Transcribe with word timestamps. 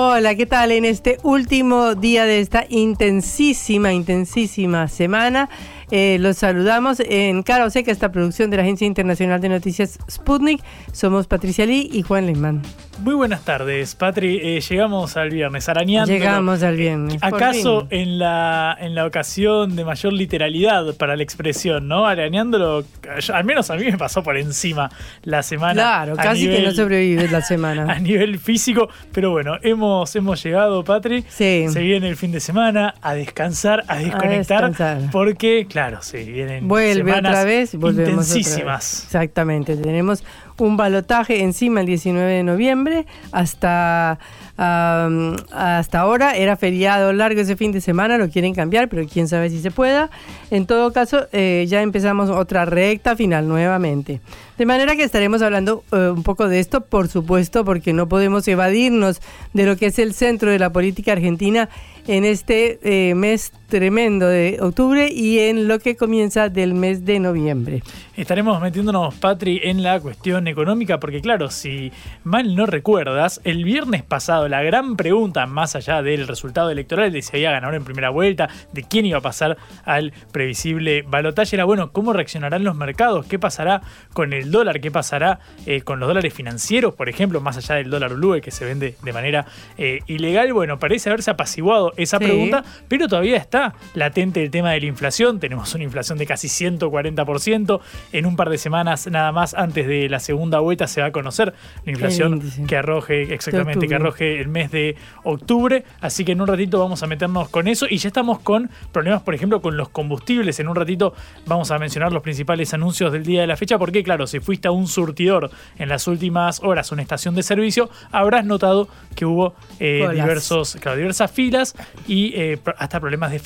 Hola, 0.00 0.36
¿qué 0.36 0.46
tal? 0.46 0.70
En 0.70 0.84
este 0.84 1.18
último 1.24 1.96
día 1.96 2.24
de 2.24 2.38
esta 2.38 2.64
intensísima, 2.68 3.92
intensísima 3.92 4.86
semana, 4.86 5.50
eh, 5.90 6.18
los 6.20 6.38
saludamos 6.38 7.00
en 7.00 7.42
Cara 7.42 7.64
o 7.64 7.70
Seca, 7.70 7.90
esta 7.90 8.12
producción 8.12 8.48
de 8.48 8.58
la 8.58 8.62
Agencia 8.62 8.86
Internacional 8.86 9.40
de 9.40 9.48
Noticias 9.48 9.98
Sputnik. 10.08 10.62
Somos 10.92 11.26
Patricia 11.26 11.66
Lee 11.66 11.90
y 11.92 12.02
Juan 12.02 12.26
Lehmann. 12.26 12.62
Muy 13.00 13.14
buenas 13.14 13.44
tardes, 13.44 13.94
Patri. 13.94 14.40
Eh, 14.42 14.60
llegamos 14.60 15.16
al 15.16 15.30
viernes, 15.30 15.68
arañando. 15.68 16.10
Llegamos 16.12 16.64
al 16.64 16.76
viernes. 16.76 17.16
¿Acaso 17.22 17.86
en 17.90 18.18
la, 18.18 18.76
en 18.80 18.96
la 18.96 19.06
ocasión 19.06 19.76
de 19.76 19.84
mayor 19.84 20.12
literalidad 20.12 20.94
para 20.96 21.14
la 21.14 21.22
expresión, 21.22 21.86
¿no? 21.86 22.06
Arañándolo, 22.06 22.84
al 23.32 23.44
menos 23.44 23.70
a 23.70 23.76
mí 23.76 23.84
me 23.84 23.96
pasó 23.96 24.24
por 24.24 24.36
encima 24.36 24.90
la 25.22 25.44
semana. 25.44 25.74
Claro, 25.74 26.16
casi 26.16 26.48
que 26.48 26.60
no 26.60 26.72
sobrevives 26.72 27.30
la 27.30 27.40
semana. 27.42 27.92
a 27.92 27.98
nivel 28.00 28.38
físico, 28.40 28.88
pero 29.12 29.30
bueno, 29.30 29.58
hemos, 29.62 30.14
hemos 30.16 30.42
llegado, 30.42 30.82
Patri. 30.82 31.24
Sí. 31.28 31.66
Se 31.68 31.80
viene 31.80 32.08
el 32.08 32.16
fin 32.16 32.32
de 32.32 32.40
semana 32.40 32.94
a 33.00 33.14
descansar, 33.14 33.84
a 33.86 33.98
desconectar, 33.98 34.64
A 34.64 34.68
descansar. 34.70 35.10
porque, 35.12 35.66
claro, 35.70 35.98
sí, 36.02 36.24
vienen 36.24 36.66
Vuelve 36.66 37.12
semanas 37.12 37.30
otra 37.30 37.44
vez, 37.44 37.74
volvemos 37.76 38.00
otra 38.00 38.04
vez. 38.16 38.26
intensísimas. 38.26 39.04
Exactamente, 39.04 39.76
tenemos 39.76 40.24
un 40.58 40.76
balotaje 40.76 41.42
encima 41.42 41.80
el 41.80 41.86
19 41.86 42.32
de 42.32 42.42
noviembre 42.42 43.06
hasta 43.32 44.18
am, 44.56 45.36
hasta 45.52 46.00
ahora 46.00 46.36
era 46.36 46.56
feriado 46.56 47.12
largo 47.12 47.40
ese 47.40 47.56
fin 47.56 47.72
de 47.72 47.80
semana, 47.80 48.18
lo 48.18 48.28
quieren 48.28 48.54
cambiar, 48.54 48.88
pero 48.88 49.06
quién 49.06 49.28
sabe 49.28 49.50
si 49.50 49.60
se 49.60 49.70
pueda. 49.70 50.10
En 50.50 50.66
todo 50.66 50.92
caso, 50.92 51.26
eh, 51.32 51.66
ya 51.68 51.82
empezamos 51.82 52.30
otra 52.30 52.64
recta 52.64 53.16
final 53.16 53.48
nuevamente. 53.48 54.20
De 54.56 54.66
manera 54.66 54.96
que 54.96 55.04
estaremos 55.04 55.42
hablando 55.42 55.84
eh, 55.92 56.12
un 56.14 56.22
poco 56.22 56.48
de 56.48 56.58
esto, 56.58 56.80
por 56.80 57.08
supuesto, 57.08 57.64
porque 57.64 57.92
no 57.92 58.08
podemos 58.08 58.46
evadirnos 58.48 59.20
de 59.52 59.66
lo 59.66 59.76
que 59.76 59.86
es 59.86 59.98
el 59.98 60.14
centro 60.14 60.50
de 60.50 60.58
la 60.58 60.70
política 60.70 61.12
argentina 61.12 61.68
en 62.06 62.24
este 62.24 62.80
eh, 62.82 63.14
mes 63.14 63.52
tremendo 63.68 64.26
de 64.26 64.58
octubre 64.60 65.08
y 65.12 65.40
en 65.40 65.68
lo 65.68 65.78
que 65.78 65.96
comienza 65.96 66.48
del 66.48 66.74
mes 66.74 67.04
de 67.04 67.20
noviembre. 67.20 67.82
Estaremos 68.16 68.60
metiéndonos, 68.60 69.14
Patri, 69.16 69.60
en 69.62 69.82
la 69.82 70.00
cuestión 70.00 70.48
económica, 70.48 70.98
porque 70.98 71.20
claro, 71.20 71.50
si 71.50 71.92
mal 72.24 72.56
no 72.56 72.66
recuerdas, 72.66 73.40
el 73.44 73.64
viernes 73.64 74.02
pasado 74.02 74.48
la 74.48 74.62
gran 74.62 74.96
pregunta, 74.96 75.46
más 75.46 75.76
allá 75.76 76.02
del 76.02 76.26
resultado 76.26 76.70
electoral, 76.70 77.12
de 77.12 77.22
si 77.22 77.36
había 77.36 77.50
ganador 77.52 77.76
en 77.76 77.84
primera 77.84 78.10
vuelta, 78.10 78.48
de 78.72 78.82
quién 78.82 79.06
iba 79.06 79.18
a 79.18 79.22
pasar 79.22 79.56
al 79.84 80.12
previsible 80.32 81.02
balotaje, 81.02 81.54
era 81.56 81.64
bueno, 81.64 81.92
¿cómo 81.92 82.12
reaccionarán 82.12 82.64
los 82.64 82.74
mercados? 82.74 83.26
¿Qué 83.26 83.38
pasará 83.38 83.82
con 84.14 84.32
el 84.32 84.50
dólar? 84.50 84.80
¿Qué 84.80 84.90
pasará 84.90 85.40
eh, 85.66 85.82
con 85.82 86.00
los 86.00 86.08
dólares 86.08 86.32
financieros, 86.32 86.94
por 86.94 87.08
ejemplo, 87.08 87.40
más 87.40 87.56
allá 87.58 87.74
del 87.76 87.90
dólar 87.90 88.14
blue 88.14 88.40
que 88.40 88.50
se 88.50 88.64
vende 88.64 88.94
de 89.02 89.12
manera 89.12 89.46
eh, 89.76 90.00
ilegal? 90.06 90.52
Bueno, 90.52 90.78
parece 90.78 91.10
haberse 91.10 91.30
apaciguado 91.30 91.92
esa 91.96 92.18
Sí. 92.18 92.24
pregunta, 92.24 92.64
pero 92.88 93.06
todavía 93.06 93.36
está 93.36 93.57
latente 93.94 94.42
el 94.42 94.50
tema 94.50 94.72
de 94.72 94.80
la 94.80 94.86
inflación. 94.86 95.40
Tenemos 95.40 95.74
una 95.74 95.84
inflación 95.84 96.18
de 96.18 96.26
casi 96.26 96.48
140%. 96.48 97.80
En 98.12 98.26
un 98.26 98.36
par 98.36 98.50
de 98.50 98.58
semanas, 98.58 99.06
nada 99.06 99.32
más 99.32 99.54
antes 99.54 99.86
de 99.86 100.08
la 100.08 100.20
segunda 100.20 100.60
vuelta, 100.60 100.86
se 100.86 101.00
va 101.00 101.08
a 101.08 101.12
conocer 101.12 101.54
la 101.84 101.92
inflación 101.92 102.42
que 102.66 102.76
arroje, 102.76 103.34
exactamente, 103.34 103.86
que 103.86 103.94
arroje 103.94 104.40
el 104.40 104.48
mes 104.48 104.70
de 104.70 104.96
octubre. 105.24 105.84
Así 106.00 106.24
que 106.24 106.32
en 106.32 106.40
un 106.40 106.46
ratito 106.46 106.78
vamos 106.78 107.02
a 107.02 107.06
meternos 107.06 107.48
con 107.48 107.68
eso. 107.68 107.86
Y 107.88 107.98
ya 107.98 108.08
estamos 108.08 108.40
con 108.40 108.70
problemas, 108.92 109.22
por 109.22 109.34
ejemplo, 109.34 109.60
con 109.60 109.76
los 109.76 109.88
combustibles. 109.88 110.60
En 110.60 110.68
un 110.68 110.76
ratito 110.76 111.14
vamos 111.46 111.70
a 111.70 111.78
mencionar 111.78 112.12
los 112.12 112.22
principales 112.22 112.72
anuncios 112.74 113.12
del 113.12 113.24
día 113.24 113.40
de 113.40 113.46
la 113.46 113.56
fecha. 113.56 113.78
Porque, 113.78 114.02
claro, 114.02 114.26
si 114.26 114.40
fuiste 114.40 114.68
a 114.68 114.70
un 114.70 114.86
surtidor 114.86 115.50
en 115.78 115.88
las 115.88 116.06
últimas 116.06 116.60
horas, 116.62 116.92
una 116.92 117.02
estación 117.02 117.34
de 117.34 117.42
servicio, 117.42 117.90
habrás 118.10 118.44
notado 118.44 118.88
que 119.14 119.24
hubo 119.24 119.54
eh, 119.80 120.08
diversos, 120.12 120.76
claro, 120.80 120.96
diversas 120.96 121.30
filas 121.30 121.74
y 122.06 122.32
eh, 122.34 122.58
hasta 122.78 123.00
problemas 123.00 123.30
de 123.30 123.38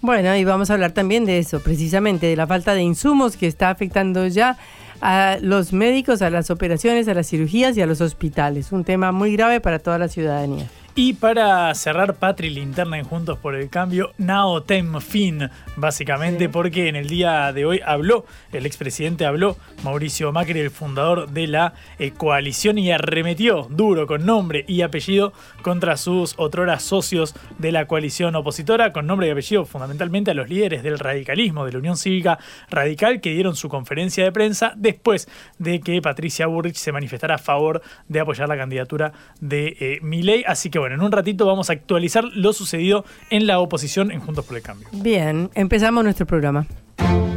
Bueno, 0.00 0.36
y 0.36 0.44
vamos 0.44 0.70
a 0.70 0.74
hablar 0.74 0.92
también 0.92 1.24
de 1.24 1.38
eso, 1.38 1.60
precisamente 1.60 2.26
de 2.26 2.36
la 2.36 2.46
falta 2.46 2.74
de 2.74 2.82
insumos 2.82 3.36
que 3.36 3.46
está 3.46 3.70
afectando 3.70 4.26
ya 4.28 4.56
a 5.00 5.38
los 5.40 5.72
médicos, 5.72 6.22
a 6.22 6.30
las 6.30 6.50
operaciones, 6.50 7.08
a 7.08 7.14
las 7.14 7.28
cirugías 7.28 7.76
y 7.76 7.82
a 7.82 7.86
los 7.86 8.00
hospitales. 8.00 8.72
Un 8.72 8.84
tema 8.84 9.12
muy 9.12 9.32
grave 9.32 9.60
para 9.60 9.78
toda 9.78 9.98
la 9.98 10.08
ciudadanía. 10.08 10.66
Y 10.98 11.12
para 11.12 11.74
cerrar 11.74 12.14
Patri 12.14 12.48
Linterna 12.48 12.96
en 12.96 13.04
Juntos 13.04 13.38
por 13.38 13.54
el 13.54 13.68
Cambio, 13.68 14.12
Now 14.16 14.62
Tem 14.62 14.98
Fin, 15.02 15.50
básicamente, 15.76 16.48
porque 16.48 16.88
en 16.88 16.96
el 16.96 17.06
día 17.06 17.52
de 17.52 17.66
hoy 17.66 17.82
habló, 17.84 18.24
el 18.50 18.64
expresidente 18.64 19.26
habló, 19.26 19.58
Mauricio 19.84 20.32
Macri, 20.32 20.58
el 20.58 20.70
fundador 20.70 21.28
de 21.28 21.48
la 21.48 21.74
eh, 21.98 22.12
coalición, 22.12 22.78
y 22.78 22.92
arremetió 22.92 23.66
duro 23.68 24.06
con 24.06 24.24
nombre 24.24 24.64
y 24.66 24.80
apellido 24.80 25.34
contra 25.60 25.98
sus 25.98 26.32
otroras 26.38 26.82
socios 26.82 27.34
de 27.58 27.72
la 27.72 27.86
coalición 27.86 28.34
opositora, 28.34 28.94
con 28.94 29.06
nombre 29.06 29.28
y 29.28 29.32
apellido 29.32 29.66
fundamentalmente 29.66 30.30
a 30.30 30.34
los 30.34 30.48
líderes 30.48 30.82
del 30.82 30.98
radicalismo, 30.98 31.66
de 31.66 31.72
la 31.72 31.78
Unión 31.78 31.98
Cívica 31.98 32.38
Radical, 32.70 33.20
que 33.20 33.34
dieron 33.34 33.54
su 33.54 33.68
conferencia 33.68 34.24
de 34.24 34.32
prensa 34.32 34.72
después 34.76 35.28
de 35.58 35.80
que 35.80 36.00
Patricia 36.00 36.46
Burrich 36.46 36.76
se 36.76 36.90
manifestara 36.90 37.34
a 37.34 37.38
favor 37.38 37.82
de 38.08 38.20
apoyar 38.20 38.48
la 38.48 38.56
candidatura 38.56 39.12
de 39.42 39.76
eh, 39.78 39.98
Milei. 40.00 40.42
Así 40.46 40.70
que 40.70 40.78
bueno, 40.78 40.85
en 40.94 41.02
un 41.02 41.12
ratito 41.12 41.46
vamos 41.46 41.70
a 41.70 41.74
actualizar 41.74 42.24
lo 42.24 42.52
sucedido 42.52 43.04
en 43.30 43.46
la 43.46 43.58
oposición 43.58 44.10
en 44.10 44.20
Juntos 44.20 44.44
por 44.44 44.56
el 44.56 44.62
Cambio. 44.62 44.88
Bien, 44.92 45.50
empezamos 45.54 46.04
nuestro 46.04 46.26
programa. 46.26 46.66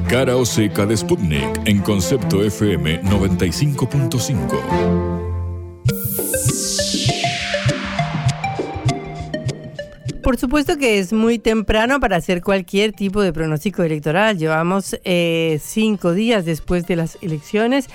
Cara 0.07 0.35
o 0.35 0.45
seca 0.45 0.85
de 0.85 0.97
Sputnik 0.97 1.61
en 1.65 1.81
Concepto 1.81 2.43
FM 2.43 3.03
95.5. 3.03 5.19
Por 10.29 10.37
supuesto 10.37 10.77
que 10.77 10.99
es 10.99 11.11
muy 11.11 11.39
temprano 11.39 11.99
para 11.99 12.17
hacer 12.17 12.43
cualquier 12.43 12.93
tipo 12.93 13.23
de 13.23 13.33
pronóstico 13.33 13.81
electoral. 13.81 14.37
Llevamos 14.37 14.95
eh, 15.03 15.59
cinco 15.59 16.13
días 16.13 16.45
después 16.45 16.85
de 16.85 16.95
las 16.95 17.17
elecciones, 17.21 17.89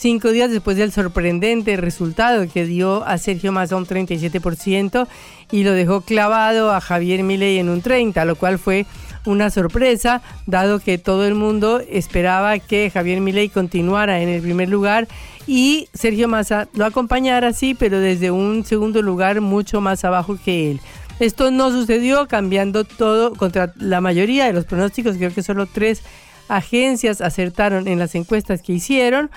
cinco 0.00 0.30
días 0.30 0.50
después 0.50 0.78
del 0.78 0.92
sorprendente 0.92 1.76
resultado 1.76 2.48
que 2.48 2.64
dio 2.64 3.04
a 3.04 3.18
Sergio 3.18 3.52
Massa 3.52 3.76
un 3.76 3.86
37% 3.86 5.06
y 5.52 5.62
lo 5.62 5.72
dejó 5.72 6.00
clavado 6.00 6.72
a 6.72 6.80
Javier 6.80 7.22
Milei 7.22 7.58
en 7.58 7.68
un 7.68 7.82
30%, 7.82 8.24
lo 8.24 8.34
cual 8.34 8.58
fue 8.58 8.86
una 9.26 9.50
sorpresa, 9.50 10.22
dado 10.46 10.80
que 10.80 10.96
todo 10.96 11.26
el 11.26 11.34
mundo 11.34 11.82
esperaba 11.86 12.58
que 12.58 12.90
Javier 12.90 13.20
Milei 13.20 13.50
continuara 13.50 14.22
en 14.22 14.30
el 14.30 14.40
primer 14.40 14.70
lugar 14.70 15.06
y 15.46 15.88
Sergio 15.92 16.28
Massa 16.28 16.66
lo 16.72 16.86
acompañara, 16.86 17.52
sí, 17.52 17.74
pero 17.74 18.00
desde 18.00 18.30
un 18.30 18.64
segundo 18.64 19.02
lugar 19.02 19.42
mucho 19.42 19.82
más 19.82 20.02
abajo 20.04 20.38
que 20.42 20.70
él. 20.70 20.80
Esto 21.18 21.50
no 21.50 21.70
sucedió, 21.70 22.26
cambiando 22.26 22.84
todo 22.84 23.34
contra 23.34 23.74
la 23.76 24.00
mayoría 24.00 24.46
de 24.46 24.54
los 24.54 24.64
pronósticos. 24.64 25.18
Creo 25.18 25.34
que 25.34 25.42
solo 25.42 25.66
tres 25.66 26.02
agencias 26.48 27.20
acertaron 27.20 27.86
en 27.86 27.98
las 27.98 28.14
encuestas 28.14 28.62
que 28.62 28.72
hicieron. 28.72 29.30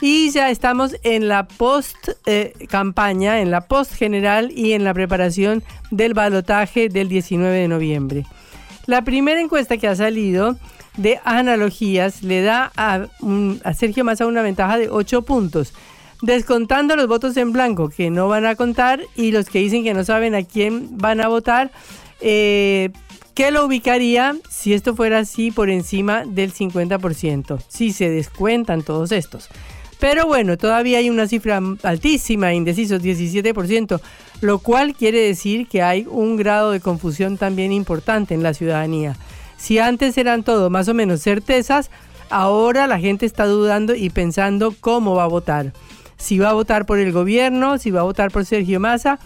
Y 0.00 0.30
ya 0.30 0.50
estamos 0.50 0.96
en 1.02 1.28
la 1.28 1.46
post 1.46 2.10
eh, 2.24 2.54
campaña, 2.68 3.40
en 3.40 3.50
la 3.50 3.62
post 3.62 3.92
general 3.94 4.50
y 4.50 4.72
en 4.72 4.82
la 4.82 4.94
preparación 4.94 5.62
del 5.90 6.14
balotaje 6.14 6.88
del 6.88 7.08
19 7.08 7.54
de 7.54 7.68
noviembre. 7.68 8.26
La 8.86 9.02
primera 9.02 9.40
encuesta 9.40 9.76
que 9.76 9.88
ha 9.88 9.94
salido 9.94 10.56
de 10.96 11.20
analogías 11.24 12.22
le 12.22 12.42
da 12.42 12.72
a, 12.76 13.06
Sergio 13.74 14.04
Massa 14.04 14.26
una 14.26 14.42
ventaja 14.42 14.78
de 14.78 14.88
8 14.88 15.22
puntos. 15.22 15.72
descontando 16.22 16.96
los 16.96 17.06
votos 17.06 17.34
en 17.38 17.50
blanco 17.52 17.88
que 17.88 18.10
no 18.10 18.28
van 18.28 18.44
a 18.44 18.54
contar 18.54 19.00
y 19.16 19.30
los 19.30 19.48
que 19.48 19.60
dicen 19.60 19.84
que 19.84 19.94
no 19.94 20.04
saben 20.04 20.34
a 20.34 20.42
quién 20.42 20.98
van 20.98 21.22
a 21.22 21.28
votar, 21.28 21.70
eh, 22.20 22.90
¿qué 23.34 23.50
lo 23.50 23.64
ubicaría 23.64 24.36
si 24.50 24.74
esto 24.74 24.94
fuera 24.94 25.20
así 25.20 25.50
por 25.50 25.70
encima 25.70 26.24
del 26.26 26.52
50%? 26.52 27.62
Si 27.68 27.92
se 27.92 28.10
descuentan 28.10 28.82
todos 28.82 29.12
estos. 29.12 29.48
Pero 30.00 30.26
bueno, 30.26 30.56
todavía 30.56 30.98
hay 30.98 31.10
una 31.10 31.28
cifra 31.28 31.60
altísima, 31.82 32.54
indecisos, 32.54 33.02
17%, 33.02 34.00
lo 34.40 34.58
cual 34.58 34.94
quiere 34.94 35.20
decir 35.20 35.68
que 35.68 35.82
hay 35.82 36.06
un 36.10 36.36
grado 36.36 36.70
de 36.70 36.80
confusión 36.80 37.36
también 37.36 37.70
importante 37.70 38.32
en 38.32 38.42
la 38.42 38.54
ciudadanía. 38.54 39.16
Si 39.58 39.78
antes 39.78 40.16
eran 40.16 40.42
todo 40.42 40.70
más 40.70 40.88
o 40.88 40.94
menos 40.94 41.20
certezas, 41.20 41.90
ahora 42.30 42.86
la 42.86 42.98
gente 42.98 43.26
está 43.26 43.44
dudando 43.44 43.94
y 43.94 44.08
pensando 44.08 44.74
cómo 44.80 45.14
va 45.14 45.24
a 45.24 45.28
votar. 45.28 45.74
Si 46.16 46.38
va 46.38 46.50
a 46.50 46.54
votar 46.54 46.86
por 46.86 46.98
el 46.98 47.12
gobierno, 47.12 47.76
si 47.76 47.90
va 47.90 48.00
a 48.00 48.04
votar 48.04 48.30
por 48.30 48.46
Sergio 48.46 48.80
Massa, 48.80 49.18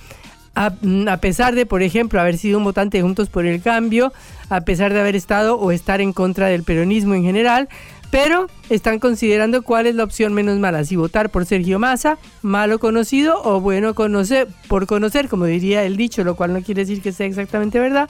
a, 0.56 0.72
a, 1.08 1.16
pesar 1.18 1.54
de, 1.54 1.66
por 1.66 1.82
ejemplo, 1.82 2.20
haber 2.20 2.36
sido 2.36 2.58
un 2.58 2.64
votante 2.64 2.98
de 2.98 3.02
Juntos 3.02 3.28
por 3.28 3.46
el 3.46 3.62
Cambio, 3.62 4.12
a 4.48 4.62
pesar 4.62 4.92
de 4.92 5.00
haber 5.00 5.16
estado 5.16 5.56
o 5.56 5.70
estar 5.70 6.00
en 6.00 6.12
contra 6.12 6.48
del 6.48 6.64
peronismo 6.64 7.14
en 7.14 7.24
general, 7.24 7.68
pero 8.14 8.46
están 8.70 9.00
considerando 9.00 9.62
cuál 9.62 9.88
es 9.88 9.96
la 9.96 10.04
opción 10.04 10.34
menos 10.34 10.56
mala, 10.60 10.84
si 10.84 10.94
votar 10.94 11.30
por 11.30 11.46
Sergio 11.46 11.80
Massa, 11.80 12.16
malo 12.42 12.78
conocido 12.78 13.42
o 13.42 13.60
bueno 13.60 13.96
conocer, 13.96 14.46
por 14.68 14.86
conocer, 14.86 15.28
como 15.28 15.46
diría 15.46 15.82
el 15.82 15.96
dicho, 15.96 16.22
lo 16.22 16.36
cual 16.36 16.52
no 16.52 16.62
quiere 16.62 16.82
decir 16.82 17.02
que 17.02 17.10
sea 17.10 17.26
exactamente 17.26 17.80
verdad, 17.80 18.08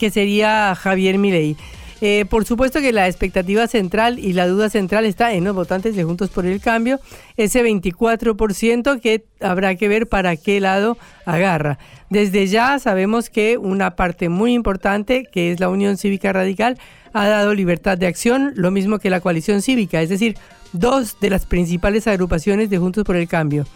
que 0.00 0.10
sería 0.10 0.74
Javier 0.76 1.18
Milei. 1.18 1.58
Eh, 2.00 2.24
por 2.24 2.46
supuesto 2.46 2.80
que 2.80 2.92
la 2.92 3.06
expectativa 3.06 3.66
central 3.66 4.18
y 4.18 4.32
la 4.32 4.46
duda 4.46 4.70
central 4.70 5.04
está 5.04 5.34
en 5.34 5.44
los 5.44 5.54
votantes 5.54 5.94
de 5.94 6.04
Juntos 6.04 6.30
por 6.30 6.46
el 6.46 6.58
Cambio, 6.62 7.00
ese 7.36 7.62
24% 7.62 8.98
que 8.98 9.26
habrá 9.40 9.74
que 9.74 9.88
ver 9.88 10.08
para 10.08 10.36
qué 10.36 10.58
lado 10.60 10.96
agarra. 11.26 11.78
Desde 12.08 12.46
ya 12.46 12.78
sabemos 12.78 13.28
que 13.28 13.58
una 13.58 13.94
parte 13.94 14.30
muy 14.30 14.54
importante, 14.54 15.24
que 15.30 15.52
es 15.52 15.60
la 15.60 15.68
Unión 15.68 15.98
Cívica 15.98 16.32
Radical, 16.32 16.78
ha 17.14 17.28
dado 17.28 17.54
libertad 17.54 17.96
de 17.96 18.08
acción, 18.08 18.52
lo 18.56 18.70
mismo 18.70 18.98
que 18.98 19.08
la 19.08 19.20
coalición 19.20 19.62
cívica, 19.62 20.02
es 20.02 20.08
decir, 20.08 20.36
dos 20.72 21.18
de 21.20 21.30
las 21.30 21.46
principales 21.46 22.06
agrupaciones 22.08 22.68
de 22.68 22.78
Juntos 22.78 23.04
por 23.04 23.16
el 23.16 23.28
Cambio. 23.28 23.66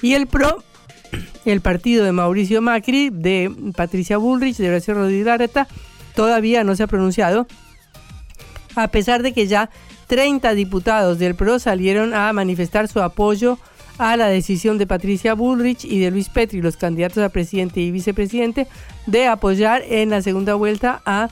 Y 0.00 0.14
el 0.14 0.26
PRO, 0.26 0.64
el 1.44 1.60
partido 1.60 2.04
de 2.04 2.12
Mauricio 2.12 2.62
Macri, 2.62 3.10
de 3.10 3.52
Patricia 3.76 4.16
Bullrich, 4.16 4.56
de 4.56 4.70
Horacio 4.70 4.94
Rodríguez 4.94 5.26
Larreta, 5.26 5.68
todavía 6.14 6.64
no 6.64 6.74
se 6.74 6.82
ha 6.82 6.86
pronunciado, 6.86 7.46
a 8.74 8.88
pesar 8.88 9.22
de 9.22 9.32
que 9.32 9.46
ya 9.46 9.68
30 10.06 10.54
diputados 10.54 11.18
del 11.18 11.34
PRO 11.34 11.58
salieron 11.58 12.14
a 12.14 12.32
manifestar 12.32 12.88
su 12.88 13.02
apoyo 13.02 13.58
a 13.98 14.16
la 14.16 14.28
decisión 14.28 14.78
de 14.78 14.86
Patricia 14.86 15.34
Bullrich 15.34 15.84
y 15.84 15.98
de 15.98 16.10
Luis 16.10 16.30
Petri, 16.30 16.62
los 16.62 16.78
candidatos 16.78 17.22
a 17.22 17.28
presidente 17.28 17.80
y 17.80 17.90
vicepresidente, 17.90 18.66
de 19.06 19.26
apoyar 19.26 19.82
en 19.86 20.08
la 20.08 20.22
segunda 20.22 20.54
vuelta 20.54 21.02
a 21.04 21.28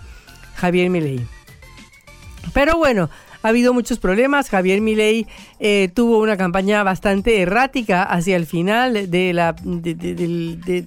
Javier 0.57 0.91
Milei. 0.91 1.36
Pero 2.53 2.77
bueno, 2.77 3.11
ha 3.43 3.49
habido 3.49 3.73
muchos 3.73 3.99
problemas. 3.99 4.51
Javier 4.51 4.81
Milei 4.81 5.27
eh, 5.61 5.89
tuvo 5.95 6.19
una 6.19 6.37
campaña 6.37 6.83
bastante 6.83 7.41
errática 7.41 8.03
hacia 8.03 8.37
el 8.37 8.47
final 8.47 9.11
de 9.11 9.33
la 9.33 9.55
de, 9.63 10.87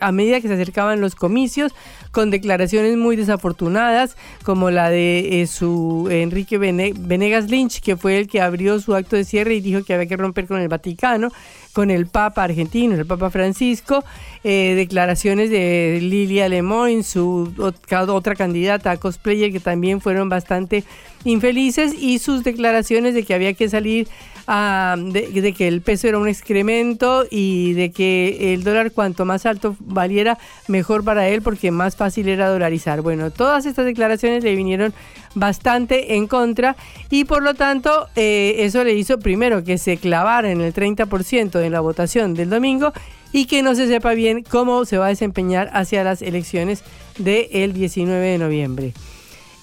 a 0.00 0.12
medida 0.12 0.40
que 0.40 0.48
se 0.48 0.54
acercaban 0.54 1.00
los 1.00 1.14
comicios, 1.14 1.72
con 2.10 2.30
declaraciones 2.30 2.96
muy 2.96 3.16
desafortunadas, 3.16 4.16
como 4.44 4.70
la 4.70 4.90
de 4.90 5.42
eh, 5.42 5.46
su 5.46 6.08
Enrique 6.10 6.58
Venegas 6.58 7.50
Lynch, 7.50 7.80
que 7.80 7.96
fue 7.96 8.18
el 8.18 8.28
que 8.28 8.40
abrió 8.40 8.78
su 8.80 8.94
acto 8.94 9.16
de 9.16 9.24
cierre 9.24 9.54
y 9.54 9.60
dijo 9.60 9.84
que 9.84 9.94
había 9.94 10.06
que 10.06 10.16
romper 10.16 10.46
con 10.46 10.60
el 10.60 10.68
Vaticano, 10.68 11.30
con 11.72 11.90
el 11.90 12.06
Papa 12.06 12.44
argentino, 12.44 12.94
el 12.94 13.04
Papa 13.06 13.30
Francisco, 13.30 14.04
eh, 14.44 14.74
declaraciones 14.76 15.50
de 15.50 15.98
Lilia 16.00 16.48
Lemoyne, 16.48 17.02
su 17.02 17.52
otra 17.58 18.34
candidata 18.36 18.92
a 18.92 18.96
cosplayer, 18.96 19.50
que 19.50 19.60
también 19.60 20.00
fueron 20.00 20.28
bastante 20.28 20.84
infelices, 21.24 21.94
y 21.98 22.18
sus 22.18 22.44
declaraciones 22.44 23.14
de 23.14 23.24
que 23.24 23.34
había 23.34 23.54
que 23.54 23.68
salir 23.68 24.08
de, 24.46 25.54
que 25.56 25.68
el 25.68 25.80
peso 25.80 26.08
era 26.08 26.18
un 26.18 26.28
excremento 26.28 27.24
y 27.30 27.72
de 27.72 27.90
que 27.90 28.52
el 28.52 28.62
dólar 28.62 28.92
cuanto 28.92 29.24
más 29.24 29.46
alto 29.46 29.76
valiera, 29.80 30.38
mejor 30.68 31.02
para 31.02 31.28
él 31.28 31.40
porque 31.40 31.70
más 31.70 31.96
fácil 31.96 32.28
era 32.28 32.48
dolarizar. 32.48 33.00
Bueno, 33.00 33.30
todas 33.30 33.64
estas 33.64 33.86
declaraciones 33.86 34.44
le 34.44 34.54
vinieron 34.54 34.92
bastante 35.34 36.16
en 36.16 36.26
contra 36.26 36.76
y 37.10 37.24
por 37.24 37.42
lo 37.42 37.54
tanto 37.54 38.06
eh, 38.16 38.56
eso 38.58 38.84
le 38.84 38.94
hizo 38.94 39.18
primero 39.18 39.64
que 39.64 39.78
se 39.78 39.96
clavara 39.96 40.50
en 40.50 40.60
el 40.60 40.74
30% 40.74 41.64
en 41.64 41.72
la 41.72 41.80
votación 41.80 42.34
del 42.34 42.50
domingo 42.50 42.92
y 43.32 43.46
que 43.46 43.62
no 43.62 43.74
se 43.74 43.88
sepa 43.88 44.14
bien 44.14 44.44
cómo 44.48 44.84
se 44.84 44.98
va 44.98 45.06
a 45.06 45.08
desempeñar 45.08 45.70
hacia 45.72 46.04
las 46.04 46.22
elecciones 46.22 46.84
del 47.18 47.72
19 47.72 48.26
de 48.26 48.38
noviembre. 48.38 48.92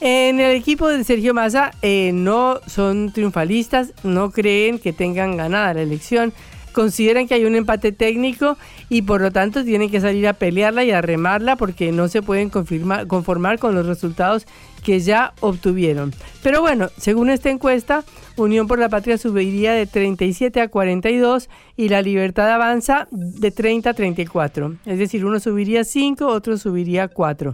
En 0.04 0.40
el 0.40 0.56
equipo 0.56 0.88
de 0.88 1.04
Sergio 1.04 1.36
Massa 1.36 1.74
eh, 1.84 2.10
no 2.12 2.60
son 2.66 3.14
triunfalistas, 3.14 3.94
no 4.04 4.32
creen 4.32 4.80
que 4.80 4.94
tengan 4.94 5.38
ganada 5.38 5.76
la 5.76 5.84
elección, 5.84 6.34
consideran 6.72 7.28
que 7.28 7.36
hay 7.36 7.46
un 7.46 7.56
empate 7.56 7.92
técnico 7.92 8.58
y 8.90 9.04
por 9.04 9.22
lo 9.22 9.32
tanto 9.32 9.64
tienen 9.64 9.92
que 9.92 10.02
salir 10.02 10.28
a 10.28 10.34
pelearla 10.34 10.84
y 10.84 10.90
a 10.90 11.04
remarla 11.04 11.56
porque 11.56 11.92
no 11.92 12.08
se 12.08 12.24
pueden 12.24 12.50
conformar 12.50 13.60
con 13.60 13.76
los 13.76 13.86
resultados 13.86 14.48
que 14.84 15.00
ya 15.02 15.34
obtuvieron. 15.40 16.16
Pero 16.42 16.62
bueno, 16.62 16.90
según 16.98 17.30
esta 17.30 17.52
encuesta, 17.52 18.04
Unión 18.38 18.66
por 18.66 18.80
la 18.80 18.90
Patria 18.90 19.20
subiría 19.20 19.74
de 19.74 19.86
37 19.86 20.62
a 20.62 20.68
42 20.70 21.48
y 21.78 21.90
la 21.90 22.02
Libertad 22.02 22.50
avanza 22.52 23.08
de 23.12 23.52
30 23.52 23.92
a 23.92 23.94
34. 23.94 24.78
Es 24.88 24.98
decir, 24.98 25.26
uno 25.26 25.40
subiría 25.40 25.84
5, 25.84 26.26
otro 26.26 26.58
subiría 26.58 27.08
4. 27.08 27.54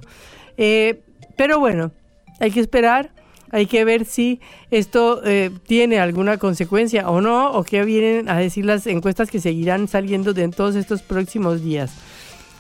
Eh, 0.56 1.02
pero 1.36 1.60
bueno, 1.60 1.92
hay 2.40 2.52
que 2.52 2.60
esperar, 2.60 3.12
hay 3.52 3.66
que 3.66 3.86
ver 3.86 4.06
si 4.06 4.40
esto 4.72 5.22
eh, 5.24 5.52
tiene 5.66 6.00
alguna 6.00 6.38
consecuencia 6.38 7.10
o 7.10 7.22
no, 7.22 7.52
o 7.52 7.64
qué 7.64 7.84
vienen 7.84 8.30
a 8.30 8.38
decir 8.38 8.66
las 8.66 8.88
encuestas 8.88 9.32
que 9.32 9.40
seguirán 9.40 9.88
saliendo 9.88 10.34
de 10.34 10.44
en 10.44 10.52
todos 10.52 10.76
estos 10.76 11.02
próximos 11.02 11.64
días. 11.64 11.94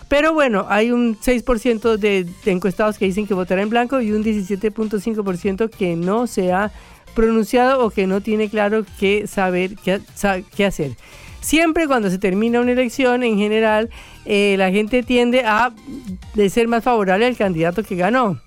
Pero 0.08 0.34
bueno, 0.34 0.66
hay 0.70 0.92
un 0.92 1.18
6% 1.18 1.98
de, 1.98 2.24
de, 2.24 2.52
encuestados 2.52 2.98
que 2.98 3.06
dicen 3.06 3.28
que 3.28 3.34
votará 3.34 3.62
en 3.62 3.70
blanco 3.70 4.00
y 4.00 4.14
un 4.14 4.24
17.5% 4.24 5.70
que 5.70 5.98
no 5.98 6.28
se 6.28 6.54
ha 6.54 6.72
pronunciado 7.18 7.84
o 7.84 7.90
que 7.90 8.06
no 8.06 8.22
tiene 8.22 8.48
claro 8.48 8.86
qué 9.00 9.26
saber, 9.26 9.72
qué, 9.76 10.66
hacer. 10.66 10.92
Siempre 11.42 11.88
cuando 11.88 12.12
se 12.12 12.20
termina 12.20 12.62
una 12.62 12.74
elección, 12.74 13.24
en 13.24 13.40
general, 13.40 13.90
eh, 14.26 14.54
la 14.58 14.70
gente 14.70 15.02
tiende 15.02 15.42
a 15.44 15.74
de 16.36 16.50
ser 16.52 16.68
más 16.68 16.84
favorable 16.84 17.26
al 17.26 17.36
candidato 17.36 17.82
que 17.82 17.96
ganó. 17.96 18.40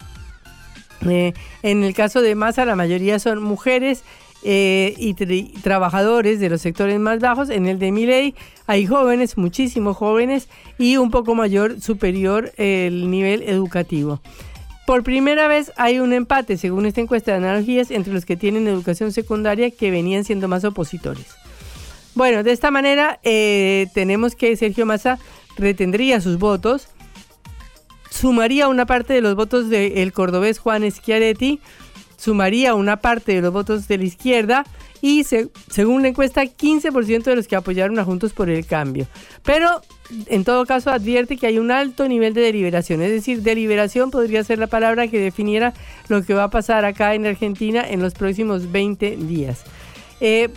Eh, 1.08 1.32
en 1.62 1.82
el 1.84 1.94
caso 1.94 2.20
de 2.20 2.34
Massa, 2.34 2.64
la 2.64 2.76
mayoría 2.76 3.18
son 3.18 3.42
mujeres 3.42 4.02
eh, 4.42 4.94
y 4.96 5.14
trabajadores 5.60 6.40
de 6.40 6.48
los 6.48 6.62
sectores 6.62 6.98
más 6.98 7.18
bajos. 7.20 7.50
En 7.50 7.66
el 7.66 7.78
de 7.78 7.92
Miley 7.92 8.34
hay 8.66 8.86
jóvenes, 8.86 9.36
muchísimos 9.36 9.96
jóvenes 9.96 10.48
y 10.78 10.96
un 10.96 11.10
poco 11.10 11.34
mayor, 11.34 11.80
superior 11.80 12.52
el 12.56 13.10
nivel 13.10 13.42
educativo. 13.42 14.20
Por 14.86 15.04
primera 15.04 15.46
vez 15.46 15.72
hay 15.76 16.00
un 16.00 16.12
empate, 16.12 16.56
según 16.56 16.86
esta 16.86 17.00
encuesta 17.00 17.32
de 17.32 17.38
analogías, 17.38 17.90
entre 17.90 18.12
los 18.12 18.24
que 18.24 18.36
tienen 18.36 18.66
educación 18.66 19.12
secundaria 19.12 19.70
que 19.70 19.90
venían 19.90 20.24
siendo 20.24 20.48
más 20.48 20.64
opositores. 20.64 21.26
Bueno, 22.14 22.42
de 22.42 22.52
esta 22.52 22.70
manera 22.70 23.20
eh, 23.22 23.86
tenemos 23.94 24.34
que 24.34 24.56
Sergio 24.56 24.86
Massa 24.86 25.18
retendría 25.56 26.20
sus 26.20 26.38
votos 26.38 26.88
sumaría 28.10 28.68
una 28.68 28.86
parte 28.86 29.14
de 29.14 29.20
los 29.20 29.34
votos 29.34 29.70
del 29.70 30.12
cordobés 30.12 30.58
Juan 30.58 30.88
Schiaretti, 30.90 31.60
sumaría 32.16 32.74
una 32.74 32.98
parte 32.98 33.34
de 33.34 33.40
los 33.40 33.52
votos 33.52 33.88
de 33.88 33.98
la 33.98 34.04
izquierda 34.04 34.64
y 35.00 35.24
según 35.24 36.02
la 36.02 36.08
encuesta 36.08 36.42
15% 36.42 37.22
de 37.22 37.36
los 37.36 37.48
que 37.48 37.56
apoyaron 37.56 37.98
a 37.98 38.04
Juntos 38.04 38.32
por 38.34 38.50
el 38.50 38.66
Cambio. 38.66 39.06
Pero 39.42 39.80
en 40.26 40.44
todo 40.44 40.66
caso 40.66 40.90
advierte 40.90 41.36
que 41.38 41.46
hay 41.46 41.58
un 41.58 41.70
alto 41.70 42.06
nivel 42.06 42.34
de 42.34 42.42
deliberación, 42.42 43.00
es 43.00 43.10
decir, 43.10 43.42
deliberación 43.42 44.10
podría 44.10 44.44
ser 44.44 44.58
la 44.58 44.66
palabra 44.66 45.08
que 45.08 45.18
definiera 45.18 45.72
lo 46.08 46.22
que 46.22 46.34
va 46.34 46.44
a 46.44 46.50
pasar 46.50 46.84
acá 46.84 47.14
en 47.14 47.26
Argentina 47.26 47.82
en 47.88 48.02
los 48.02 48.12
próximos 48.12 48.70
20 48.70 49.16
días. 49.16 49.62
Eh, 50.20 50.50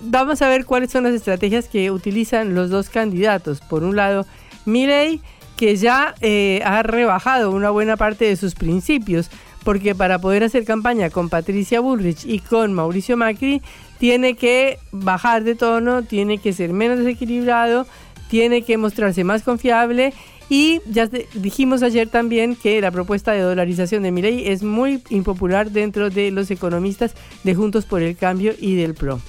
vamos 0.00 0.42
a 0.42 0.48
ver 0.48 0.66
cuáles 0.66 0.90
son 0.90 1.04
las 1.04 1.14
estrategias 1.14 1.68
que 1.68 1.90
utilizan 1.90 2.54
los 2.54 2.68
dos 2.68 2.90
candidatos. 2.90 3.60
Por 3.60 3.84
un 3.84 3.96
lado, 3.96 4.26
Milei 4.66 5.22
que 5.56 5.76
ya 5.76 6.14
eh, 6.20 6.60
ha 6.64 6.82
rebajado 6.82 7.50
una 7.50 7.70
buena 7.70 7.96
parte 7.96 8.26
de 8.26 8.36
sus 8.36 8.54
principios, 8.54 9.30
porque 9.64 9.94
para 9.94 10.18
poder 10.18 10.44
hacer 10.44 10.64
campaña 10.64 11.10
con 11.10 11.28
Patricia 11.28 11.80
Bullrich 11.80 12.24
y 12.24 12.38
con 12.38 12.72
Mauricio 12.72 13.16
Macri, 13.16 13.62
tiene 13.98 14.34
que 14.34 14.78
bajar 14.92 15.42
de 15.44 15.54
tono, 15.54 16.02
tiene 16.02 16.38
que 16.38 16.52
ser 16.52 16.72
menos 16.72 16.98
desequilibrado, 16.98 17.86
tiene 18.28 18.62
que 18.62 18.76
mostrarse 18.76 19.24
más 19.24 19.42
confiable 19.42 20.12
y 20.48 20.80
ya 20.86 21.08
dijimos 21.34 21.82
ayer 21.82 22.08
también 22.08 22.54
que 22.54 22.80
la 22.80 22.90
propuesta 22.90 23.32
de 23.32 23.40
dolarización 23.40 24.02
de 24.02 24.12
Milei 24.12 24.48
es 24.48 24.62
muy 24.62 25.02
impopular 25.10 25.70
dentro 25.70 26.10
de 26.10 26.30
los 26.30 26.50
economistas 26.50 27.14
de 27.42 27.54
Juntos 27.54 27.84
por 27.84 28.02
el 28.02 28.16
Cambio 28.16 28.54
y 28.58 28.76
del 28.76 28.94
PRO. 28.94 29.20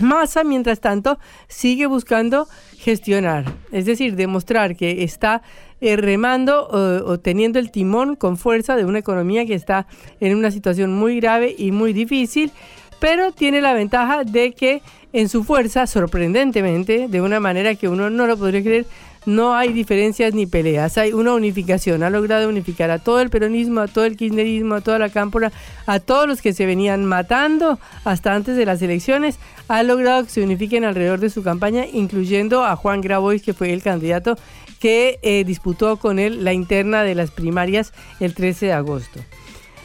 Massa, 0.00 0.44
mientras 0.44 0.80
tanto, 0.80 1.18
sigue 1.48 1.86
buscando 1.86 2.48
gestionar, 2.78 3.44
es 3.70 3.86
decir, 3.86 4.16
demostrar 4.16 4.76
que 4.76 5.04
está 5.04 5.42
eh, 5.80 5.96
remando 5.96 6.68
o, 6.68 7.18
teniendo 7.18 7.58
el 7.58 7.70
timón 7.70 8.16
con 8.16 8.36
fuerza 8.36 8.76
de 8.76 8.84
una 8.84 9.00
economía 9.00 9.46
que 9.46 9.54
está 9.54 9.86
en 10.20 10.36
una 10.36 10.50
situación 10.50 10.92
muy 10.94 11.20
grave 11.20 11.54
y 11.56 11.72
muy 11.72 11.92
difícil, 11.92 12.52
pero 13.00 13.32
tiene 13.32 13.60
la 13.60 13.72
ventaja 13.72 14.24
de 14.24 14.52
que 14.52 14.82
en 15.12 15.28
su 15.28 15.44
fuerza, 15.44 15.86
sorprendentemente, 15.86 17.08
de 17.08 17.20
una 17.20 17.40
manera 17.40 17.74
que 17.74 17.88
uno 17.88 18.10
no 18.10 18.26
lo 18.26 18.36
podría 18.36 18.62
creer, 18.62 18.86
no 19.24 19.54
hay 19.54 19.72
diferencias 19.72 20.34
ni 20.34 20.46
peleas, 20.46 20.98
hay 20.98 21.12
una 21.12 21.34
unificación. 21.34 22.02
Ha 22.02 22.10
logrado 22.10 22.48
unificar 22.48 22.90
a 22.90 22.98
todo 22.98 23.20
el 23.20 23.30
peronismo, 23.30 23.80
a 23.80 23.88
todo 23.88 24.04
el 24.04 24.16
kirchnerismo, 24.16 24.74
a 24.74 24.80
toda 24.80 24.98
la 24.98 25.08
cámpora, 25.10 25.52
a 25.86 26.00
todos 26.00 26.26
los 26.26 26.42
que 26.42 26.52
se 26.52 26.66
venían 26.66 27.04
matando 27.04 27.78
hasta 28.04 28.34
antes 28.34 28.56
de 28.56 28.66
las 28.66 28.82
elecciones. 28.82 29.38
Ha 29.68 29.82
logrado 29.82 30.24
que 30.24 30.30
se 30.30 30.42
unifiquen 30.42 30.84
alrededor 30.84 31.20
de 31.20 31.30
su 31.30 31.42
campaña, 31.42 31.84
incluyendo 31.92 32.64
a 32.64 32.76
Juan 32.76 33.00
Grabois, 33.00 33.42
que 33.42 33.54
fue 33.54 33.72
el 33.72 33.82
candidato 33.82 34.36
que 34.80 35.20
eh, 35.22 35.44
disputó 35.44 35.96
con 35.96 36.18
él 36.18 36.42
la 36.42 36.52
interna 36.52 37.04
de 37.04 37.14
las 37.14 37.30
primarias 37.30 37.92
el 38.18 38.34
13 38.34 38.66
de 38.66 38.72
agosto. 38.72 39.20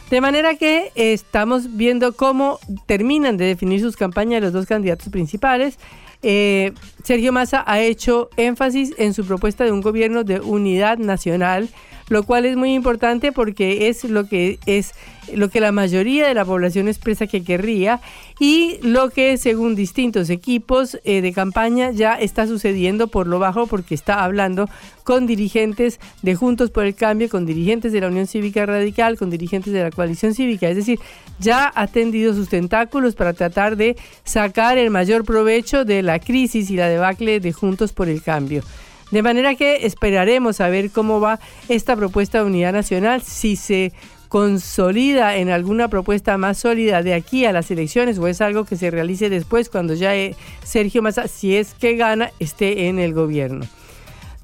De 0.10 0.22
manera 0.22 0.56
que 0.56 0.92
estamos 0.96 1.76
viendo 1.76 2.14
cómo 2.14 2.60
terminan 2.86 3.36
de 3.36 3.46
definir 3.46 3.82
sus 3.82 3.98
campañas 3.98 4.42
los 4.42 4.54
dos 4.54 4.66
candidatos 4.66 5.10
principales. 5.10 5.78
Eh, 6.24 6.74
Sergio 7.04 7.32
Massa 7.32 7.64
ha 7.66 7.80
hecho 7.80 8.30
énfasis 8.38 8.94
en 8.98 9.14
su 9.14 9.26
propuesta 9.26 9.64
de 9.64 9.72
un 9.72 9.82
gobierno 9.82 10.24
de 10.24 10.40
unidad 10.40 10.98
nacional, 10.98 11.70
lo 12.10 12.24
cual 12.24 12.46
es 12.46 12.56
muy 12.56 12.74
importante 12.74 13.32
porque 13.32 13.90
es 13.90 14.04
lo 14.04 14.28
que 14.28 14.60
es 14.66 14.94
lo 15.34 15.50
que 15.50 15.60
la 15.60 15.72
mayoría 15.72 16.28
de 16.28 16.34
la 16.34 16.46
población 16.46 16.88
expresa 16.88 17.28
que 17.28 17.44
querría 17.44 18.00
y 18.40 18.78
lo 18.82 19.10
que 19.10 19.38
según 19.38 19.76
distintos 19.76 20.30
equipos 20.30 20.98
eh, 21.04 21.22
de 21.22 21.34
campaña 21.34 21.92
ya 21.92 22.14
está 22.14 22.48
sucediendo 22.48 23.08
por 23.08 23.28
lo 23.28 23.40
bajo 23.40 23.68
porque 23.68 23.94
está 23.94 24.24
hablando 24.24 24.70
con 25.04 25.28
dirigentes 25.28 26.00
de 26.22 26.36
Juntos 26.36 26.72
por 26.72 26.86
el 26.86 26.96
Cambio, 26.96 27.30
con 27.30 27.46
dirigentes 27.46 27.92
de 27.92 28.02
la 28.02 28.08
Unión 28.08 28.28
Cívica 28.28 28.66
Radical, 28.66 29.18
con 29.18 29.30
dirigentes 29.30 29.74
de 29.74 29.84
la 29.84 29.92
coalición 29.92 30.34
cívica, 30.34 30.70
es 30.70 30.76
decir, 30.76 31.00
ya 31.40 31.72
ha 31.74 31.88
tendido 31.88 32.34
sus 32.34 32.50
tentáculos 32.50 33.16
para 33.16 33.34
tratar 33.34 33.78
de 33.78 33.96
sacar 34.24 34.78
el 34.78 34.90
mayor 34.90 35.24
provecho 35.24 35.86
de 35.86 36.04
la 36.04 36.20
crisis 36.20 36.70
y 36.70 36.76
la 36.76 36.88
debacle 36.88 37.40
de 37.40 37.54
Juntos 37.54 37.94
por 37.94 38.10
el 38.10 38.22
Cambio. 38.22 38.64
De 39.12 39.22
manera 39.22 39.56
que 39.56 39.86
esperaremos 39.86 40.60
a 40.60 40.70
ver 40.70 40.92
cómo 40.92 41.20
va 41.20 41.40
esta 41.70 41.96
propuesta 41.96 42.40
de 42.40 42.46
unidad 42.46 42.74
nacional, 42.74 43.22
si 43.22 43.56
se 43.56 43.94
consolida 44.28 45.38
en 45.38 45.50
alguna 45.50 45.88
propuesta 45.88 46.38
más 46.38 46.58
sólida 46.58 47.02
de 47.02 47.14
aquí 47.14 47.46
a 47.46 47.54
las 47.54 47.72
elecciones 47.72 48.20
o 48.20 48.28
es 48.28 48.42
algo 48.42 48.66
que 48.66 48.76
se 48.76 48.92
realice 48.92 49.30
después 49.30 49.70
cuando 49.70 49.94
ya 49.94 50.16
eh, 50.16 50.36
Sergio 50.64 51.02
Massa, 51.02 51.28
si 51.28 51.56
es 51.56 51.74
que 51.74 51.96
gana, 51.96 52.32
esté 52.40 52.88
en 52.88 53.00
el 53.00 53.14
gobierno. 53.14 53.66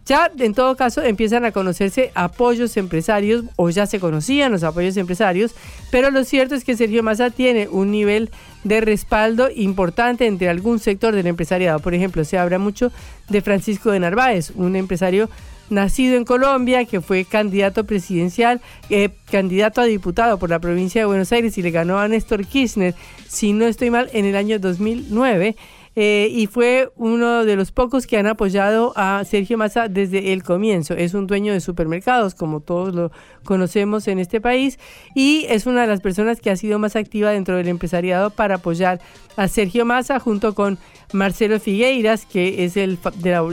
Ya 0.06 0.30
en 0.38 0.54
todo 0.54 0.76
caso 0.76 1.02
empiezan 1.02 1.46
a 1.46 1.52
conocerse 1.52 2.12
apoyos 2.14 2.76
empresarios 2.76 3.46
o 3.56 3.70
ya 3.70 3.86
se 3.86 4.00
conocían 4.00 4.52
los 4.52 4.64
apoyos 4.64 4.98
empresarios, 4.98 5.56
pero 5.92 6.12
lo 6.12 6.24
cierto 6.26 6.56
es 6.56 6.66
que 6.66 6.76
Sergio 6.76 7.04
Massa 7.04 7.30
tiene 7.30 7.70
un 7.70 7.92
nivel 7.92 8.30
de 8.66 8.82
respaldo 8.82 9.50
importante 9.54 10.26
entre 10.26 10.50
algún 10.50 10.80
sector 10.80 11.16
del 11.16 11.28
empresariado. 11.28 11.80
Por 11.80 11.94
ejemplo, 11.94 12.26
se 12.26 12.38
habla 12.38 12.60
mucho 12.60 12.92
de 13.30 13.42
Francisco 13.42 13.92
de 13.92 14.00
Narváez, 14.00 14.52
un 14.56 14.76
empresario 14.76 15.30
nacido 15.70 16.18
en 16.18 16.26
Colombia, 16.26 16.86
que 16.86 17.02
fue 17.02 17.26
candidato 17.26 17.86
presidencial, 17.86 18.62
eh, 18.90 19.10
candidato 19.32 19.82
a 19.82 19.86
diputado 19.86 20.38
por 20.38 20.50
la 20.50 20.60
provincia 20.60 21.02
de 21.02 21.06
Buenos 21.06 21.32
Aires 21.32 21.58
y 21.58 21.62
le 21.62 21.72
ganó 21.72 22.00
a 22.00 22.08
Néstor 22.08 22.46
Kirchner, 22.46 22.94
si 23.28 23.54
no 23.54 23.66
estoy 23.66 23.90
mal, 23.90 24.10
en 24.14 24.26
el 24.26 24.36
año 24.36 24.60
2009. 24.60 25.56
Eh, 25.96 26.28
y 26.32 26.48
fue 26.48 26.92
uno 26.96 27.46
de 27.46 27.56
los 27.56 27.72
pocos 27.72 28.08
que 28.08 28.18
han 28.18 28.26
apoyado 28.26 28.94
a 28.96 29.24
Sergio 29.26 29.58
Massa 29.58 29.88
desde 29.88 30.34
el 30.34 30.42
comienzo. 30.42 30.96
Es 30.96 31.14
un 31.14 31.28
dueño 31.28 31.54
de 31.54 31.62
supermercados, 31.62 32.34
como 32.34 32.62
todos 32.62 32.96
lo 32.96 33.12
conocemos 33.44 34.08
en 34.08 34.18
este 34.18 34.42
país, 34.42 34.80
y 35.14 35.46
es 35.50 35.68
una 35.68 35.82
de 35.82 35.88
las 35.88 36.02
personas 36.02 36.42
que 36.42 36.50
ha 36.50 36.56
sido 36.56 36.80
más 36.80 36.96
activa 36.96 37.32
dentro 37.32 37.58
del 37.58 37.68
empresariado 37.68 38.32
para 38.32 38.56
apoyar 38.56 39.02
a 39.36 39.48
Sergio 39.48 39.86
Massa 39.86 40.20
junto 40.20 40.56
con 40.56 40.80
Marcelo 41.12 41.60
Figueiras, 41.60 42.26
que 42.26 42.66
es 42.66 42.76
el 42.76 42.98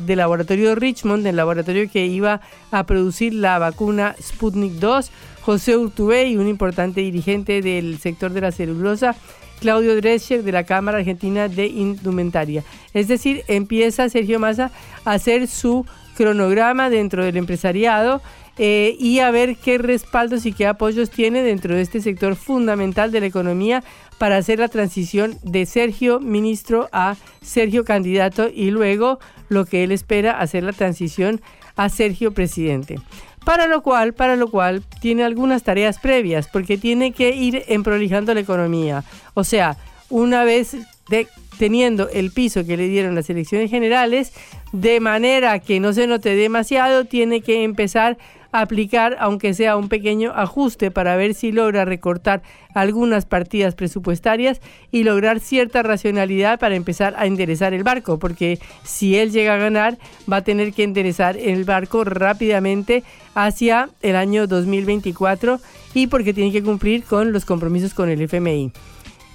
del 0.02 0.18
laboratorio 0.18 0.74
Richmond, 0.74 1.26
el 1.26 1.36
laboratorio 1.36 1.90
que 1.90 2.06
iba 2.06 2.40
a 2.70 2.86
producir 2.86 3.34
la 3.34 3.58
vacuna 3.58 4.14
Sputnik 4.20 4.74
2, 4.74 5.10
José 5.42 5.76
Urtubey, 5.76 6.36
un 6.36 6.48
importante 6.48 7.00
dirigente 7.00 7.60
del 7.60 7.98
sector 7.98 8.32
de 8.32 8.40
la 8.40 8.52
celulosa, 8.52 9.16
Claudio 9.60 9.94
Drescher 9.96 10.42
de 10.42 10.52
la 10.52 10.64
Cámara 10.64 10.98
Argentina 10.98 11.48
de 11.48 11.66
Indumentaria. 11.66 12.64
Es 12.94 13.08
decir, 13.08 13.44
empieza 13.46 14.08
Sergio 14.08 14.40
Massa 14.40 14.70
a 15.04 15.12
hacer 15.12 15.46
su 15.46 15.86
cronograma 16.16 16.90
dentro 16.90 17.24
del 17.24 17.36
empresariado 17.36 18.20
eh, 18.58 18.96
y 18.98 19.20
a 19.20 19.30
ver 19.30 19.56
qué 19.56 19.78
respaldos 19.78 20.44
y 20.44 20.52
qué 20.52 20.66
apoyos 20.66 21.08
tiene 21.08 21.42
dentro 21.42 21.74
de 21.74 21.80
este 21.80 22.00
sector 22.00 22.36
fundamental 22.36 23.10
de 23.10 23.20
la 23.20 23.26
economía 23.26 23.82
para 24.18 24.36
hacer 24.36 24.58
la 24.58 24.68
transición 24.68 25.38
de 25.42 25.64
Sergio 25.64 26.20
ministro 26.20 26.90
a 26.92 27.16
Sergio 27.40 27.84
candidato 27.84 28.50
y 28.52 28.70
luego 28.70 29.18
lo 29.48 29.64
que 29.64 29.82
él 29.82 29.92
espera 29.92 30.38
hacer 30.38 30.62
la 30.62 30.72
transición 30.72 31.40
a 31.76 31.88
Sergio 31.88 32.32
presidente. 32.32 32.96
Para 33.44 33.66
lo 33.66 33.82
cual, 33.82 34.12
para 34.12 34.36
lo 34.36 34.50
cual 34.50 34.82
tiene 35.00 35.24
algunas 35.24 35.62
tareas 35.62 35.98
previas, 35.98 36.48
porque 36.48 36.76
tiene 36.76 37.12
que 37.12 37.30
ir 37.30 37.64
emprolijando 37.68 38.34
la 38.34 38.40
economía. 38.40 39.04
O 39.34 39.44
sea, 39.44 39.76
una 40.10 40.44
vez 40.44 40.76
de, 41.08 41.26
teniendo 41.58 42.08
el 42.10 42.30
piso 42.32 42.66
que 42.66 42.76
le 42.76 42.88
dieron 42.88 43.14
las 43.14 43.30
elecciones 43.30 43.70
generales, 43.70 44.32
de 44.72 45.00
manera 45.00 45.58
que 45.58 45.80
no 45.80 45.92
se 45.92 46.06
note 46.06 46.34
demasiado, 46.34 47.06
tiene 47.06 47.40
que 47.40 47.64
empezar 47.64 48.18
aplicar, 48.52 49.16
aunque 49.20 49.54
sea 49.54 49.76
un 49.76 49.88
pequeño 49.88 50.32
ajuste, 50.34 50.90
para 50.90 51.16
ver 51.16 51.34
si 51.34 51.52
logra 51.52 51.84
recortar 51.84 52.42
algunas 52.74 53.26
partidas 53.26 53.74
presupuestarias 53.74 54.60
y 54.90 55.04
lograr 55.04 55.40
cierta 55.40 55.82
racionalidad 55.82 56.58
para 56.58 56.76
empezar 56.76 57.14
a 57.16 57.26
enderezar 57.26 57.74
el 57.74 57.82
barco, 57.82 58.18
porque 58.18 58.58
si 58.84 59.16
él 59.16 59.30
llega 59.30 59.54
a 59.54 59.58
ganar, 59.58 59.98
va 60.30 60.38
a 60.38 60.44
tener 60.44 60.72
que 60.72 60.84
enderezar 60.84 61.36
el 61.36 61.64
barco 61.64 62.04
rápidamente 62.04 63.04
hacia 63.34 63.90
el 64.02 64.16
año 64.16 64.46
2024 64.46 65.60
y 65.94 66.06
porque 66.06 66.34
tiene 66.34 66.52
que 66.52 66.62
cumplir 66.62 67.04
con 67.04 67.32
los 67.32 67.44
compromisos 67.44 67.94
con 67.94 68.08
el 68.08 68.20
FMI. 68.22 68.72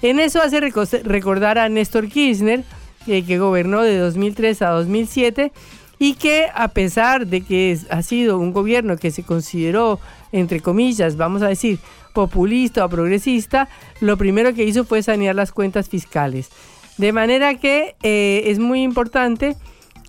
En 0.02 0.20
eso 0.20 0.42
hace 0.42 0.60
recordar 0.60 1.58
a 1.58 1.68
Néstor 1.68 2.08
Kirchner, 2.08 2.64
eh, 3.06 3.24
que 3.24 3.38
gobernó 3.38 3.82
de 3.82 3.96
2003 3.98 4.62
a 4.62 4.70
2007 4.70 5.52
y 5.98 6.14
que 6.14 6.48
a 6.54 6.68
pesar 6.68 7.26
de 7.26 7.42
que 7.42 7.78
ha 7.90 8.02
sido 8.02 8.38
un 8.38 8.52
gobierno 8.52 8.96
que 8.96 9.10
se 9.10 9.22
consideró, 9.22 9.98
entre 10.32 10.60
comillas, 10.60 11.16
vamos 11.16 11.42
a 11.42 11.48
decir, 11.48 11.78
populista 12.12 12.84
o 12.84 12.88
progresista, 12.88 13.68
lo 14.00 14.16
primero 14.16 14.54
que 14.54 14.64
hizo 14.64 14.84
fue 14.84 15.02
sanear 15.02 15.34
las 15.34 15.52
cuentas 15.52 15.88
fiscales. 15.88 16.50
De 16.98 17.12
manera 17.12 17.56
que 17.56 17.94
eh, 18.02 18.44
es 18.46 18.58
muy 18.58 18.82
importante 18.82 19.56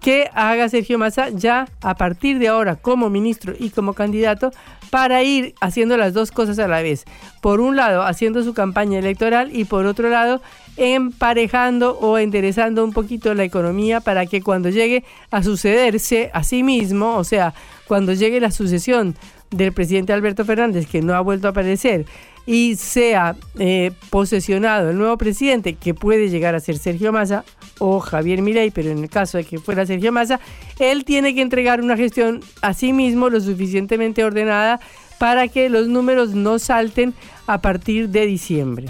que 0.02 0.30
haga 0.34 0.70
Sergio 0.70 0.98
Massa 0.98 1.30
ya 1.30 1.68
a 1.82 1.96
partir 1.96 2.40
de 2.40 2.48
ahora 2.48 2.76
como 2.76 3.10
ministro 3.10 3.54
y 3.58 3.72
como 3.72 3.94
candidato 3.94 4.52
para 4.90 5.24
ir 5.24 5.54
haciendo 5.60 5.98
las 5.98 6.14
dos 6.14 6.32
cosas 6.32 6.60
a 6.60 6.68
la 6.68 6.82
vez. 6.82 7.04
Por 7.42 7.60
un 7.60 7.76
lado, 7.76 8.04
haciendo 8.04 8.44
su 8.44 8.54
campaña 8.54 9.00
electoral 9.00 9.54
y 9.54 9.66
por 9.66 9.86
otro 9.86 10.10
lado, 10.10 10.42
emparejando 10.78 11.98
o 12.00 12.18
enderezando 12.18 12.84
un 12.84 12.94
poquito 12.94 13.34
la 13.34 13.44
economía 13.44 14.00
para 14.00 14.26
que 14.28 14.42
cuando 14.42 14.70
llegue 14.70 15.04
a 15.32 15.44
sucederse 15.44 16.30
a 16.34 16.44
sí 16.44 16.64
mismo, 16.64 17.16
o 17.16 17.24
sea, 17.24 17.54
cuando 17.88 18.14
llegue 18.14 18.40
la 18.40 18.52
sucesión 18.52 19.16
del 19.52 19.74
presidente 19.74 20.14
Alberto 20.14 20.46
Fernández, 20.46 20.88
que 20.88 21.02
no 21.02 21.16
ha 21.16 21.22
vuelto 21.22 21.48
a 21.48 21.52
aparecer, 21.52 22.06
y 22.46 22.76
sea 22.76 23.36
eh, 23.60 23.92
posesionado 24.10 24.92
el 24.92 24.98
nuevo 24.98 25.18
presidente, 25.18 25.74
que 25.74 25.94
puede 25.94 26.30
llegar 26.30 26.56
a 26.56 26.60
ser 26.60 26.78
Sergio 26.78 27.12
Massa 27.12 27.44
o 27.80 28.00
Javier 28.00 28.42
Milei, 28.42 28.72
pero 28.72 28.90
en 28.90 29.00
el 29.00 29.10
caso 29.10 29.38
de 29.38 29.44
que 29.44 29.60
fuera 29.60 29.86
Sergio 29.86 30.12
Massa, 30.12 30.40
él 30.80 31.04
tiene 31.04 31.36
que 31.36 31.42
entregar 31.42 31.82
una 31.82 31.98
gestión 31.98 32.40
a 32.62 32.74
sí 32.74 32.94
mismo 32.94 33.30
lo 33.30 33.42
suficientemente 33.42 34.24
ordenada 34.24 34.80
para 35.18 35.48
que 35.48 35.70
los 35.70 35.88
números 35.88 36.36
no 36.36 36.58
salten 36.60 37.14
a 37.48 37.62
partir 37.62 38.10
de 38.10 38.26
diciembre. 38.26 38.88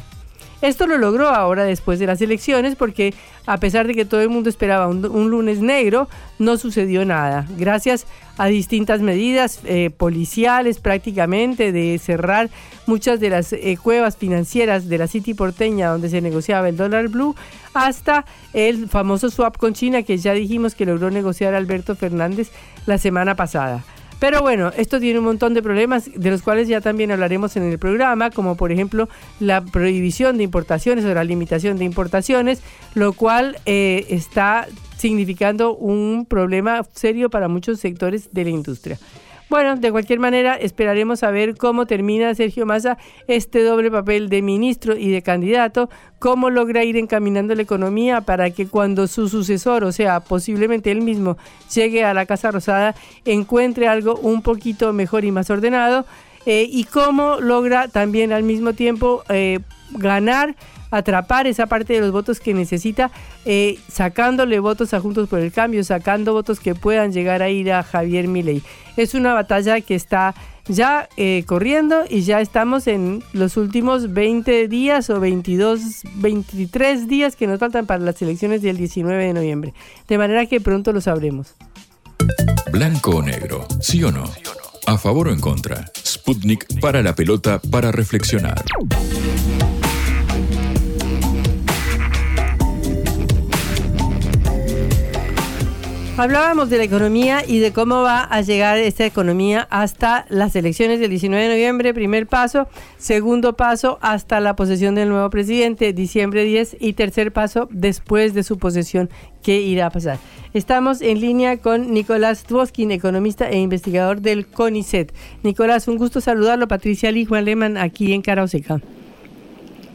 Esto 0.62 0.88
lo 0.88 0.98
logró 0.98 1.30
ahora 1.30 1.66
después 1.66 2.00
de 2.00 2.08
las 2.08 2.22
elecciones 2.22 2.76
porque 2.76 3.14
a 3.46 3.60
pesar 3.60 3.86
de 3.88 3.94
que 3.94 4.06
todo 4.06 4.22
el 4.22 4.30
mundo 4.30 4.50
esperaba 4.50 4.88
un, 4.88 5.30
lunes 5.30 5.60
negro, 5.60 6.10
no 6.40 6.58
sucedió 6.58 7.06
nada. 7.06 7.46
Gracias 7.58 8.08
a 8.38 8.48
distintas 8.48 9.02
medidas 9.02 9.62
eh, 9.66 9.90
policiales 9.96 10.80
prácticamente 10.80 11.72
de 11.72 11.98
cerrar 12.00 12.50
muchas 12.88 13.20
de 13.20 13.30
las 13.30 13.54
eh, 13.54 13.78
cuevas 13.82 14.18
financieras 14.18 14.90
de 14.90 14.98
la 14.98 15.08
City 15.08 15.34
porteña 15.34 15.90
donde 15.90 16.10
se 16.10 16.22
negociaba 16.22 16.70
el 16.70 16.78
dólar 16.78 17.08
blue 17.08 17.36
hasta 17.74 18.26
el 18.54 18.90
famoso 18.90 19.30
swap 19.30 19.58
con 19.58 19.74
China 19.74 20.04
que 20.04 20.18
ya 20.18 20.34
dijimos 20.34 20.76
que 20.76 20.86
logró 20.86 21.12
negociar 21.12 21.54
Alberto 21.54 21.96
Fernández 21.96 22.52
la 22.86 22.98
semana 22.98 23.36
pasada. 23.36 23.84
Pero 24.20 24.42
bueno, 24.42 24.72
esto 24.76 25.00
tiene 25.00 25.20
un 25.20 25.26
montón 25.26 25.54
de 25.54 25.62
problemas 25.62 26.10
de 26.14 26.32
los 26.32 26.42
cuales 26.42 26.68
ya 26.68 26.82
también 26.82 27.12
hablaremos 27.12 27.56
en 27.56 27.64
el 27.64 27.78
programa, 27.78 28.32
como 28.32 28.56
por 28.56 28.72
ejemplo 28.72 29.08
la 29.40 29.62
prohibición 29.62 30.38
de 30.38 30.44
importaciones 30.44 31.06
o 31.06 31.14
la 31.14 31.24
limitación 31.24 31.78
de 31.78 31.86
importaciones, 31.86 32.62
lo 32.96 33.14
cual 33.14 33.60
eh, 33.66 34.08
está 34.10 34.68
significando 34.98 35.76
un 35.76 36.26
problema 36.26 36.84
serio 36.94 37.30
para 37.30 37.48
muchos 37.48 37.80
sectores 37.80 38.30
de 38.34 38.44
la 38.46 38.50
industria. 38.50 38.98
Bueno, 39.50 39.78
de 39.78 39.92
cualquier 39.92 40.20
manera, 40.20 40.56
esperaremos 40.56 41.24
a 41.24 41.32
ver 41.32 41.56
cómo 41.56 41.86
termina 41.86 42.36
Sergio 42.36 42.66
Massa 42.66 42.98
este 43.28 43.64
doble 43.64 43.90
papel 43.90 44.28
de 44.28 44.42
ministro 44.42 44.98
y 44.98 45.10
de 45.10 45.22
candidato, 45.22 45.90
cómo 46.20 46.50
logra 46.50 46.84
ir 46.84 46.98
encaminando 46.98 47.56
la 47.56 47.62
economía 47.62 48.20
para 48.22 48.50
que 48.50 48.68
cuando 48.68 49.08
su 49.08 49.30
sucesor, 49.30 49.86
o 49.86 49.94
sea, 49.94 50.20
posiblemente 50.20 50.92
él 50.92 51.02
mismo, 51.02 51.38
llegue 51.74 52.04
a 52.04 52.14
la 52.14 52.26
Casa 52.26 52.52
Rosada, 52.52 52.94
encuentre 53.24 53.88
algo 53.88 54.18
un 54.18 54.42
poquito 54.42 54.92
mejor 54.92 55.24
y 55.24 55.32
más 55.32 55.50
ordenado, 55.50 56.06
eh, 56.46 56.68
y 56.70 56.84
cómo 56.84 57.40
logra 57.40 57.88
también 57.88 58.34
al 58.34 58.44
mismo 58.44 58.74
tiempo 58.74 59.24
eh, 59.30 59.60
ganar 59.92 60.56
atrapar 60.92 61.48
esa 61.48 61.68
parte 61.68 61.94
de 61.94 62.00
los 62.02 62.12
votos 62.12 62.40
que 62.40 62.54
necesita, 62.54 63.12
eh, 63.46 63.80
sacándole 63.92 64.60
votos 64.60 64.94
a 64.94 65.00
Juntos 65.00 65.28
por 65.30 65.40
el 65.40 65.52
Cambio, 65.52 65.84
sacando 65.84 66.34
votos 66.34 66.60
que 66.60 66.76
puedan 66.76 67.12
llegar 67.12 67.42
a 67.42 67.50
ir 67.50 67.72
a 67.72 67.84
Javier 67.84 68.28
Milei. 68.28 68.62
Es 68.96 69.14
una 69.14 69.34
batalla 69.34 69.82
que 69.82 69.96
está 69.96 70.34
ya 70.68 71.08
eh, 71.18 71.44
corriendo 71.46 72.04
y 72.10 72.22
ya 72.22 72.42
estamos 72.42 72.88
en 72.88 73.24
los 73.34 73.58
últimos 73.58 74.14
20 74.14 74.68
días 74.68 75.10
o 75.10 75.20
22, 75.20 75.80
23 76.16 77.08
días 77.08 77.36
que 77.36 77.48
nos 77.48 77.60
faltan 77.60 77.86
para 77.86 78.04
las 78.04 78.22
elecciones 78.22 78.62
del 78.62 78.78
19 78.78 79.28
de 79.28 79.34
noviembre. 79.34 79.74
De 80.08 80.18
manera 80.18 80.46
que 80.46 80.62
pronto 80.62 80.92
lo 80.92 81.02
sabremos. 81.02 81.56
Blanco 82.72 83.18
o 83.18 83.22
negro, 83.22 83.66
sí 83.82 84.04
o 84.04 84.12
no. 84.12 84.26
A 84.86 84.98
favor 84.98 85.28
o 85.28 85.32
en 85.32 85.40
contra. 85.40 85.86
Sputnik 85.96 86.80
para 86.80 87.02
la 87.02 87.14
pelota 87.14 87.60
para 87.60 87.92
reflexionar. 87.92 88.64
Hablábamos 96.20 96.72
de 96.72 96.80
la 96.80 96.84
economía 96.84 97.44
y 97.48 97.60
de 97.60 97.72
cómo 97.72 98.02
va 98.02 98.24
a 98.24 98.42
llegar 98.42 98.80
esta 98.80 99.06
economía 99.06 99.68
hasta 99.70 100.26
las 100.30 100.56
elecciones 100.56 101.00
del 101.00 101.12
19 101.12 101.44
de 101.44 101.50
noviembre, 101.50 101.94
primer 101.94 102.26
paso, 102.26 102.68
segundo 102.98 103.54
paso 103.54 104.00
hasta 104.02 104.40
la 104.40 104.56
posesión 104.56 104.96
del 104.96 105.10
nuevo 105.10 105.30
presidente, 105.30 105.94
diciembre 105.94 106.44
10 106.44 106.78
y 106.80 106.94
tercer 106.94 107.32
paso 107.32 107.68
después 107.70 108.34
de 108.34 108.42
su 108.42 108.58
posesión, 108.58 109.12
¿qué 109.44 109.62
irá 109.62 109.86
a 109.86 109.90
pasar? 109.92 110.18
Estamos 110.56 111.04
en 111.04 111.22
línea 111.22 111.58
con 111.58 111.94
Nicolás 111.94 112.48
Dvoskin, 112.48 112.90
economista 112.90 113.48
e 113.52 113.60
investigador 113.60 114.20
del 114.20 114.48
CONICET. 114.48 115.14
Nicolás, 115.44 115.88
un 115.88 115.98
gusto 115.98 116.20
saludarlo. 116.20 116.68
Patricia 116.68 117.12
Lee, 117.12 117.26
Juan 117.26 117.46
Lehmann, 117.46 117.78
aquí 117.78 118.12
en 118.14 118.24
Carauseca. 118.24 118.82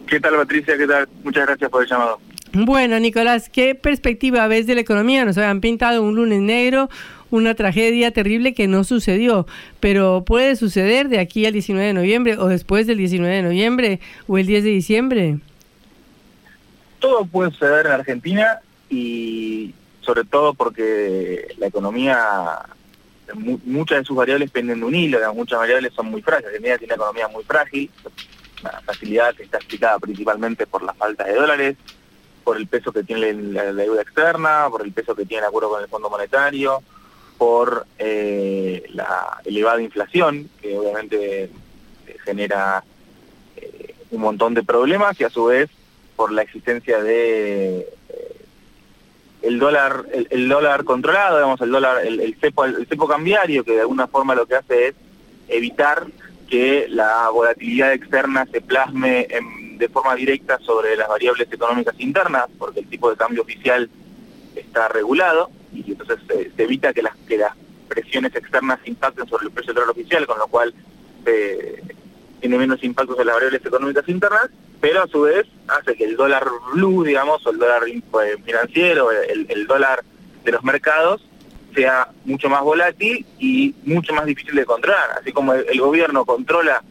¿Qué 0.07 0.21
tal, 0.21 0.37
Patricia? 0.37 0.79
¿Qué 0.79 0.87
tal? 0.87 1.09
Muchas 1.25 1.47
gracias 1.47 1.69
por 1.69 1.83
el 1.83 1.89
llamado. 1.89 2.21
Bueno, 2.55 3.01
Nicolás, 3.01 3.49
¿qué 3.49 3.75
perspectiva 3.75 4.47
ves 4.47 4.67
de 4.67 4.75
la 4.75 4.83
economía? 4.83 5.25
Nos 5.25 5.39
habían 5.39 5.63
pintado 5.63 6.03
un 6.03 6.17
lunes 6.17 6.43
negro, 6.43 6.91
una 7.31 7.55
tragedia 7.55 8.11
terrible 8.11 8.53
que 8.53 8.69
no 8.69 8.85
sucedió, 8.85 9.47
pero 9.81 10.23
puede 10.27 10.55
suceder 10.57 11.09
de 11.09 11.19
aquí 11.19 11.47
al 11.47 11.55
19 11.55 11.87
de 11.87 11.95
noviembre 11.95 12.37
o 12.37 12.49
después 12.49 12.87
del 12.87 12.99
19 12.99 13.37
de 13.37 13.43
noviembre 13.43 14.01
o 14.27 14.37
el 14.37 14.47
10 14.47 14.65
de 14.65 14.71
diciembre. 14.71 15.39
Todo 16.99 17.25
puede 17.25 17.53
suceder 17.53 17.87
en 17.87 17.93
Argentina 17.93 18.61
y 18.91 19.73
sobre 20.03 20.25
todo 20.25 20.53
porque 20.53 21.55
la 21.57 21.69
economía, 21.69 22.59
muchas 23.65 24.01
de 24.01 24.05
sus 24.05 24.17
variables 24.17 24.51
penden 24.51 24.81
de 24.81 24.85
un 24.85 24.95
hilo, 24.95 25.19
muchas 25.33 25.59
variables 25.59 25.95
son 25.95 26.11
muy 26.11 26.21
frágiles. 26.21 26.49
Argentina 26.49 26.77
tiene 26.77 26.93
una 26.93 27.03
economía 27.03 27.29
muy 27.29 27.45
frágil, 27.45 27.91
una 28.61 28.79
facilidad 28.83 29.35
que 29.35 29.45
está 29.45 29.57
explicada 29.57 29.99
principalmente 29.99 30.67
por 30.67 30.83
la 30.83 30.93
falta 30.93 31.25
de 31.25 31.33
dólares, 31.33 31.77
por 32.43 32.57
el 32.57 32.67
peso 32.67 32.93
que 32.93 33.03
tiene 33.03 33.33
la, 33.33 33.73
deuda 33.73 34.03
externa, 34.03 34.67
por 34.71 34.83
el 34.83 34.93
peso 34.93 35.15
que 35.15 35.25
tiene 35.25 35.43
el 35.43 35.49
acuerdo 35.49 35.71
con 35.71 35.83
el 35.83 35.89
Fondo 35.89 36.11
Monetario, 36.11 36.83
por 37.39 37.87
eh, 37.99 38.85
la 38.95 39.41
elevada 39.45 39.81
inflación, 39.81 40.49
que 40.61 40.77
obviamente 40.77 41.45
eh, 41.45 41.51
genera 42.25 42.85
eh, 43.57 43.95
un 44.11 44.21
montón 44.21 44.55
de 44.55 44.63
problemas, 44.63 45.21
y 45.21 45.25
a 45.25 45.31
su 45.31 45.47
vez 45.47 45.71
por 46.17 46.33
la 46.33 46.43
existencia 46.43 47.03
de 47.03 47.89
el 49.43 49.59
dólar 49.59 50.05
el, 50.13 50.49
dólar 50.49 50.85
controlado, 50.85 51.37
digamos, 51.37 51.61
el 51.61 51.71
dólar 51.73 52.07
el, 52.07 52.21
el, 52.21 52.37
cepo, 52.37 52.65
el 52.65 52.87
cepo 52.87 53.09
cambiario, 53.09 53.65
que 53.65 53.73
de 53.73 53.81
alguna 53.81 54.07
forma 54.07 54.37
lo 54.37 54.47
que 54.47 54.55
hace 54.55 54.89
es 54.89 54.95
evitar 55.49 56.07
que 56.49 56.87
la 56.89 57.29
volatilidad 57.31 57.93
externa 57.93 58.47
se 58.53 58.61
plasme 58.61 59.27
en 59.31 59.62
de 59.83 59.89
forma 59.89 60.15
directa 60.15 60.61
sobre 60.61 60.97
las 60.97 61.09
variables 61.09 61.49
económicas 61.51 61.95
internas, 61.99 62.45
porque 62.57 62.81
el 62.81 62.87
tipo 62.87 63.11
de 63.11 63.17
cambio 63.17 63.43
oficial 63.43 63.91
está 64.55 64.87
regulado 64.87 65.51
y 65.75 65.91
entonces 65.91 66.19
se, 66.29 66.63
evita 66.63 66.93
que 66.93 67.03
las, 67.03 67.17
que 67.27 67.37
las 67.37 67.53
presiones 67.89 68.33
externas 68.37 68.79
impacten 68.85 69.27
sobre 69.27 69.47
el 69.47 69.51
precio 69.51 69.73
del 69.73 69.83
dólar 69.83 69.91
oficial, 69.91 70.27
con 70.27 70.39
lo 70.39 70.47
cual 70.47 70.73
tiene 72.41 72.59
menos 72.59 72.83
impactos 72.85 73.19
en 73.19 73.27
las 73.27 73.35
variables 73.35 73.67
económicas 73.67 74.09
internas, 74.09 74.51
pero 74.81 75.03
a 75.03 75.09
su 75.09 75.23
vez 75.23 75.47
hace 75.67 75.97
que 75.97 76.05
el 76.05 76.17
dólar 76.17 76.47
blue, 76.73 77.03
digamos, 77.03 77.45
o 77.45 77.51
el 77.51 77.59
dólar 77.59 77.83
pues, 78.11 78.37
financiero, 78.45 79.11
el, 79.11 79.67
dólar 79.67 80.05
de 80.45 80.53
los 80.53 80.63
mercados, 80.63 81.27
sea 81.75 82.09
mucho 82.25 82.49
más 82.49 82.63
volátil 82.63 83.27
y 83.41 83.75
mucho 83.85 84.15
más 84.15 84.27
difícil 84.27 84.55
de 84.55 84.65
controlar. 84.65 85.19
Así 85.21 85.33
como 85.33 85.55
el 85.55 85.81
gobierno 85.81 86.25
controla 86.25 86.83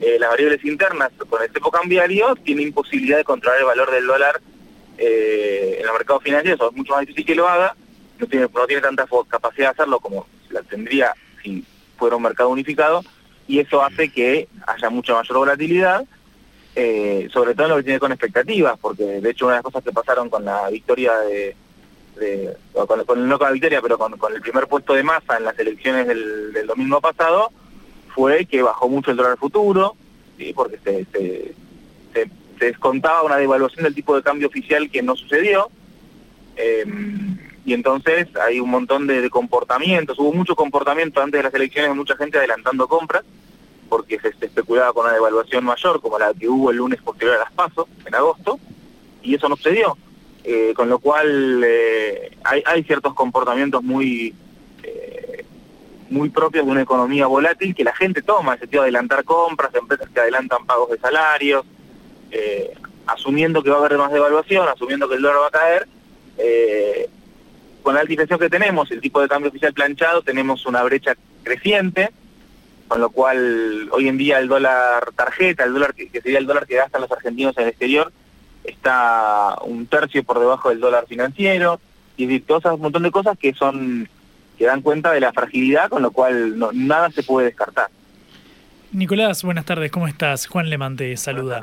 eh, 0.00 0.18
las 0.18 0.30
variables 0.30 0.64
internas 0.64 1.10
con 1.28 1.42
el 1.42 1.50
cepo 1.50 1.70
cambiario, 1.70 2.34
tiene 2.36 2.62
imposibilidad 2.62 3.18
de 3.18 3.24
controlar 3.24 3.60
el 3.60 3.66
valor 3.66 3.90
del 3.90 4.06
dólar 4.06 4.40
eh, 4.98 5.76
en 5.78 5.86
los 5.86 5.94
mercados 5.94 6.22
financieros, 6.22 6.70
es 6.70 6.76
mucho 6.76 6.92
más 6.92 7.00
difícil 7.00 7.24
que 7.24 7.34
lo 7.34 7.48
haga, 7.48 7.74
no 8.18 8.26
tiene, 8.26 8.48
no 8.52 8.66
tiene 8.66 8.82
tanta 8.82 9.06
capacidad 9.28 9.68
de 9.68 9.72
hacerlo 9.72 10.00
como 10.00 10.26
la 10.50 10.62
tendría 10.62 11.14
si 11.42 11.64
fuera 11.96 12.16
un 12.16 12.22
mercado 12.22 12.50
unificado, 12.50 13.02
y 13.48 13.58
eso 13.58 13.82
hace 13.82 14.10
que 14.10 14.48
haya 14.66 14.90
mucha 14.90 15.14
mayor 15.14 15.38
volatilidad, 15.38 16.04
eh, 16.74 17.28
sobre 17.32 17.54
todo 17.54 17.64
en 17.64 17.70
lo 17.70 17.76
que 17.76 17.84
tiene 17.84 17.98
con 17.98 18.12
expectativas, 18.12 18.78
porque 18.78 19.04
de 19.04 19.30
hecho 19.30 19.46
una 19.46 19.54
de 19.54 19.58
las 19.58 19.64
cosas 19.64 19.82
que 19.82 19.92
pasaron 19.92 20.28
con 20.28 20.44
la 20.44 20.68
victoria 20.68 21.14
de, 21.20 21.56
con, 22.72 23.04
con, 23.04 23.28
no 23.28 23.38
con 23.38 23.46
la 23.46 23.52
victoria, 23.52 23.80
pero 23.80 23.96
con, 23.96 24.14
el 24.34 24.40
primer 24.42 24.66
puesto 24.66 24.92
de 24.92 25.02
masa 25.02 25.38
en 25.38 25.44
las 25.44 25.58
elecciones 25.58 26.06
del, 26.06 26.52
del 26.52 26.66
domingo 26.66 27.00
pasado, 27.00 27.50
fue 28.16 28.46
que 28.46 28.62
bajó 28.62 28.88
mucho 28.88 29.10
el 29.10 29.18
dólar 29.18 29.36
futuro, 29.36 29.94
porque 30.54 30.78
se, 30.82 31.54
descontaba 32.58 33.22
una 33.22 33.36
devaluación 33.36 33.84
del 33.84 33.94
tipo 33.94 34.16
de 34.16 34.22
cambio 34.22 34.48
oficial 34.48 34.90
que 34.90 35.02
no 35.02 35.14
sucedió. 35.14 35.68
Em, 36.56 37.36
y 37.66 37.74
entonces 37.74 38.28
hay 38.36 38.58
un 38.58 38.70
montón 38.70 39.06
de, 39.06 39.28
comportamientos, 39.28 40.18
hubo 40.18 40.32
mucho 40.32 40.56
comportamiento 40.56 41.20
antes 41.20 41.38
de 41.38 41.42
las 41.42 41.52
elecciones, 41.52 41.94
mucha 41.94 42.16
gente 42.16 42.38
adelantando 42.38 42.88
compras, 42.88 43.22
porque 43.90 44.18
se, 44.18 44.28
especulaba 44.28 44.94
con 44.94 45.04
una 45.04 45.12
devaluación 45.12 45.62
mayor, 45.62 46.00
como 46.00 46.18
la 46.18 46.32
que 46.32 46.48
hubo 46.48 46.70
el 46.70 46.78
lunes 46.78 47.02
posterior 47.02 47.36
a 47.36 47.40
las 47.40 47.52
pasos, 47.52 47.86
en 48.06 48.14
agosto, 48.14 48.58
y 49.22 49.34
eso 49.34 49.46
no 49.50 49.56
sucedió. 49.56 49.98
Eh, 50.42 50.72
con 50.74 50.88
lo 50.88 51.00
cual 51.00 51.62
eh, 51.66 52.30
hay, 52.44 52.62
hay, 52.64 52.84
ciertos 52.84 53.12
comportamientos 53.14 53.82
muy 53.82 54.32
muy 56.10 56.30
propios 56.30 56.64
de 56.64 56.70
una 56.70 56.82
economía 56.82 57.26
volátil 57.26 57.74
que 57.74 57.84
la 57.84 57.94
gente 57.94 58.22
toma, 58.22 58.54
ese 58.54 58.66
tipo 58.66 58.82
de 58.82 58.88
adelantar 58.88 59.24
compras, 59.24 59.74
empresas 59.74 60.08
que 60.08 60.20
adelantan 60.20 60.66
pagos 60.66 60.90
de 60.90 60.98
salarios, 60.98 61.64
eh, 62.30 62.72
asumiendo 63.06 63.62
que 63.62 63.70
va 63.70 63.76
a 63.76 63.80
haber 63.80 63.98
más 63.98 64.12
devaluación, 64.12 64.68
asumiendo 64.68 65.08
que 65.08 65.16
el 65.16 65.22
dólar 65.22 65.42
va 65.42 65.46
a 65.48 65.50
caer. 65.50 65.88
Eh, 66.38 67.08
con 67.82 67.94
la 67.94 68.00
altificación 68.00 68.38
que 68.38 68.50
tenemos, 68.50 68.90
el 68.90 69.00
tipo 69.00 69.20
de 69.20 69.28
cambio 69.28 69.50
oficial 69.50 69.72
planchado, 69.72 70.22
tenemos 70.22 70.66
una 70.66 70.82
brecha 70.82 71.16
creciente, 71.44 72.10
con 72.88 73.00
lo 73.00 73.10
cual 73.10 73.88
hoy 73.92 74.08
en 74.08 74.18
día 74.18 74.38
el 74.38 74.48
dólar 74.48 75.12
tarjeta, 75.14 75.64
el 75.64 75.72
dólar 75.72 75.94
que, 75.94 76.08
sería 76.20 76.38
el 76.38 76.46
dólar 76.46 76.66
que 76.66 76.76
gastan 76.76 77.02
los 77.02 77.12
argentinos 77.12 77.56
en 77.56 77.64
el 77.64 77.68
exterior, 77.70 78.12
está 78.64 79.56
un 79.62 79.86
tercio 79.86 80.24
por 80.24 80.40
debajo 80.40 80.68
del 80.68 80.80
dólar 80.80 81.06
financiero, 81.06 81.80
y 82.16 82.40
cosas, 82.40 82.74
un 82.74 82.80
montón 82.80 83.02
de 83.02 83.10
cosas 83.10 83.38
que 83.38 83.54
son 83.54 84.08
que 84.58 84.66
dan 84.66 84.82
cuenta 84.82 85.12
de 85.12 85.20
la 85.20 85.32
fragilidad, 85.32 85.88
con 85.88 86.02
lo 86.02 86.10
cual 86.10 86.58
no, 86.58 86.70
nada 86.72 87.10
se 87.10 87.22
puede 87.22 87.46
descartar. 87.46 87.88
Nicolás, 88.92 89.42
buenas 89.42 89.64
tardes, 89.64 89.90
¿cómo 89.90 90.08
estás? 90.08 90.46
Juan 90.46 90.70
Le 90.70 90.78
te 90.96 91.16
saluda. 91.16 91.62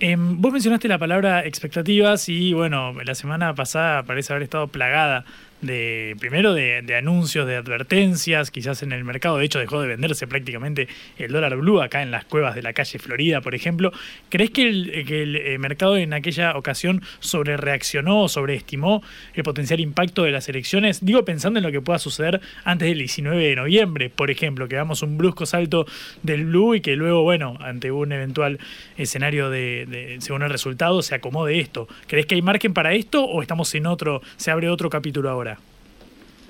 Em, 0.00 0.40
vos 0.40 0.52
mencionaste 0.52 0.86
la 0.86 0.98
palabra 0.98 1.44
expectativas 1.44 2.28
y 2.28 2.52
bueno, 2.52 2.92
la 3.04 3.14
semana 3.16 3.54
pasada 3.54 4.04
parece 4.04 4.32
haber 4.32 4.44
estado 4.44 4.68
plagada 4.68 5.24
de 5.60 6.16
primero 6.20 6.54
de, 6.54 6.94
anuncios, 6.96 7.46
de 7.46 7.56
advertencias, 7.56 8.50
quizás 8.50 8.82
en 8.82 8.92
el 8.92 9.04
mercado, 9.04 9.38
de 9.38 9.44
hecho 9.44 9.58
dejó 9.58 9.80
de 9.80 9.88
venderse 9.88 10.26
prácticamente 10.26 10.88
el 11.16 11.32
dólar 11.32 11.56
blue 11.56 11.80
acá 11.80 12.02
en 12.02 12.10
las 12.10 12.24
cuevas 12.24 12.54
de 12.54 12.62
la 12.62 12.72
calle 12.72 12.98
Florida, 12.98 13.40
por 13.40 13.54
ejemplo. 13.54 13.92
¿Crees 14.28 14.50
que 14.50 14.68
el, 14.68 15.04
que 15.06 15.22
el 15.22 15.36
eh, 15.36 15.58
mercado 15.58 15.96
en 15.96 16.12
aquella 16.12 16.56
ocasión 16.56 17.02
sobre 17.20 17.56
reaccionó, 17.56 18.28
sobreestimó 18.28 19.02
el 19.34 19.42
potencial 19.42 19.80
impacto 19.80 20.22
de 20.22 20.30
las 20.30 20.48
elecciones? 20.48 21.04
Digo 21.04 21.24
pensando 21.24 21.58
en 21.58 21.64
lo 21.64 21.72
que 21.72 21.80
pueda 21.80 21.98
suceder 21.98 22.40
antes 22.64 22.88
del 22.88 22.98
19 22.98 23.48
de 23.48 23.56
noviembre, 23.56 24.10
por 24.10 24.30
ejemplo, 24.30 24.68
que 24.68 24.76
hagamos 24.76 25.02
un 25.02 25.18
brusco 25.18 25.46
salto 25.46 25.86
del 26.22 26.44
blue 26.44 26.76
y 26.76 26.80
que 26.80 26.94
luego, 26.96 27.22
bueno, 27.22 27.56
ante 27.60 27.90
un 27.90 28.12
eventual 28.12 28.58
escenario 28.96 29.50
de, 29.50 29.86
de 29.86 30.16
según 30.20 30.42
el 30.42 30.50
resultado, 30.50 31.02
se 31.02 31.14
acomode 31.14 31.58
esto. 31.58 31.88
¿Crees 32.06 32.26
que 32.26 32.34
hay 32.34 32.42
margen 32.42 32.74
para 32.74 32.94
esto 32.94 33.24
o 33.24 33.42
estamos 33.42 33.74
en 33.74 33.86
otro, 33.86 34.22
se 34.36 34.50
abre 34.50 34.68
otro 34.68 34.90
capítulo 34.90 35.30
ahora? 35.30 35.47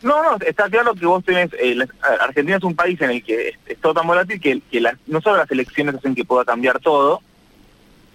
No, 0.03 0.23
no, 0.23 0.37
está 0.47 0.69
claro 0.71 0.95
que 0.95 1.07
vos 1.07 1.25
tenés, 1.25 1.51
eh, 1.55 1.77
Argentina 2.21 2.57
es 2.57 2.63
un 2.63 2.77
país 2.77 3.01
en 3.01 3.11
el 3.11 3.25
que 3.25 3.57
es, 3.67 3.81
todo 3.81 3.95
tan 3.95 4.07
volátil 4.07 4.41
que, 4.41 4.63
no 5.07 5.21
solo 5.21 5.39
las 5.39 5.51
elecciones 5.51 5.97
hacen 5.97 6.15
que 6.15 6.25
pueda 6.25 6.45
cambiar 6.45 6.79
todo, 6.79 7.21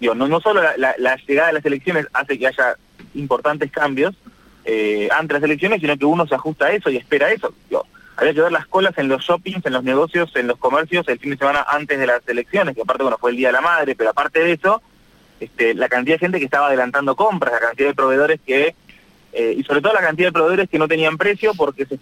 digo, 0.00 0.14
no, 0.14 0.40
solo 0.40 0.62
la, 0.76 1.16
llegada 1.26 1.48
de 1.48 1.54
las 1.54 1.64
elecciones 1.64 2.06
hace 2.14 2.38
que 2.38 2.46
haya 2.46 2.76
importantes 3.14 3.70
cambios 3.70 4.14
eh, 4.64 5.08
ante 5.12 5.34
las 5.34 5.42
elecciones, 5.42 5.80
sino 5.80 5.96
que 5.98 6.06
uno 6.06 6.26
se 6.26 6.34
ajusta 6.34 6.66
a 6.66 6.72
eso 6.72 6.88
y 6.88 6.96
espera 6.96 7.30
eso. 7.30 7.54
Había 8.16 8.32
que 8.32 8.40
ver 8.40 8.52
las 8.52 8.66
colas 8.66 8.96
en 8.96 9.08
los 9.08 9.22
shoppings, 9.22 9.66
en 9.66 9.72
los 9.72 9.84
negocios, 9.84 10.34
en 10.36 10.46
los 10.46 10.56
comercios 10.56 11.06
el 11.08 11.18
fin 11.18 11.32
de 11.32 11.36
semana 11.36 11.66
antes 11.68 11.98
de 11.98 12.06
las 12.06 12.26
elecciones, 12.26 12.74
que 12.74 12.82
aparte, 12.82 13.02
bueno, 13.02 13.18
fue 13.18 13.32
el 13.32 13.36
Día 13.36 13.48
de 13.48 13.54
la 13.54 13.60
Madre, 13.60 13.94
pero 13.94 14.10
aparte 14.10 14.40
de 14.40 14.52
eso, 14.52 14.80
este, 15.40 15.74
la 15.74 15.88
cantidad 15.88 16.14
de 16.14 16.20
gente 16.20 16.38
que 16.38 16.44
estaba 16.46 16.68
adelantando 16.68 17.14
compras, 17.14 17.52
la 17.52 17.60
cantidad 17.60 17.88
de 17.88 17.94
proveedores 17.94 18.40
que 18.46 18.74
eh, 19.36 19.56
y 19.58 19.64
sobre 19.64 19.80
todo 19.80 19.92
la 19.92 20.00
cantidad 20.00 20.28
de 20.28 20.32
proveedores 20.32 20.70
que 20.70 20.78
no 20.78 20.86
tenían 20.86 21.18
precio, 21.18 21.54
porque 21.54 21.84
se, 21.86 21.98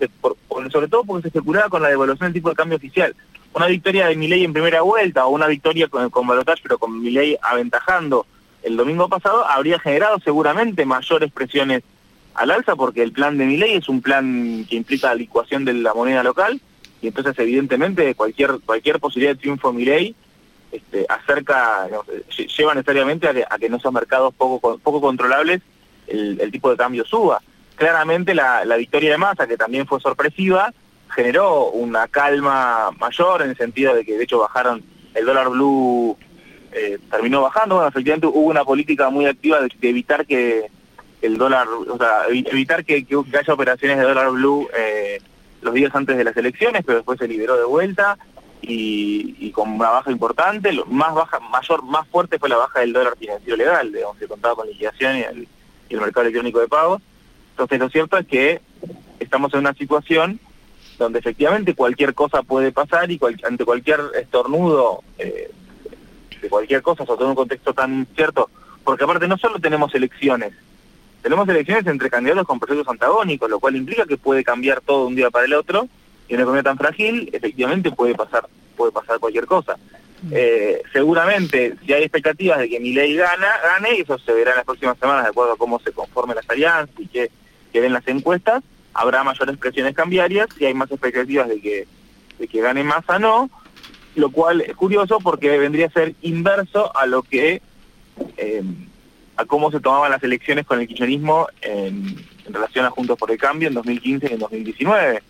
sobre 0.70 0.88
todo 0.88 1.02
porque 1.04 1.22
se 1.22 1.28
especulaba 1.28 1.70
con 1.70 1.80
la 1.80 1.88
devaluación 1.88 2.26
del 2.26 2.34
tipo 2.34 2.50
de 2.50 2.56
cambio 2.56 2.76
oficial. 2.76 3.16
Una 3.54 3.66
victoria 3.66 4.06
de 4.06 4.16
Milei 4.16 4.44
en 4.44 4.52
primera 4.52 4.82
vuelta 4.82 5.24
o 5.24 5.30
una 5.30 5.46
victoria 5.46 5.88
con, 5.88 6.10
con 6.10 6.26
Balotage, 6.26 6.62
pero 6.62 6.78
con 6.78 7.00
Milei 7.00 7.38
aventajando 7.40 8.26
el 8.62 8.76
domingo 8.76 9.08
pasado, 9.08 9.48
habría 9.48 9.78
generado 9.78 10.20
seguramente 10.20 10.84
mayores 10.84 11.32
presiones 11.32 11.82
al 12.34 12.50
alza, 12.50 12.76
porque 12.76 13.02
el 13.02 13.12
plan 13.12 13.38
de 13.38 13.46
Milei 13.46 13.76
es 13.76 13.88
un 13.88 14.02
plan 14.02 14.66
que 14.68 14.76
implica 14.76 15.08
la 15.08 15.14
licuación 15.14 15.64
de 15.64 15.72
la 15.72 15.94
moneda 15.94 16.22
local, 16.22 16.60
y 17.00 17.08
entonces 17.08 17.36
evidentemente 17.38 18.14
cualquier 18.14 18.60
cualquier 18.64 19.00
posibilidad 19.00 19.32
de 19.32 19.40
triunfo 19.40 19.72
de 19.72 20.14
este, 20.70 21.06
acerca, 21.08 21.88
lleva 22.56 22.74
necesariamente 22.74 23.26
a 23.26 23.32
que, 23.32 23.44
a 23.48 23.58
que 23.58 23.66
en 23.66 23.74
esos 23.74 23.92
mercados 23.92 24.34
poco, 24.34 24.78
poco 24.78 25.00
controlables 25.00 25.62
el, 26.06 26.50
tipo 26.50 26.70
de 26.70 26.76
cambio 26.76 27.04
suba. 27.04 27.40
Claramente 27.76 28.34
la, 28.34 28.64
victoria 28.76 29.12
de 29.12 29.18
Massa, 29.18 29.46
que 29.46 29.56
también 29.56 29.86
fue 29.86 30.00
sorpresiva, 30.00 30.72
generó 31.10 31.70
una 31.70 32.08
calma 32.08 32.90
mayor 32.98 33.42
en 33.42 33.50
el 33.50 33.56
sentido 33.56 33.94
de 33.94 34.04
que 34.04 34.16
de 34.16 34.24
hecho 34.24 34.38
bajaron 34.38 34.82
el 35.14 35.26
dólar 35.26 35.50
blue 35.50 36.16
eh, 36.72 36.98
terminó 37.10 37.42
bajando, 37.42 37.74
bueno, 37.74 37.88
efectivamente 37.88 38.26
hubo 38.26 38.48
una 38.48 38.64
política 38.64 39.10
muy 39.10 39.26
activa 39.26 39.60
de, 39.60 39.70
evitar 39.82 40.24
que 40.24 40.70
el 41.20 41.36
dólar, 41.36 41.68
o 41.68 41.98
sea, 41.98 42.24
evitar 42.28 42.84
que, 42.84 43.06
haya 43.38 43.52
operaciones 43.52 43.98
de 43.98 44.04
dólar 44.04 44.30
blue 44.30 44.68
eh, 44.74 45.20
los 45.60 45.74
días 45.74 45.94
antes 45.94 46.16
de 46.16 46.24
las 46.24 46.36
elecciones, 46.36 46.82
pero 46.84 46.98
después 46.98 47.18
se 47.18 47.28
liberó 47.28 47.56
de 47.56 47.64
vuelta 47.64 48.16
y, 48.62 49.50
con 49.50 49.72
una 49.72 49.90
baja 49.90 50.10
importante, 50.10 50.72
lo 50.72 50.86
más 50.86 51.14
baja, 51.14 51.40
mayor, 51.40 51.82
más 51.82 52.08
fuerte 52.08 52.38
fue 52.38 52.48
la 52.48 52.56
baja 52.56 52.80
del 52.80 52.92
dólar 52.92 53.16
financiero 53.18 53.56
legal, 53.56 53.92
de 53.92 54.00
donde 54.00 54.20
se 54.20 54.28
contaba 54.28 54.54
con 54.54 54.66
liquidación 54.66 55.16
y 55.18 55.22
el, 55.22 55.48
el 55.94 56.00
mercado 56.00 56.22
electrónico 56.22 56.60
de 56.60 56.68
pagos. 56.68 57.02
Entonces 57.50 57.78
lo 57.78 57.88
cierto 57.90 58.16
es 58.16 58.26
que 58.26 58.60
estamos 59.20 59.52
en 59.54 59.60
una 59.60 59.74
situación 59.74 60.40
donde 60.98 61.18
efectivamente 61.18 61.74
cualquier 61.74 62.14
cosa 62.14 62.42
puede 62.42 62.72
pasar 62.72 63.10
y 63.10 63.20
ante 63.44 63.64
cualquier 63.64 64.00
estornudo 64.14 65.02
eh, 65.18 65.50
de 66.40 66.48
cualquier 66.48 66.82
cosa, 66.82 67.04
sobre 67.04 67.18
todo 67.18 67.26
en 67.26 67.30
un 67.30 67.36
contexto 67.36 67.72
tan 67.72 67.94
incierto, 68.00 68.50
porque 68.84 69.04
aparte 69.04 69.28
no 69.28 69.38
solo 69.38 69.58
tenemos 69.58 69.94
elecciones, 69.94 70.52
tenemos 71.22 71.48
elecciones 71.48 71.86
entre 71.86 72.10
candidatos 72.10 72.46
con 72.46 72.58
procesos 72.58 72.88
antagónicos, 72.88 73.48
lo 73.48 73.60
cual 73.60 73.76
implica 73.76 74.06
que 74.06 74.16
puede 74.16 74.42
cambiar 74.42 74.80
todo 74.80 75.06
un 75.06 75.14
día 75.14 75.30
para 75.30 75.44
el 75.44 75.54
otro, 75.54 75.88
y 76.28 76.34
en 76.34 76.36
una 76.36 76.42
economía 76.42 76.62
tan 76.64 76.78
frágil, 76.78 77.30
efectivamente 77.32 77.90
puede 77.92 78.14
pasar, 78.14 78.48
puede 78.76 78.92
pasar 78.92 79.18
cualquier 79.20 79.46
cosa. 79.46 79.76
Eh, 80.30 80.82
seguramente, 80.92 81.74
si 81.84 81.92
hay 81.92 82.02
expectativas 82.02 82.58
de 82.58 82.68
que 82.68 82.78
mi 82.78 82.92
ley 82.92 83.16
gana, 83.16 83.48
gane, 83.62 83.96
y 83.96 84.00
eso 84.02 84.18
se 84.18 84.32
verá 84.32 84.52
en 84.52 84.58
las 84.58 84.64
próximas 84.64 84.96
semanas 84.98 85.24
de 85.24 85.30
acuerdo 85.30 85.54
a 85.54 85.56
cómo 85.56 85.80
se 85.80 85.92
conformen 85.92 86.36
las 86.36 86.48
alianzas 86.48 86.94
y 86.98 87.06
que, 87.08 87.30
que 87.72 87.80
ven 87.80 87.92
las 87.92 88.06
encuestas, 88.06 88.62
habrá 88.94 89.24
mayores 89.24 89.56
presiones 89.56 89.94
cambiarias, 89.94 90.48
si 90.56 90.64
hay 90.64 90.74
más 90.74 90.90
expectativas 90.90 91.48
de 91.48 91.60
que, 91.60 91.86
de 92.38 92.46
que 92.46 92.60
gane 92.60 92.84
Massa 92.84 93.18
no, 93.18 93.50
lo 94.14 94.30
cual 94.30 94.60
es 94.60 94.76
curioso 94.76 95.18
porque 95.18 95.58
vendría 95.58 95.86
a 95.86 95.90
ser 95.90 96.14
inverso 96.22 96.96
a 96.96 97.06
lo 97.06 97.22
que, 97.22 97.60
eh, 98.36 98.62
a 99.36 99.44
cómo 99.44 99.72
se 99.72 99.80
tomaban 99.80 100.10
las 100.10 100.22
elecciones 100.22 100.66
con 100.66 100.80
el 100.80 100.86
kirchnerismo 100.86 101.48
en, 101.62 102.16
relación 102.48 102.84
a 102.84 102.90
Juntos 102.90 103.16
por 103.18 103.30
el 103.30 103.38
Cambio 103.38 103.68
en 103.68 103.74
2015 103.74 104.26
y 104.28 104.32
en 104.34 104.38
2019. 104.38 105.22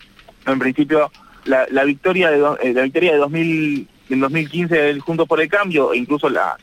En 0.45 0.59
principio, 0.59 1.09
la, 1.45 1.65
la 1.71 1.83
victoria 1.85 2.29
de 2.29 2.37
eh, 2.61 2.73
la 2.73 2.81
victoria 2.81 3.13
de 3.13 3.17
2000 3.17 3.87
en 4.09 4.19
2015 4.19 4.89
el 4.89 4.99
Juntos 5.01 5.27
por 5.27 5.41
el 5.41 5.49
Cambio 5.49 5.93
e 5.93 5.97
incluso 5.97 6.29
la, 6.29 6.57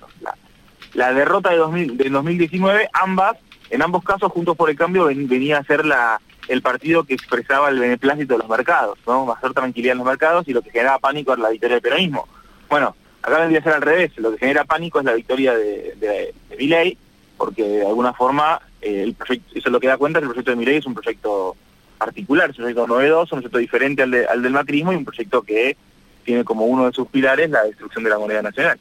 la, 0.94 1.12
derrota 1.12 1.50
de, 1.50 1.56
2000, 1.56 1.96
de 1.96 2.10
2019, 2.10 2.88
ambas, 2.92 3.36
en 3.70 3.82
ambos 3.82 4.04
casos 4.04 4.32
Juntos 4.32 4.56
por 4.56 4.70
el 4.70 4.76
Cambio 4.76 5.06
venía 5.06 5.58
a 5.58 5.64
ser 5.64 5.84
la, 5.84 6.20
el 6.48 6.62
partido 6.62 7.04
que 7.04 7.14
expresaba 7.14 7.68
el 7.68 7.78
beneplácito 7.78 8.34
de 8.34 8.40
los 8.40 8.48
mercados, 8.48 8.98
¿no? 9.06 9.26
Mayor 9.26 9.54
tranquilidad 9.54 9.92
en 9.92 9.98
los 9.98 10.06
mercados 10.06 10.48
y 10.48 10.52
lo 10.52 10.62
que 10.62 10.70
generaba 10.70 10.98
pánico 10.98 11.32
era 11.32 11.42
la 11.42 11.50
victoria 11.50 11.76
del 11.76 11.82
peronismo. 11.82 12.28
Bueno, 12.68 12.96
acá 13.22 13.38
vendría 13.38 13.60
a 13.60 13.62
ser 13.62 13.72
al 13.74 13.82
revés, 13.82 14.12
lo 14.16 14.32
que 14.32 14.38
genera 14.38 14.64
pánico 14.64 14.98
es 14.98 15.04
la 15.04 15.14
victoria 15.14 15.54
de, 15.54 15.94
de, 16.00 16.34
de 16.48 16.98
porque 17.36 17.62
de 17.62 17.86
alguna 17.86 18.12
forma 18.12 18.60
eh, 18.82 19.02
el 19.02 19.14
proyecto, 19.14 19.50
eso 19.54 19.68
es 19.68 19.72
lo 19.72 19.80
que 19.80 19.86
da 19.86 19.96
cuenta 19.96 20.18
que 20.18 20.24
el 20.24 20.30
proyecto 20.30 20.50
de 20.50 20.56
Milei 20.56 20.76
es 20.76 20.86
un 20.86 20.94
proyecto 20.94 21.56
particular, 21.96 22.50
es 22.50 22.58
un 22.58 22.64
proyecto 22.64 22.86
novedoso, 22.86 23.34
un 23.34 23.42
proyecto 23.42 23.58
diferente 23.58 24.02
al, 24.02 24.14
al 24.28 24.42
del 24.42 24.52
macrismo 24.52 24.92
y 24.92 24.96
un 24.96 25.04
proyecto 25.04 25.42
que 25.42 25.76
tiene 26.24 26.44
como 26.44 26.66
uno 26.66 26.86
de 26.86 26.92
sus 26.92 27.08
pilares 27.08 27.50
la 27.50 27.64
destrucción 27.64 28.04
de 28.04 28.10
la 28.10 28.18
moneda 28.18 28.42
nacional. 28.42 28.78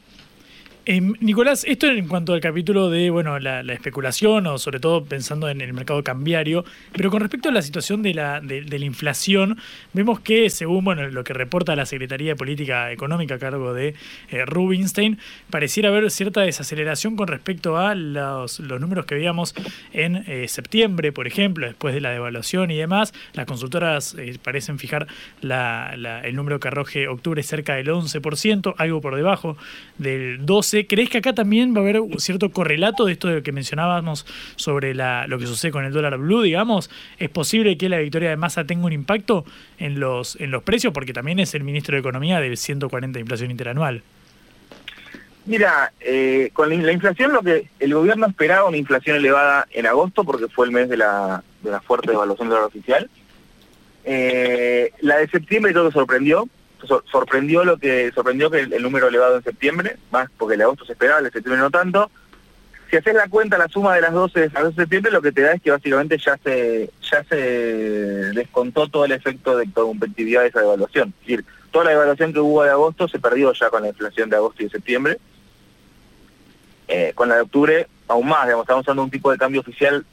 Eh, 0.92 1.02
Nicolás, 1.20 1.66
esto 1.68 1.86
en 1.86 2.08
cuanto 2.08 2.34
al 2.34 2.42
capítulo 2.42 2.90
de 2.90 3.12
bueno 3.12 3.38
la, 3.38 3.62
especulación 3.72 4.48
o 4.48 4.58
sobre 4.58 4.80
todo 4.80 5.06
pensando 5.06 5.48
en 5.48 5.62
el 5.62 5.72
mercado 5.72 6.04
cambiario, 6.04 6.66
pero 6.94 7.12
con 7.12 7.20
respecto 7.20 7.50
a 7.50 7.52
la 7.52 7.62
situación 7.62 8.02
de 8.02 8.16
la, 8.16 8.42
inflación, 8.80 9.60
vemos 9.94 10.20
que 10.20 10.50
según 10.50 11.14
lo 11.14 11.24
que 11.24 11.34
reporta 11.34 11.76
la 11.76 11.86
Secretaría 11.86 12.30
de 12.30 12.36
Política 12.36 12.92
Económica 12.92 13.36
a 13.36 13.38
cargo 13.38 13.72
de 13.76 13.94
eh, 14.32 14.46
Rubinstein, 14.48 15.20
pareciera 15.52 15.90
haber 15.90 16.10
cierta 16.10 16.42
desaceleración 16.42 17.16
con 17.16 17.28
respecto 17.28 17.78
a 17.78 17.94
los, 17.94 18.60
números 18.60 19.06
que 19.06 19.14
veíamos 19.14 19.54
en 19.94 20.24
eh, 20.26 20.48
septiembre, 20.48 21.12
por 21.12 21.28
ejemplo, 21.28 21.68
después 21.68 21.94
de 21.94 22.02
la 22.02 22.10
devaluación 22.10 22.72
y 22.72 22.78
demás. 22.78 23.14
Las 23.34 23.46
consultoras 23.46 24.16
eh, 24.18 24.40
parecen 24.42 24.80
fijar 24.80 25.06
el 25.44 26.36
número 26.36 26.60
que 26.60 26.68
arroje 26.68 27.08
octubre 27.08 27.44
cerca 27.44 27.76
del 27.76 27.90
11%, 27.90 28.74
algo 28.76 29.02
por 29.02 29.16
debajo 29.16 29.56
del 30.00 30.44
12%. 30.48 30.79
¿Crees 30.88 31.10
que 31.10 31.20
acá 31.20 31.34
también 31.34 31.74
va 31.74 31.80
a 31.80 31.82
haber 31.82 32.00
un 32.00 32.20
cierto 32.20 32.52
correlato 32.52 33.06
de 33.06 33.14
esto 33.14 33.28
de 33.28 33.44
que 33.44 33.52
mencionábamos 33.52 34.26
sobre 34.56 34.94
la, 34.94 35.28
lo 35.28 35.40
que 35.40 35.48
sucede 35.48 35.72
con 35.72 35.86
el 35.86 35.94
dólar 35.94 36.18
blue, 36.18 36.42
digamos? 36.42 36.90
¿Es 37.18 37.30
posible 37.30 37.78
que 37.78 37.90
la 37.90 38.00
victoria 38.00 38.30
de 38.30 38.38
Massa 38.38 38.66
tenga 38.66 38.86
un 38.86 38.94
impacto 38.94 39.46
en 39.78 40.00
los, 40.00 40.36
en 40.40 40.52
los 40.52 40.64
precios? 40.64 40.94
Porque 40.94 41.14
también 41.14 41.40
es 41.40 41.54
el 41.56 41.64
ministro 41.64 41.96
de 41.96 42.00
Economía 42.00 42.40
del 42.40 42.58
140 42.58 43.18
de 43.18 43.22
inflación 43.22 43.52
interanual. 43.52 44.04
Mira, 45.46 45.92
eh, 46.00 46.52
con 46.54 46.70
la 46.70 46.92
inflación 46.92 47.34
lo 47.34 47.42
que 47.42 47.70
el 47.80 47.94
gobierno 47.94 48.28
esperaba 48.28 48.68
una 48.68 48.78
inflación 48.78 49.18
elevada 49.18 49.68
en 49.72 49.88
agosto 49.88 50.24
porque 50.24 50.48
fue 50.48 50.68
el 50.68 50.72
mes 50.72 50.90
de 50.90 50.98
la, 50.98 51.44
de 51.64 51.72
la 51.72 51.82
fuerte 51.82 52.12
devaluación 52.12 52.50
del 52.50 52.56
dólar 52.56 52.68
oficial. 52.68 53.10
Eh, 54.04 54.92
la 55.02 55.18
de 55.18 55.28
septiembre 55.28 55.74
que 55.74 55.92
sorprendió, 55.92 56.48
sorprendió 57.12 57.64
lo 57.64 57.78
que 57.78 58.12
sorprendió 58.14 58.50
que 58.50 58.62
el, 58.62 58.82
número 58.82 59.08
elevado 59.08 59.38
en 59.38 59.44
septiembre, 59.44 59.98
más 60.12 60.30
porque 60.38 60.56
el 60.56 60.62
agosto 60.62 60.86
se 60.86 60.94
esperaba, 60.94 61.20
el 61.20 61.26
de 61.26 61.32
septiembre 61.32 61.62
no 61.62 61.72
tanto. 61.72 62.10
Si 62.90 62.98
haces 62.98 63.14
la 63.14 63.28
cuenta, 63.28 63.58
la 63.58 63.68
suma 63.68 63.94
de 63.94 64.02
las 64.02 64.14
12 64.14 64.50
de 64.50 64.74
septiembre, 64.76 65.12
lo 65.12 65.22
que 65.22 65.32
te 65.32 65.42
da 65.42 65.54
es 65.54 65.62
que 65.62 65.70
básicamente 65.70 66.18
ya 66.18 66.38
se 66.44 66.90
ya 67.10 67.24
se 67.24 67.36
descontó 68.34 68.88
todo 68.88 69.06
el 69.06 69.12
efecto 69.12 69.58
de 69.58 69.72
competitividad 69.72 70.42
de 70.42 70.48
esa 70.48 70.62
devaluación. 70.62 71.14
Es 71.22 71.28
decir, 71.28 71.46
toda 71.72 71.86
la 71.86 71.92
devaluación 71.92 72.34
que 72.34 72.40
hubo 72.40 72.64
de 72.64 72.72
agosto 72.72 73.08
se 73.08 73.20
perdió 73.20 73.54
ya 73.54 73.70
con 73.70 73.84
la 73.84 73.90
inflación 73.90 74.30
de 74.30 74.38
agosto 74.38 74.64
y 74.64 74.66
de 74.66 74.72
septiembre. 74.72 75.20
Eh, 76.88 77.12
con 77.14 77.30
la 77.30 77.36
de 77.36 77.42
octubre, 77.42 77.88
aún 78.08 78.28
más, 78.28 78.46
digamos, 78.46 78.64
estamos 78.64 78.82
usando 78.82 79.04
un 79.04 79.12
tipo 79.12 79.32
de 79.32 79.38
cambio 79.38 79.62
oficial 79.62 80.04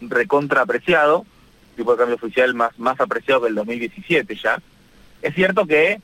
recontra 0.00 0.62
apreciado, 0.62 1.26
tipo 1.76 1.92
de 1.92 1.98
cambio 1.98 2.16
oficial 2.16 2.54
más, 2.54 2.78
más 2.78 2.98
apreciado 3.00 3.42
que 3.42 3.48
el 3.48 3.54
2017 3.54 4.34
ya. 4.42 4.58
Es 5.24 5.34
cierto 5.34 5.66
que 5.66 5.98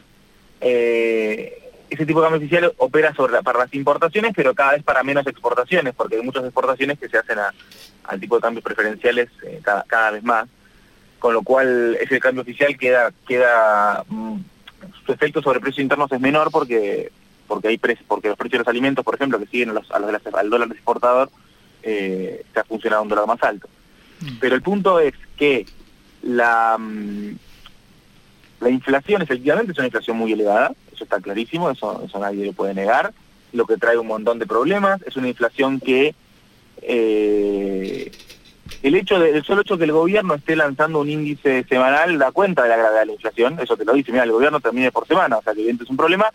eh, 0.63 1.71
ese 1.91 2.07
tipo 2.07 2.21
de 2.21 2.25
cambio 2.25 2.39
oficial 2.39 2.73
opera 2.79 3.15
sobre 3.15 3.43
para 3.43 3.59
las 3.59 3.75
importaciones, 3.75 4.33
pero 4.35 4.55
cada 4.55 4.73
vez 4.73 4.83
para 4.83 5.03
menos 5.03 5.27
exportaciones, 5.27 5.95
porque 5.95 6.17
hay 6.17 6.23
muchas 6.23 6.43
exportaciones 6.45 6.99
que 6.99 7.11
se 7.11 7.19
hacen 7.19 7.39
a, 7.39 7.53
al 8.05 8.19
tipo 8.19 8.37
de 8.37 8.41
cambios 8.41 8.65
preferenciales 8.65 9.29
eh, 9.47 9.61
cada, 9.63 10.11
vez 10.11 10.23
más. 10.25 10.49
con 11.19 11.35
lo 11.35 11.43
cual 11.43 11.99
ese 12.01 12.19
cambio 12.19 12.41
oficial 12.41 12.79
queda, 12.79 13.13
queda 13.29 14.05
mm, 14.09 14.37
su 15.05 15.13
efecto 15.13 15.43
sobre 15.43 15.61
precios 15.61 15.83
internos 15.83 16.11
es 16.11 16.21
menor 16.21 16.51
porque 16.51 17.13
porque 17.47 17.69
hay 17.69 17.79
porque 18.09 18.29
los 18.29 18.39
precios 18.39 18.61
de 18.61 18.65
los 18.65 18.69
alimentos, 18.69 19.05
por 19.05 19.17
ejemplo, 19.17 19.39
que 19.39 19.47
siguen 19.47 19.71
a 19.71 19.73
los, 19.75 19.91
a 19.91 19.99
los 19.99 20.11
de 20.11 20.31
al 20.33 20.49
dólar 20.49 20.69
exportador, 20.71 21.31
eh, 21.83 22.43
se 22.55 22.61
ha 22.61 22.65
funcionado 22.65 23.03
un 23.03 23.09
dólar 23.09 23.27
más 23.27 23.43
alto. 23.43 23.69
Pero 24.41 24.55
el 24.55 24.63
punto 24.63 24.99
es 25.01 25.15
que 25.37 25.67
la, 26.23 26.79
mm, 26.79 27.35
la 28.61 28.71
inflación 28.71 29.23
efectivamente 29.23 29.73
es 29.73 29.79
una 29.79 29.87
inflación 29.87 30.17
muy 30.19 30.33
elevada, 30.33 30.73
eso 30.93 31.05
está 31.05 31.21
clarísimo, 31.21 31.71
eso, 31.71 32.03
eso 32.05 32.19
nadie 32.19 32.47
lo 32.47 32.53
puede 32.53 32.75
negar, 32.75 33.13
lo 33.53 33.67
que 33.67 33.79
trae 33.79 33.99
un 33.99 34.07
montón 34.07 34.39
de 34.39 34.47
problemas, 34.47 35.01
es 35.07 35.17
una 35.17 35.29
inflación 35.29 35.81
que 35.81 36.15
eh, 36.83 38.13
el 38.83 38.95
hecho 38.95 39.19
de, 39.19 39.31
el 39.31 39.45
solo 39.45 39.63
hecho 39.63 39.79
que 39.79 39.85
el 39.85 39.93
gobierno 39.93 40.35
esté 40.35 40.57
lanzando 40.57 41.01
un 41.01 41.11
índice 41.11 41.65
semanal 41.69 42.19
da 42.19 42.33
cuenta 42.33 42.63
de 42.63 42.69
la 42.69 42.77
gravedad 42.77 43.01
de 43.01 43.07
la 43.07 43.13
inflación, 43.13 43.59
eso 43.61 43.77
te 43.77 43.85
lo 43.85 43.95
dice, 43.95 44.13
mira, 44.13 44.25
el 44.25 44.33
gobierno 44.33 44.61
termine 44.61 44.93
por 44.93 45.07
semana, 45.07 45.39
o 45.39 45.43
sea 45.43 45.55
que 45.55 45.61
evidentemente 45.61 45.85
es 45.85 45.91
un 45.91 45.97
problema. 45.97 46.31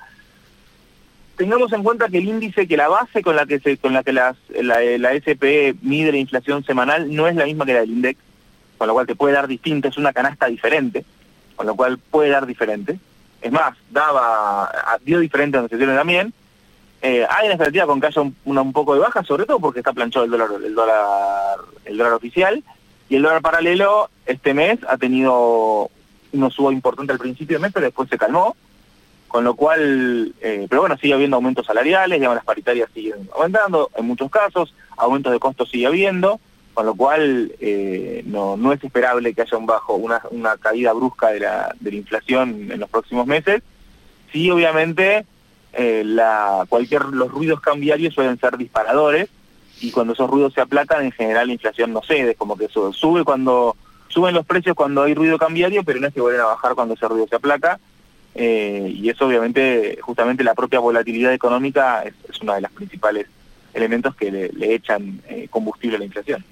Tengamos 1.38 1.72
en 1.74 1.84
cuenta 1.84 2.08
que 2.08 2.20
el 2.20 2.28
índice, 2.30 2.68
que 2.68 2.78
la 2.78 2.88
base 2.88 3.22
con 3.22 3.36
la 3.36 3.46
que 3.46 3.60
se, 3.60 3.78
con 3.78 3.94
la 3.94 4.04
que 4.04 4.14
las, 4.14 4.38
la, 4.62 4.80
la 4.98 5.14
SPE 5.20 5.76
mide 5.82 6.12
la 6.12 6.18
inflación 6.18 6.64
semanal 6.64 7.14
no 7.14 7.28
es 7.28 7.36
la 7.36 7.46
misma 7.46 7.66
que 7.66 7.74
la 7.74 7.82
del 7.82 7.92
INDEX, 7.92 8.20
con 8.78 8.88
lo 8.88 8.94
cual 8.94 9.06
te 9.06 9.16
puede 9.16 9.34
dar 9.34 9.48
distinta, 9.48 9.90
es 9.90 9.98
una 9.98 10.14
canasta 10.14 10.48
diferente, 10.48 11.04
con 11.56 11.68
lo 11.68 11.76
cual 11.76 11.98
puede 11.98 12.30
dar 12.30 12.46
diferente. 12.46 13.00
Es 13.42 13.52
más, 13.52 13.78
daba, 13.92 14.72
dio 15.04 15.20
diferente 15.20 15.58
en 15.58 15.70
sesión 15.70 15.96
también, 15.96 16.34
eh, 17.08 17.24
hay 17.30 17.46
una 17.46 17.54
expectativa 17.54 17.86
con 17.86 18.02
que 18.02 18.08
haya 18.08 18.22
un, 18.22 18.74
poco 18.74 18.96
de 18.96 19.02
baja, 19.02 19.24
sobre 19.24 19.46
todo 19.46 19.60
porque 19.60 19.82
está 19.82 19.94
planchado 19.94 20.26
el 20.26 20.32
dólar, 20.32 20.50
el 20.64 20.74
dólar, 20.74 21.58
el 21.86 21.98
dólar 21.98 22.14
oficial, 22.14 22.64
y 23.10 23.16
el 23.16 23.22
dólar 23.22 23.44
paralelo 23.44 24.10
este 24.26 24.56
mes 24.56 24.80
ha 24.88 24.98
tenido 24.98 25.92
una 26.34 26.50
suba 26.50 26.74
importante 26.74 27.14
al 27.14 27.20
principio 27.20 27.58
del 27.58 27.62
mes, 27.62 27.74
pero 27.74 27.86
después 27.86 28.10
se 28.10 28.18
calmó, 28.18 28.56
con 29.28 29.44
lo 29.44 29.54
cual, 29.54 30.34
eh, 30.42 30.66
pero 30.68 30.82
bueno, 30.82 30.98
sigue 30.98 31.14
habiendo 31.14 31.36
aumentos 31.36 31.68
salariales, 31.68 32.18
digamos, 32.18 32.38
las 32.38 32.46
paritarias 32.46 32.90
siguen 32.92 33.30
aumentando, 33.36 33.92
en 33.96 34.06
muchos 34.08 34.32
casos, 34.32 34.74
aumentos 34.98 35.32
de 35.32 35.40
costos 35.40 35.70
sigue 35.70 35.86
habiendo, 35.86 36.40
con 36.76 36.86
lo 36.86 36.94
cual 36.94 37.54
eh, 37.62 38.22
no, 38.26 38.58
no 38.58 38.74
es 38.74 38.84
esperable 38.84 39.34
que 39.34 39.42
haya 39.42 39.58
un 39.58 39.66
bajo, 39.66 39.96
una, 39.96 40.22
una 40.30 40.58
caída 40.58 40.92
brusca 40.92 41.30
de 41.30 41.40
la, 41.40 41.74
de 41.80 41.90
la 41.90 41.98
inflación 41.98 42.70
en 42.70 42.80
los 42.82 42.90
próximos 42.90 43.26
meses. 43.26 43.64
Sí, 44.34 44.52
obviamente, 44.52 45.26
eh, 45.72 46.04
la, 46.06 46.66
cualquier, 46.68 47.06
los 47.06 47.32
ruidos 47.32 47.62
cambiarios 47.62 48.14
suelen 48.14 48.38
ser 48.38 48.58
disparadores 48.58 49.30
y 49.80 49.92
cuando 49.92 50.12
esos 50.12 50.30
ruidos 50.30 50.54
se 50.54 50.60
aplacan, 50.60 51.06
en 51.06 51.14
general 51.14 51.48
la 51.48 51.54
inflación 51.54 51.94
no 51.94 52.02
cede, 52.02 52.36
como 52.36 52.58
que 52.58 52.66
eso 52.66 52.92
sube 52.92 53.24
cuando 53.24 53.78
suben 54.10 54.36
los 54.36 54.46
precios 54.46 54.76
cuando 54.76 55.04
hay 55.04 55.14
ruido 55.14 55.38
cambiario, 55.38 55.82
pero 55.84 56.02
no 56.02 56.08
es 56.08 56.14
que 56.14 56.22
vuelven 56.22 56.42
a 56.42 56.46
bajar 56.46 56.76
cuando 56.76 56.96
ese 56.96 57.08
ruido 57.08 57.26
se 57.30 57.38
aplaca. 57.38 57.80
Eh, 58.36 58.94
y 58.94 59.10
eso 59.10 59.28
obviamente, 59.28 59.98
justamente 60.02 60.44
la 60.44 60.56
propia 60.56 60.80
volatilidad 60.80 61.32
económica 61.32 62.04
es, 62.04 62.14
uno 62.42 62.54
de 62.54 62.62
los 62.62 62.72
principales 62.72 63.28
elementos 63.74 64.14
que 64.16 64.30
le, 64.30 64.74
echan 64.74 65.22
combustible 65.50 65.96
a 65.96 66.00
la 66.00 66.06
inflación. 66.06 66.44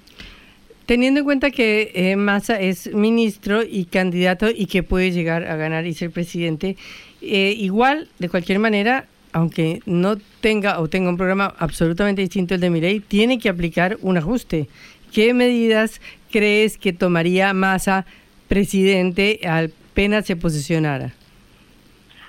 Teniendo 0.86 1.20
en 1.20 1.24
cuenta 1.24 1.50
que 1.50 1.92
eh, 1.94 2.16
Massa 2.16 2.60
es 2.60 2.92
ministro 2.92 3.62
y 3.62 3.86
candidato 3.86 4.50
y 4.50 4.66
que 4.66 4.82
puede 4.82 5.12
llegar 5.12 5.46
a 5.46 5.56
ganar 5.56 5.86
y 5.86 5.94
ser 5.94 6.10
presidente, 6.10 6.76
igual, 7.22 8.10
de 8.18 8.28
cualquier 8.28 8.58
manera, 8.58 9.06
aunque 9.32 9.80
no 9.86 10.16
tenga 10.40 10.78
o 10.80 10.88
tenga 10.88 11.08
un 11.08 11.16
programa 11.16 11.54
absolutamente 11.58 12.22
distinto 12.22 12.54
al 12.54 12.60
de 12.60 12.70
mi 12.70 12.80
ley, 12.80 13.00
tiene 13.00 13.38
que 13.38 13.48
aplicar 13.48 13.98
un 14.00 14.16
ajuste. 14.16 14.68
¿Qué 15.12 15.32
medidas 15.32 16.00
crees 16.30 16.76
que 16.76 16.92
tomaría 16.92 17.52
Massa 17.52 18.06
presidente 18.48 19.40
apenas 19.44 20.26
se 20.26 20.36
posicionara? 20.36 21.14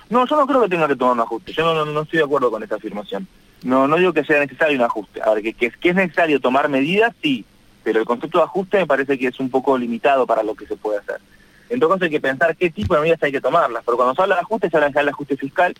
No, 0.08 0.26
yo 0.26 0.36
no 0.36 0.46
creo 0.46 0.62
que 0.62 0.68
tenga 0.68 0.88
que 0.88 0.96
tomar 0.96 1.14
un 1.14 1.20
ajuste. 1.20 1.52
Yo 1.52 1.84
no, 1.84 2.02
estoy 2.02 2.18
de 2.18 2.24
acuerdo 2.24 2.50
con 2.50 2.62
esta 2.62 2.76
afirmación. 2.76 3.26
No, 3.62 3.86
no 3.86 3.96
digo 3.96 4.12
que 4.12 4.24
sea 4.24 4.40
necesario 4.40 4.76
un 4.76 4.84
ajuste. 4.84 5.20
A 5.22 5.34
ver, 5.34 5.42
que, 5.42 5.52
que, 5.52 5.70
que 5.70 5.88
es 5.90 5.94
necesario 5.94 6.40
tomar 6.40 6.68
medidas, 6.68 7.12
sí, 7.22 7.44
pero 7.86 8.00
el 8.00 8.04
concepto 8.04 8.38
de 8.38 8.44
ajuste 8.44 8.78
me 8.78 8.86
parece 8.88 9.16
que 9.16 9.28
es 9.28 9.38
un 9.38 9.48
poco 9.48 9.78
limitado 9.78 10.26
para 10.26 10.42
lo 10.42 10.56
que 10.56 10.66
se 10.66 10.74
puede 10.74 10.98
hacer. 10.98 11.20
En 11.68 11.78
todo 11.78 11.90
caso 11.90 12.06
hay 12.06 12.10
que 12.10 12.20
pensar 12.20 12.56
qué 12.56 12.68
tipo 12.68 12.96
de 12.96 13.00
medidas 13.00 13.22
hay 13.22 13.30
que 13.30 13.40
tomarlas, 13.40 13.84
pero 13.86 13.96
cuando 13.96 14.12
se 14.12 14.22
habla 14.22 14.34
de 14.34 14.40
ajuste 14.40 14.68
se 14.68 14.76
habla 14.76 14.90
de 14.90 15.10
ajuste 15.10 15.36
fiscal, 15.36 15.72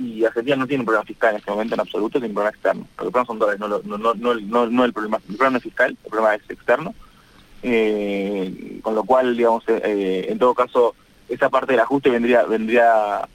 y 0.00 0.24
Argentina 0.24 0.56
no 0.56 0.66
tiene 0.66 0.80
un 0.80 0.86
problema 0.86 1.04
fiscal 1.04 1.30
en 1.30 1.36
este 1.36 1.52
momento 1.52 1.74
en 1.74 1.80
absoluto, 1.80 2.18
tiene 2.18 2.26
un 2.26 2.34
problema 2.34 2.50
externo. 2.50 2.88
Lo 2.98 3.12
que 3.12 3.24
son 3.24 3.38
dólares, 3.38 3.60
no, 3.60 3.68
no, 3.68 4.14
no, 4.14 4.66
no, 4.66 4.84
el 4.84 4.92
problema, 4.92 5.20
el 5.28 5.36
problema 5.36 5.58
es 5.58 5.62
fiscal, 5.62 5.96
el 6.02 6.10
problema 6.10 6.34
es 6.34 6.50
externo. 6.50 6.92
Eh, 7.62 8.80
con 8.82 8.96
lo 8.96 9.04
cual, 9.04 9.36
digamos, 9.36 9.62
eh, 9.68 10.26
en 10.28 10.40
todo 10.40 10.54
caso, 10.54 10.96
esa 11.28 11.50
parte 11.50 11.74
del 11.74 11.80
ajuste 11.82 12.10
vendría, 12.10 12.42
vendría 12.42 13.28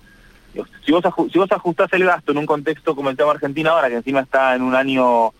si 0.85 0.91
vos, 0.91 1.05
si 1.31 1.39
vos 1.39 1.51
ajustás 1.53 1.93
el 1.93 2.03
gasto 2.03 2.33
en 2.33 2.39
un 2.39 2.45
contexto 2.45 2.97
como 2.97 3.09
el 3.09 3.15
tema 3.15 3.31
Argentina 3.31 3.69
ahora, 3.69 3.87
que 3.87 3.95
encima 3.95 4.19
está 4.19 4.55
en 4.55 4.63
un 4.63 4.75
año 4.75 5.31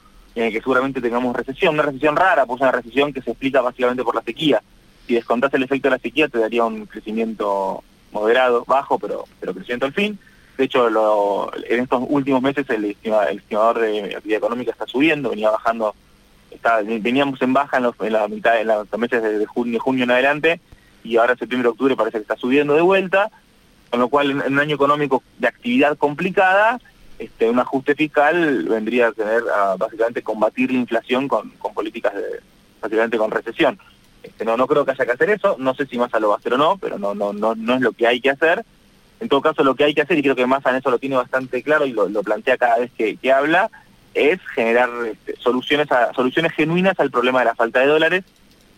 en 0.45 0.52
que 0.52 0.60
seguramente 0.60 1.02
tengamos 1.02 1.36
recesión, 1.36 1.73
una 1.73 1.84
recesión 1.84 2.15
rara, 2.15 2.45
pues 2.45 2.62
una 2.62 2.71
recesión 2.71 3.12
que 3.12 3.21
se 3.21 3.32
explica 3.32 3.62
básicamente 3.62 4.04
por 4.04 4.15
la 4.15 4.21
sequía. 4.21 4.62
Si 5.08 5.15
descontás 5.15 5.54
el 5.54 5.63
efecto 5.63 5.88
de 5.88 5.95
la 5.95 6.02
sequía 6.02 6.28
te 6.28 6.39
daría 6.39 6.63
un 6.63 6.86
crecimiento 6.86 7.84
moderado, 8.12 8.63
bajo, 8.67 9.00
pero, 9.00 9.26
pero 9.39 9.54
crecimiento 9.54 9.86
al 9.86 9.93
fin. 9.93 10.19
De 10.58 10.63
hecho, 10.63 10.88
en 11.69 11.84
estos 11.84 12.04
últimos 12.10 12.41
meses 12.41 12.67
el, 12.69 12.86
estimador 12.86 13.80
de 13.80 14.15
actividad 14.15 14.39
económica 14.39 14.71
está 14.71 14.88
subiendo, 14.88 15.30
venía 15.30 15.52
bajando, 15.52 15.93
está, 16.50 16.82
veníamos 16.82 17.39
en 17.43 17.54
baja 17.54 17.78
en, 17.78 17.84
los, 17.84 17.95
la 18.00 18.28
mitad, 18.28 18.60
en 18.60 18.67
los 18.67 18.88
meses 18.97 19.21
de, 19.21 19.45
junio, 19.45 19.80
junio 19.80 20.04
en 20.06 20.12
adelante, 20.12 20.60
y 21.04 21.17
ahora 21.17 21.36
septiembre, 21.36 21.69
octubre 21.69 21.95
parece 21.95 22.17
que 22.17 22.23
está 22.23 22.36
subiendo 22.36 22.73
de 22.73 22.82
vuelta, 22.82 23.30
con 23.91 24.00
lo 24.00 24.10
cual 24.10 24.32
en, 24.32 24.54
un 24.54 24.60
año 24.60 24.76
económico 24.76 25.21
de 25.38 25.47
actividad 25.47 25.95
complicada, 25.95 26.82
este, 27.19 27.49
un 27.49 27.60
ajuste 27.60 27.95
fiscal 27.95 28.65
vendría 28.65 29.08
a 29.08 29.12
tener 29.12 29.43
básicamente 29.77 30.21
combatir 30.21 30.71
la 30.71 30.80
inflación 30.80 31.27
con, 31.27 31.51
políticas 31.73 32.13
de, 32.15 32.41
básicamente 32.82 33.17
con 33.17 33.32
recesión. 33.32 33.80
Este, 34.23 34.45
no, 34.45 34.58
no 34.58 34.67
creo 34.67 34.86
que 34.86 34.91
haya 34.91 35.06
que 35.06 35.12
hacer 35.12 35.30
eso, 35.30 35.56
no 35.58 35.73
sé 35.73 35.86
si 35.86 35.97
Massa 35.97 36.19
lo 36.19 36.30
va 36.30 36.36
a 36.36 36.38
hacer 36.38 36.53
o 36.53 36.58
no, 36.58 36.77
pero 36.77 36.99
no, 36.99 37.15
no, 37.15 37.34
no, 37.34 37.56
no 37.56 37.73
es 37.75 37.82
lo 37.82 37.93
que 37.93 38.08
hay 38.08 38.21
que 38.21 38.30
hacer. 38.30 38.65
En 39.19 39.30
todo 39.30 39.41
caso, 39.41 39.63
lo 39.63 39.75
que 39.75 39.84
hay 39.84 39.95
que 39.95 40.01
hacer, 40.01 40.17
y 40.17 40.21
creo 40.21 40.36
que 40.36 40.45
Massa 40.45 40.69
en 40.69 40.75
eso 40.75 40.91
lo 40.91 40.99
tiene 40.99 41.15
bastante 41.15 41.63
claro 41.63 41.86
y 41.86 41.93
lo, 41.93 42.08
plantea 42.23 42.58
cada 42.58 42.77
vez 42.77 42.91
que, 42.95 43.32
habla, 43.32 43.71
es 44.13 44.39
generar 44.53 44.89
este, 45.06 45.36
soluciones, 45.38 45.91
a, 45.91 46.13
soluciones 46.13 46.51
genuinas 46.53 46.99
al 46.99 47.10
problema 47.10 47.39
de 47.39 47.45
la 47.45 47.56
falta 47.56 47.80
de 47.80 47.88
dólares, 47.88 48.23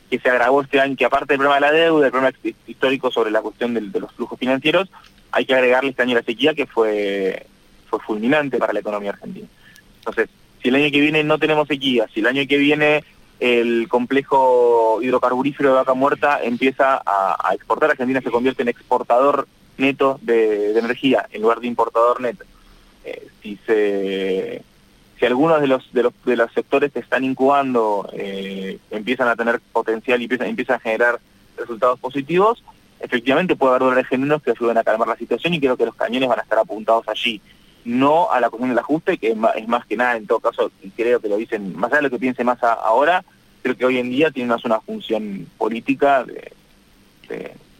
que 0.09 0.19
se 0.19 0.29
agravó 0.29 0.61
este 0.61 0.79
año, 0.79 0.95
que 0.95 1.05
aparte 1.05 1.33
del 1.33 1.39
problema 1.39 1.55
de 1.55 1.61
la 1.61 1.71
deuda, 1.71 2.05
el 2.05 2.11
problema 2.11 2.37
histórico 2.67 3.11
sobre 3.11 3.31
la 3.31 3.41
cuestión 3.41 3.73
de, 3.73 3.99
los 3.99 4.11
flujos 4.13 4.39
financieros, 4.39 4.89
hay 5.31 5.45
que 5.45 5.53
agregarle 5.53 5.91
este 5.91 6.03
año 6.03 6.15
la 6.15 6.23
sequía 6.23 6.53
que 6.53 6.65
fue, 6.65 7.45
fue 7.89 7.99
fulminante 7.99 8.57
para 8.57 8.73
la 8.73 8.79
economía 8.79 9.11
argentina. 9.11 9.47
Entonces, 9.97 10.29
si 10.61 10.69
el 10.69 10.75
año 10.75 10.91
que 10.91 11.01
viene 11.01 11.23
no 11.23 11.39
tenemos 11.39 11.67
sequía, 11.67 12.07
si 12.13 12.19
el 12.19 12.27
año 12.27 12.43
que 12.47 12.57
viene 12.57 13.03
el 13.39 13.87
complejo 13.87 14.99
hidrocarburífero 15.01 15.69
de 15.69 15.75
vaca 15.75 15.93
muerta 15.93 16.39
empieza 16.43 17.01
a, 17.05 17.53
exportar, 17.53 17.91
Argentina 17.91 18.21
se 18.21 18.31
convierte 18.31 18.63
en 18.63 18.67
exportador 18.67 19.47
neto 19.77 20.19
de, 20.21 20.77
energía 20.77 21.27
en 21.31 21.41
lugar 21.41 21.59
de 21.59 21.67
importador 21.67 22.19
neto. 22.21 22.43
Eh, 23.05 23.27
si 23.41 23.57
se 23.65 24.61
si 25.17 25.25
algunos 25.25 25.59
de 25.59 25.67
los 25.67 25.91
de 25.93 26.03
los 26.03 26.13
de 26.25 26.37
los 26.37 26.51
sectores 26.53 26.91
que 26.91 26.99
están 26.99 27.23
incubando 27.23 28.09
eh, 28.13 28.79
empiezan 28.89 29.27
a 29.27 29.35
tener 29.35 29.59
potencial 29.71 30.21
y 30.21 30.25
empiezan, 30.25 30.75
a 30.75 30.79
generar 30.79 31.19
resultados 31.57 31.99
positivos, 31.99 32.63
efectivamente 32.99 33.55
puede 33.55 33.71
haber 33.71 33.81
dólares 33.81 34.07
genuinos 34.07 34.41
que 34.41 34.51
ayuden 34.51 34.77
a 34.77 34.83
calmar 34.83 35.07
la 35.07 35.17
situación 35.17 35.53
y 35.53 35.59
creo 35.59 35.75
que 35.75 35.85
los 35.85 35.95
cañones 35.95 36.29
van 36.29 36.39
a 36.39 36.43
estar 36.43 36.59
apuntados 36.59 37.07
allí, 37.07 37.41
no 37.85 38.31
a 38.31 38.39
la 38.39 38.49
cuestión 38.49 38.69
del 38.69 38.79
ajuste, 38.79 39.17
que 39.17 39.31
es 39.31 39.37
más, 39.37 39.85
que 39.85 39.97
nada, 39.97 40.17
en 40.17 40.27
todo 40.27 40.39
caso, 40.39 40.71
y 40.83 40.89
creo 40.89 41.19
que 41.19 41.29
lo 41.29 41.37
dicen, 41.37 41.75
más 41.75 41.91
allá 41.91 41.97
de 41.97 42.03
lo 42.03 42.09
que 42.09 42.19
piense 42.19 42.43
más 42.43 42.61
ahora, 42.63 43.23
creo 43.61 43.75
que 43.75 43.85
hoy 43.85 43.97
en 43.97 44.09
día 44.09 44.31
tiene 44.31 44.49
más 44.49 44.65
una 44.65 44.79
función 44.79 45.47
política 45.57 46.23
de 46.23 46.53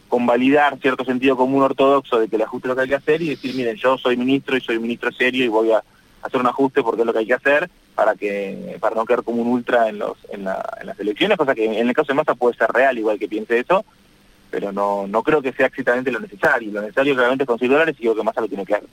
convalidar 0.09 0.77
cierto 0.79 1.05
sentido 1.05 1.37
común 1.37 1.61
ortodoxo 1.61 2.19
de 2.19 2.27
que 2.27 2.35
el 2.35 2.41
ajuste 2.41 2.67
es 2.67 2.69
lo 2.69 2.75
que 2.75 2.81
hay 2.81 2.89
que 2.89 2.95
hacer 2.95 3.21
y 3.21 3.29
decir, 3.29 3.55
miren, 3.55 3.77
yo 3.77 3.97
soy 3.97 4.17
ministro 4.17 4.57
y 4.57 4.61
soy 4.61 4.79
ministro 4.79 5.11
serio 5.11 5.45
y 5.45 5.47
voy 5.47 5.71
a 5.71 5.83
hacer 6.23 6.41
un 6.41 6.47
ajuste 6.47 6.81
porque 6.81 7.03
es 7.03 7.05
lo 7.05 7.13
que 7.13 7.19
hay 7.19 7.27
que 7.27 7.35
hacer 7.35 7.69
para 7.95 8.15
que 8.15 8.77
para 8.79 8.95
no 8.95 9.05
quedar 9.05 9.23
como 9.23 9.41
un 9.41 9.47
ultra 9.47 9.87
en 9.87 9.99
los 9.99 10.17
en, 10.31 10.43
las 10.43 10.99
elecciones, 10.99 11.37
cosa 11.37 11.55
que 11.55 11.65
en 11.65 11.87
el 11.87 11.93
caso 11.93 12.07
de 12.07 12.15
Massa 12.15 12.33
puede 12.33 12.57
ser 12.57 12.69
real 12.71 12.97
igual 12.97 13.19
que 13.19 13.27
piense 13.27 13.59
eso, 13.59 13.85
pero 14.49 14.71
no 14.71 15.07
no 15.07 15.21
creo 15.21 15.41
que 15.41 15.53
sea 15.53 15.67
exactamente 15.67 16.11
lo 16.11 16.19
necesario. 16.19 16.71
Lo 16.71 16.81
necesario 16.81 17.15
realmente 17.15 17.43
es 17.43 17.47
conseguir 17.47 17.73
dólares 17.73 17.95
y 17.99 18.01
creo 18.01 18.15
que 18.15 18.23
Massa 18.23 18.41
lo 18.41 18.47
tiene 18.47 18.65
claro. 18.65 18.87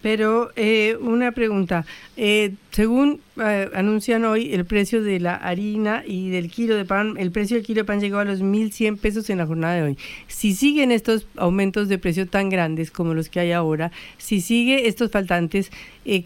Pero 0.00 0.50
eh, 0.54 0.96
una 1.00 1.32
pregunta, 1.32 1.84
eh, 2.16 2.54
según 2.70 3.20
eh, 3.40 3.68
anuncian 3.74 4.24
hoy 4.24 4.54
el 4.54 4.64
precio 4.64 5.02
de 5.02 5.18
la 5.18 5.34
harina 5.34 6.04
y 6.06 6.30
del 6.30 6.50
kilo 6.50 6.76
de 6.76 6.84
pan, 6.84 7.16
el 7.18 7.32
precio 7.32 7.56
del 7.56 7.66
kilo 7.66 7.80
de 7.80 7.84
pan 7.84 8.00
llegó 8.00 8.18
a 8.18 8.24
los 8.24 8.40
1.100 8.40 8.98
pesos 8.98 9.28
en 9.28 9.38
la 9.38 9.46
jornada 9.46 9.74
de 9.74 9.82
hoy. 9.82 9.98
Si 10.28 10.54
siguen 10.54 10.92
estos 10.92 11.26
aumentos 11.36 11.88
de 11.88 11.98
precio 11.98 12.28
tan 12.28 12.48
grandes 12.48 12.92
como 12.92 13.12
los 13.12 13.28
que 13.28 13.40
hay 13.40 13.50
ahora, 13.50 13.90
si 14.18 14.40
sigue 14.40 14.86
estos 14.86 15.10
faltantes, 15.10 15.72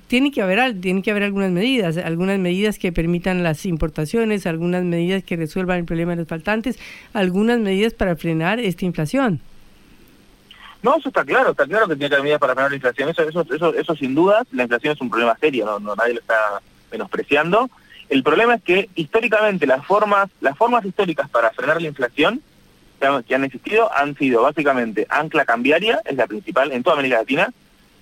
tiene 0.07 0.31
que 0.31 0.43
haber 0.43 0.79
tiene 0.81 1.03
que 1.03 1.11
haber 1.11 1.25
algunas 1.25 1.51
medidas, 1.51 1.97
algunas 1.97 2.39
medidas 2.39 2.79
que 2.79 2.93
permitan 2.93 3.43
las 3.43 3.65
importaciones, 3.67 4.47
algunas 4.47 4.85
medidas 4.85 5.25
que 5.25 5.37
resuelvan 5.37 5.79
el 5.79 5.85
problema 5.87 6.13
de 6.13 6.19
los 6.19 6.29
faltantes, 6.29 6.79
algunas 7.15 7.59
medidas 7.59 7.95
para 7.95 8.17
frenar 8.17 8.61
esta 8.61 8.85
inflación. 8.85 9.41
No, 10.83 10.97
eso 10.97 11.09
está 11.09 11.25
claro, 11.25 11.53
está 11.53 11.67
claro 11.67 11.87
que 11.87 11.95
tiene 11.95 12.09
que 12.09 12.15
haber 12.17 12.25
medidas 12.25 12.41
para 12.41 12.55
frenar 12.55 12.71
la 12.71 12.77
inflación. 12.77 13.09
Eso, 13.09 13.23
eso, 13.23 13.47
eso, 13.55 13.75
eso 13.75 13.95
sin 13.95 14.15
duda, 14.15 14.43
la 14.51 14.65
inflación 14.65 14.95
es 14.95 15.01
un 15.01 15.11
problema 15.11 15.37
serio, 15.41 15.79
no, 15.79 15.95
nadie 15.95 16.15
lo 16.15 16.21
está 16.21 16.61
menospreciando. 16.91 17.71
El 18.09 18.23
problema 18.23 18.57
es 18.57 18.63
que 18.63 18.91
históricamente 18.97 19.67
las 19.67 19.87
formas, 19.87 20.29
las 20.41 20.57
formas 20.59 20.85
históricas 20.85 21.31
para 21.31 21.51
frenar 21.51 21.81
la 21.81 21.89
inflación 21.89 22.43
que 23.27 23.35
han 23.35 23.45
existido 23.45 23.91
han 23.93 24.17
sido 24.17 24.43
básicamente 24.43 25.07
ancla 25.09 25.45
cambiaria, 25.45 26.01
es 26.05 26.17
la 26.17 26.27
principal 26.27 26.71
en 26.73 26.83
toda 26.83 26.95
América 26.95 27.19
Latina, 27.19 27.53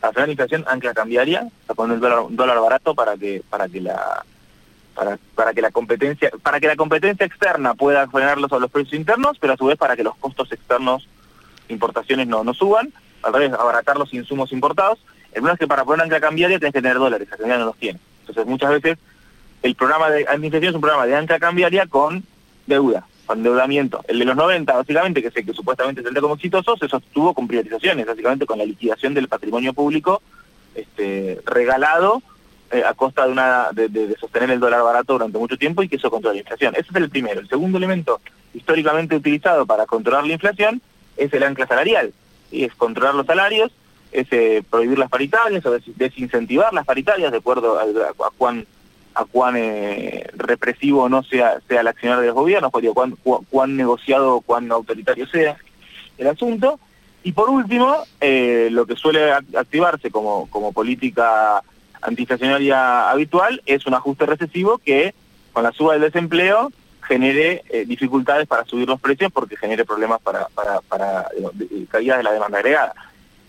para 0.01 0.13
frenar 0.13 0.29
la 0.29 0.33
inflación, 0.33 0.65
ancla 0.67 0.95
cambiaria, 0.95 1.49
a 1.69 1.75
poner 1.75 1.95
el 1.95 2.01
dólar, 2.01 2.25
dólar 2.31 2.61
barato 2.61 2.95
para 2.95 3.17
que, 3.17 3.43
para 3.49 3.69
que 3.69 3.81
la 3.81 4.25
para, 4.95 5.19
para, 5.35 5.55
que 5.55 5.63
la 5.63 5.71
competencia, 5.71 6.31
para 6.43 6.61
que 6.61 6.67
la 6.67 6.77
competencia 6.77 7.25
externa 7.25 7.75
pueda 7.75 8.09
frenar 8.09 8.39
los, 8.39 8.51
los 8.51 8.71
precios 8.71 8.95
internos, 8.95 9.39
pero 9.39 9.55
a 9.55 9.57
su 9.57 9.67
vez 9.67 9.79
para 9.79 9.97
que 9.97 10.03
los 10.03 10.17
costos 10.17 10.51
externos 10.53 11.09
importaciones 11.71 12.27
no, 12.27 12.45
no 12.45 12.55
suban, 12.55 12.93
al 13.23 13.33
revés, 13.33 13.53
abaratar 13.53 13.97
los 13.97 14.13
insumos 14.15 14.53
importados. 14.53 14.99
El 15.29 15.35
problema 15.35 15.55
es 15.55 15.59
que 15.59 15.67
para 15.67 15.85
poner 15.85 16.05
ancla 16.05 16.21
cambiaria 16.21 16.59
tienes 16.59 16.75
que 16.75 16.83
tener 16.83 16.99
dólares, 16.99 17.29
Argentina 17.31 17.59
no 17.59 17.67
los 17.67 17.77
tiene. 17.77 17.99
Entonces 18.21 18.47
muchas 18.47 18.71
veces 18.71 18.99
el 19.63 19.75
programa 19.75 20.11
de 20.11 20.27
administración 20.27 20.71
es 20.71 20.75
un 20.75 20.81
programa 20.81 21.07
de 21.07 21.17
ancla 21.17 21.39
cambiaria 21.39 21.87
con 21.87 22.25
deuda, 22.67 23.07
con 23.27 23.39
endeudamiento. 23.39 24.03
El 24.09 24.19
de 24.19 24.25
los 24.25 24.37
90, 24.37 24.73
básicamente, 24.73 25.23
que, 25.23 25.31
sé 25.31 25.45
que 25.45 25.53
supuestamente 25.53 26.01
es 26.01 26.15
de 26.15 26.21
como 26.21 26.35
exitoso, 26.35 26.77
se 26.77 26.89
sostuvo 26.89 27.35
con 27.35 27.47
privatizaciones, 27.47 28.07
básicamente 28.07 28.47
con 28.47 28.59
la 28.59 28.65
liquidación 28.65 29.15
del 29.15 29.29
patrimonio 29.29 29.73
público 29.73 30.23
este, 30.75 31.41
regalado 31.45 32.23
eh, 32.71 32.85
a 32.87 32.95
costa 32.95 33.27
de, 33.27 33.33
una, 33.33 33.69
de, 33.73 34.17
sostener 34.21 34.51
el 34.51 34.61
dólar 34.61 34.83
barato 34.83 35.15
durante 35.15 35.39
mucho 35.39 35.57
tiempo 35.57 35.83
y 35.83 35.89
que 35.89 35.97
eso 35.97 36.11
controla 36.11 36.35
la 36.35 36.41
inflación. 36.41 36.75
Ese 36.75 36.89
es 36.89 36.97
el 36.97 37.11
primero. 37.11 37.41
El 37.41 37.49
segundo 37.49 37.79
elemento 37.79 38.21
históricamente 38.55 39.17
utilizado 39.17 39.67
para 39.67 39.87
controlar 39.87 40.27
la 40.27 40.33
inflación 40.33 40.81
es 41.21 41.33
el 41.33 41.43
ancla 41.43 41.67
salarial, 41.67 42.13
y 42.51 42.65
es 42.65 42.75
controlar 42.75 43.15
los 43.15 43.27
salarios, 43.27 43.71
es 44.13 44.27
eh, 44.33 44.63
prohibir 44.69 44.99
las 44.99 45.11
paritarias 45.11 45.65
o 45.67 45.79
desincentivar 45.97 46.73
las 46.73 46.85
paritarias 46.85 47.31
de 47.31 47.39
acuerdo 47.39 47.79
a, 47.79 48.31
cuán 48.37 48.67
a 49.15 49.25
cuán 49.25 49.57
eh, 49.57 50.27
represivo 50.35 51.09
no 51.09 51.23
sea 51.23 51.61
sea 51.69 51.81
el 51.81 51.89
accionar 51.89 52.21
de 52.21 52.27
los 52.27 52.35
gobiernos, 52.35 52.73
cuán, 52.73 53.17
cuán 53.51 53.77
negociado 53.77 54.37
o 54.37 54.41
cuán 54.41 54.71
autoritario 54.73 55.27
sea 55.29 55.57
el 56.19 56.27
asunto. 56.27 56.81
Y 57.23 57.33
por 57.33 57.51
último, 57.51 57.97
eh, 58.21 58.69
lo 58.73 58.87
que 58.87 58.97
suele 58.97 59.33
activarse 59.33 60.11
como, 60.11 60.49
como 60.49 60.73
política 60.73 61.63
antiinflacionaria 62.01 63.11
habitual 63.11 63.63
es 63.67 63.87
un 63.87 63.95
ajuste 63.95 64.27
recesivo 64.27 64.79
que 64.79 65.15
con 65.53 65.65
la 65.65 65.73
suba 65.73 65.93
del 65.93 66.03
desempleo 66.03 66.73
genere 67.11 67.65
eh, 67.71 67.85
dificultades 67.87 68.47
para 68.47 68.65
subir 68.65 68.87
los 68.87 69.01
precios 69.01 69.33
porque 69.33 69.57
genere 69.57 69.85
problemas 69.85 70.21
para, 70.21 70.47
para, 70.55 70.81
para 70.83 71.27
caída 71.91 72.17
de 72.17 72.23
la 72.23 72.31
demanda 72.31 72.59
agregada. 72.59 72.95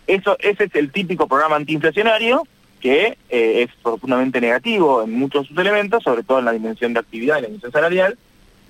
Eso, 0.08 0.36
ese 0.40 0.64
es 0.64 0.74
el 0.74 0.92
típico 0.92 1.28
programa 1.28 1.58
antiinflacionario 1.58 2.48
que 2.80 3.20
eh, 3.30 3.62
es 3.62 3.70
profundamente 3.84 4.42
negativo 4.42 5.04
en 5.04 5.14
muchos 5.14 5.44
de 5.44 5.48
sus 5.50 5.58
elementos, 5.60 6.02
sobre 6.02 6.24
todo 6.24 6.40
en 6.40 6.46
la 6.46 6.54
dimensión 6.54 6.94
de 6.94 7.02
actividad 7.02 7.38
y 7.38 7.42
la 7.42 7.48
dimensión 7.50 7.72
salarial, 7.72 8.18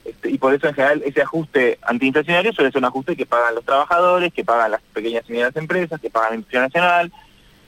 este, 0.03 0.29
y 0.29 0.37
por 0.37 0.53
eso 0.53 0.67
en 0.67 0.73
general 0.73 1.01
ese 1.05 1.21
ajuste 1.21 1.79
antiinflacionario 1.83 2.51
suele 2.51 2.71
ser 2.71 2.79
un 2.79 2.85
ajuste 2.85 3.15
que 3.15 3.25
pagan 3.25 3.55
los 3.55 3.63
trabajadores, 3.63 4.33
que 4.33 4.43
pagan 4.43 4.71
las 4.71 4.81
pequeñas 4.91 5.23
y 5.29 5.31
medianas 5.31 5.55
empresas, 5.55 6.01
que 6.01 6.09
pagan 6.09 6.31
la 6.31 6.35
industria 6.35 6.61
nacional. 6.63 7.11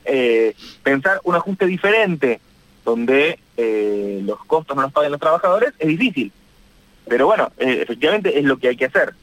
Eh, 0.04 0.54
pensar 0.82 1.22
un 1.24 1.36
ajuste 1.36 1.64
diferente 1.64 2.38
donde 2.84 3.38
los 4.26 4.44
costos 4.44 4.76
no 4.76 4.82
los 4.82 4.92
paguen 4.92 5.12
los 5.12 5.20
trabajadores 5.20 5.72
es 5.78 5.88
difícil. 5.88 6.30
Pero 7.08 7.26
bueno, 7.26 7.52
eh, 7.58 7.80
efectivamente 7.82 8.38
es 8.38 8.44
lo 8.44 8.56
que 8.58 8.68
hay 8.68 8.76
que 8.76 8.86
hacer. 8.86 9.14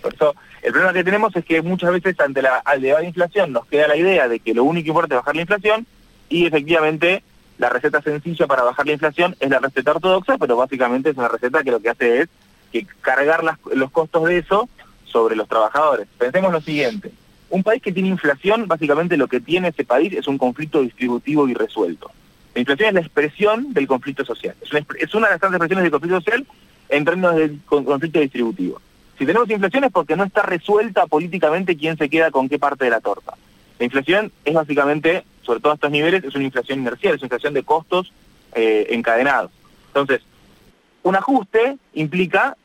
Por 0.00 0.14
eso, 0.14 0.34
el 0.62 0.72
problema 0.72 0.92
que 0.92 1.04
tenemos 1.04 1.34
es 1.36 1.44
que 1.44 1.62
muchas 1.62 1.92
veces 1.92 2.18
ante 2.20 2.42
la 2.42 2.62
elevada 2.74 3.04
inflación 3.04 3.52
nos 3.52 3.66
queda 3.66 3.88
la 3.88 3.96
idea 3.96 4.28
de 4.28 4.40
que 4.40 4.54
lo 4.54 4.64
único 4.64 4.84
que 4.84 4.90
importa 4.90 5.14
es 5.14 5.20
bajar 5.20 5.36
la 5.36 5.42
inflación 5.42 5.86
y 6.28 6.46
efectivamente 6.46 7.22
la 7.58 7.68
receta 7.68 8.02
sencilla 8.02 8.46
para 8.46 8.64
bajar 8.64 8.86
la 8.86 8.92
inflación 8.92 9.36
es 9.38 9.50
la 9.50 9.60
receta 9.60 9.92
ortodoxa, 9.92 10.38
pero 10.38 10.56
básicamente 10.56 11.10
es 11.10 11.16
una 11.16 11.28
receta 11.28 11.62
que 11.62 11.70
lo 11.70 11.80
que 11.80 11.90
hace 11.90 12.22
es 12.22 12.28
que 12.72 12.86
cargar 13.00 13.44
los 13.74 13.90
costos 13.90 14.24
de 14.24 14.38
eso 14.38 14.68
sobre 15.04 15.36
los 15.36 15.46
trabajadores. 15.46 16.08
Pensemos 16.18 16.52
lo 16.52 16.60
siguiente, 16.60 17.12
un 17.50 17.62
país 17.62 17.82
que 17.82 17.92
tiene 17.92 18.08
inflación, 18.08 18.66
básicamente 18.66 19.16
lo 19.16 19.28
que 19.28 19.40
tiene 19.40 19.68
ese 19.68 19.84
país 19.84 20.12
es 20.14 20.26
un 20.26 20.38
conflicto 20.38 20.80
distributivo 20.80 21.48
irresuelto. 21.48 22.10
La 22.54 22.60
inflación 22.60 22.88
es 22.88 22.94
la 22.94 23.00
expresión 23.00 23.72
del 23.72 23.86
conflicto 23.86 24.24
social, 24.24 24.54
es 24.60 24.72
una, 24.72 24.86
es 24.98 25.14
una 25.14 25.26
de 25.26 25.32
las 25.34 25.40
tantas 25.40 25.56
expresiones 25.56 25.84
del 25.84 25.92
conflicto 25.92 26.20
social 26.20 26.46
en 26.92 27.06
términos 27.06 27.34
del 27.36 27.58
conflicto 27.64 28.20
distributivo. 28.20 28.80
Si 29.18 29.24
tenemos 29.24 29.48
inflación 29.48 29.84
es 29.84 29.92
porque 29.92 30.14
no 30.14 30.24
está 30.24 30.42
resuelta 30.42 31.06
políticamente 31.06 31.76
quién 31.76 31.96
se 31.96 32.10
queda 32.10 32.30
con 32.30 32.48
qué 32.48 32.58
parte 32.58 32.84
de 32.84 32.90
la 32.90 33.00
torta. 33.00 33.34
La 33.78 33.84
inflación 33.86 34.30
es 34.44 34.52
básicamente, 34.52 35.24
sobre 35.42 35.60
todo 35.60 35.72
a 35.72 35.74
estos 35.76 35.90
niveles, 35.90 36.22
es 36.22 36.34
una 36.34 36.44
inflación 36.44 36.80
inercial, 36.80 37.14
es 37.14 37.20
una 37.22 37.26
inflación 37.26 37.54
de 37.54 37.62
costos 37.62 38.12
eh, 38.54 38.88
encadenados. 38.90 39.50
Entonces, 39.88 40.20
un 41.02 41.16
ajuste 41.16 41.78
implica 41.94 42.56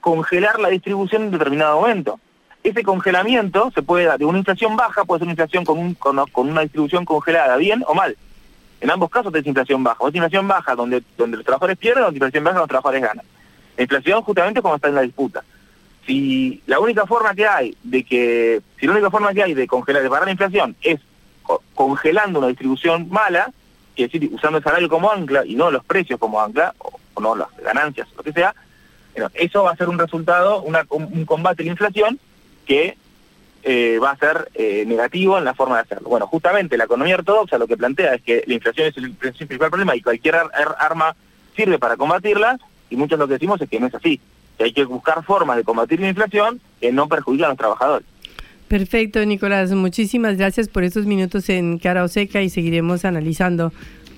congelar 0.00 0.58
la 0.58 0.68
distribución 0.68 1.22
en 1.22 1.30
determinado 1.30 1.80
momento. 1.80 2.18
Ese 2.64 2.82
congelamiento 2.82 3.70
se 3.72 3.82
puede 3.82 4.06
dar 4.06 4.18
de 4.18 4.24
una 4.24 4.38
inflación 4.38 4.74
baja, 4.74 5.04
puede 5.04 5.20
ser 5.20 5.26
una 5.26 5.32
inflación 5.32 5.64
con, 5.64 5.78
un, 5.78 5.94
con, 5.94 6.48
una 6.48 6.62
distribución 6.62 7.04
congelada, 7.04 7.56
bien 7.56 7.84
o 7.86 7.94
mal. 7.94 8.16
En 8.80 8.90
ambos 8.90 9.10
casos 9.10 9.32
es 9.32 9.46
inflación 9.46 9.84
baja. 9.84 9.98
O 10.00 10.08
es 10.08 10.14
inflación 10.14 10.48
baja 10.48 10.74
donde, 10.74 11.04
donde 11.16 11.36
los 11.36 11.46
trabajadores 11.46 11.78
pierden 11.78 12.04
o 12.04 12.08
inflación 12.10 12.42
baja 12.42 12.58
donde 12.58 12.72
los 12.72 12.82
trabajadores 12.82 13.02
ganan. 13.02 13.35
La 13.76 13.82
inflación 13.82 14.22
justamente 14.22 14.62
como 14.62 14.76
está 14.76 14.88
en 14.88 14.94
la 14.94 15.02
disputa. 15.02 15.44
Si 16.06 16.62
la 16.66 16.78
única 16.78 17.04
forma 17.06 17.34
que 17.34 17.46
hay 17.46 17.76
de 17.82 18.04
que, 18.04 18.62
si 18.78 18.86
la 18.86 18.92
única 18.92 19.10
forma 19.10 19.34
que 19.34 19.42
hay 19.42 19.54
de 19.54 19.66
congelar, 19.66 20.02
de 20.02 20.08
parar 20.08 20.26
la 20.26 20.32
inflación 20.32 20.76
es 20.80 21.00
congelando 21.74 22.38
una 22.38 22.48
distribución 22.48 23.08
mala, 23.10 23.52
es 23.96 24.12
decir, 24.12 24.30
usando 24.32 24.58
el 24.58 24.64
salario 24.64 24.88
como 24.88 25.10
ancla 25.10 25.44
y 25.44 25.54
no 25.54 25.70
los 25.70 25.84
precios 25.84 26.18
como 26.18 26.40
ancla, 26.40 26.74
o, 26.78 27.20
no 27.20 27.34
las 27.34 27.48
ganancias, 27.62 28.08
lo 28.16 28.22
que 28.22 28.32
sea, 28.32 28.54
eso 29.34 29.64
va 29.64 29.72
a 29.72 29.76
ser 29.76 29.88
un 29.88 29.98
resultado, 29.98 30.62
un, 30.62 31.24
combate 31.24 31.62
a 31.62 31.64
la 31.64 31.72
inflación 31.72 32.20
que 32.66 32.96
eh, 33.62 33.98
va 34.02 34.10
a 34.10 34.16
ser 34.16 34.50
eh, 34.54 34.84
negativo 34.86 35.38
en 35.38 35.44
la 35.44 35.54
forma 35.54 35.76
de 35.76 35.82
hacerlo. 35.82 36.08
Bueno, 36.08 36.26
justamente 36.26 36.76
la 36.76 36.84
economía 36.84 37.16
ortodoxa 37.16 37.58
lo 37.58 37.66
que 37.66 37.76
plantea 37.76 38.14
es 38.14 38.22
que 38.22 38.44
la 38.46 38.54
inflación 38.54 38.88
es 38.88 38.96
el 38.98 39.12
principal 39.14 39.70
problema 39.70 39.96
y 39.96 40.02
cualquier 40.02 40.36
arma 40.78 41.16
sirve 41.56 41.78
para 41.78 41.96
combatirla, 41.96 42.58
y 42.90 42.96
muchos 42.96 43.18
lo 43.18 43.26
que 43.26 43.34
decimos 43.34 43.60
es 43.60 43.68
que 43.68 43.80
no 43.80 43.86
es 43.86 43.94
así, 43.94 44.20
que 44.56 44.64
hay 44.64 44.72
que 44.72 44.84
buscar 44.84 45.24
formas 45.24 45.56
de 45.56 45.64
combatir 45.64 46.00
la 46.00 46.08
inflación 46.08 46.60
que 46.80 46.92
no 46.92 47.08
perjudican 47.08 47.46
a 47.46 47.48
los 47.50 47.58
trabajadores. 47.58 48.06
Perfecto, 48.68 49.24
Nicolás. 49.24 49.72
Muchísimas 49.72 50.36
gracias 50.36 50.68
por 50.68 50.82
estos 50.82 51.06
minutos 51.06 51.48
en 51.48 51.78
Cara 51.78 52.02
o 52.02 52.08
Seca 52.08 52.42
y 52.42 52.50
seguiremos 52.50 53.04
analizando 53.04 53.72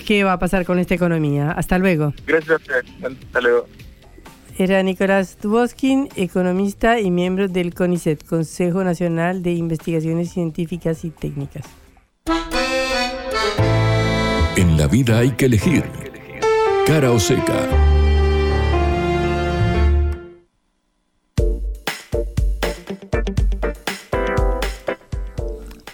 qué 0.07 0.24
va 0.24 0.35
a 0.35 0.38
pasar 0.38 0.64
con 0.64 0.78
esta 0.78 0.94
economía. 0.94 1.52
Hasta 1.52 1.78
luego. 1.78 2.14
Gracias 2.26 2.50
a 2.50 2.57
usted. 2.57 2.85
Hasta 3.26 3.40
luego. 3.40 3.66
Era 4.57 4.83
Nicolás 4.83 5.38
Duboskin, 5.40 6.09
economista 6.16 6.98
y 6.98 7.11
miembro 7.11 7.46
del 7.46 7.74
CONICET, 7.74 8.24
Consejo 8.24 8.83
Nacional 8.83 9.42
de 9.42 9.52
Investigaciones 9.52 10.33
Científicas 10.33 11.04
y 11.04 11.11
Técnicas. 11.11 11.64
En 14.57 14.76
la 14.76 14.88
vida 14.88 15.18
hay 15.18 15.31
que 15.33 15.44
elegir. 15.44 15.85
Cara 16.87 17.12
o 17.12 17.20
seca. 17.20 17.68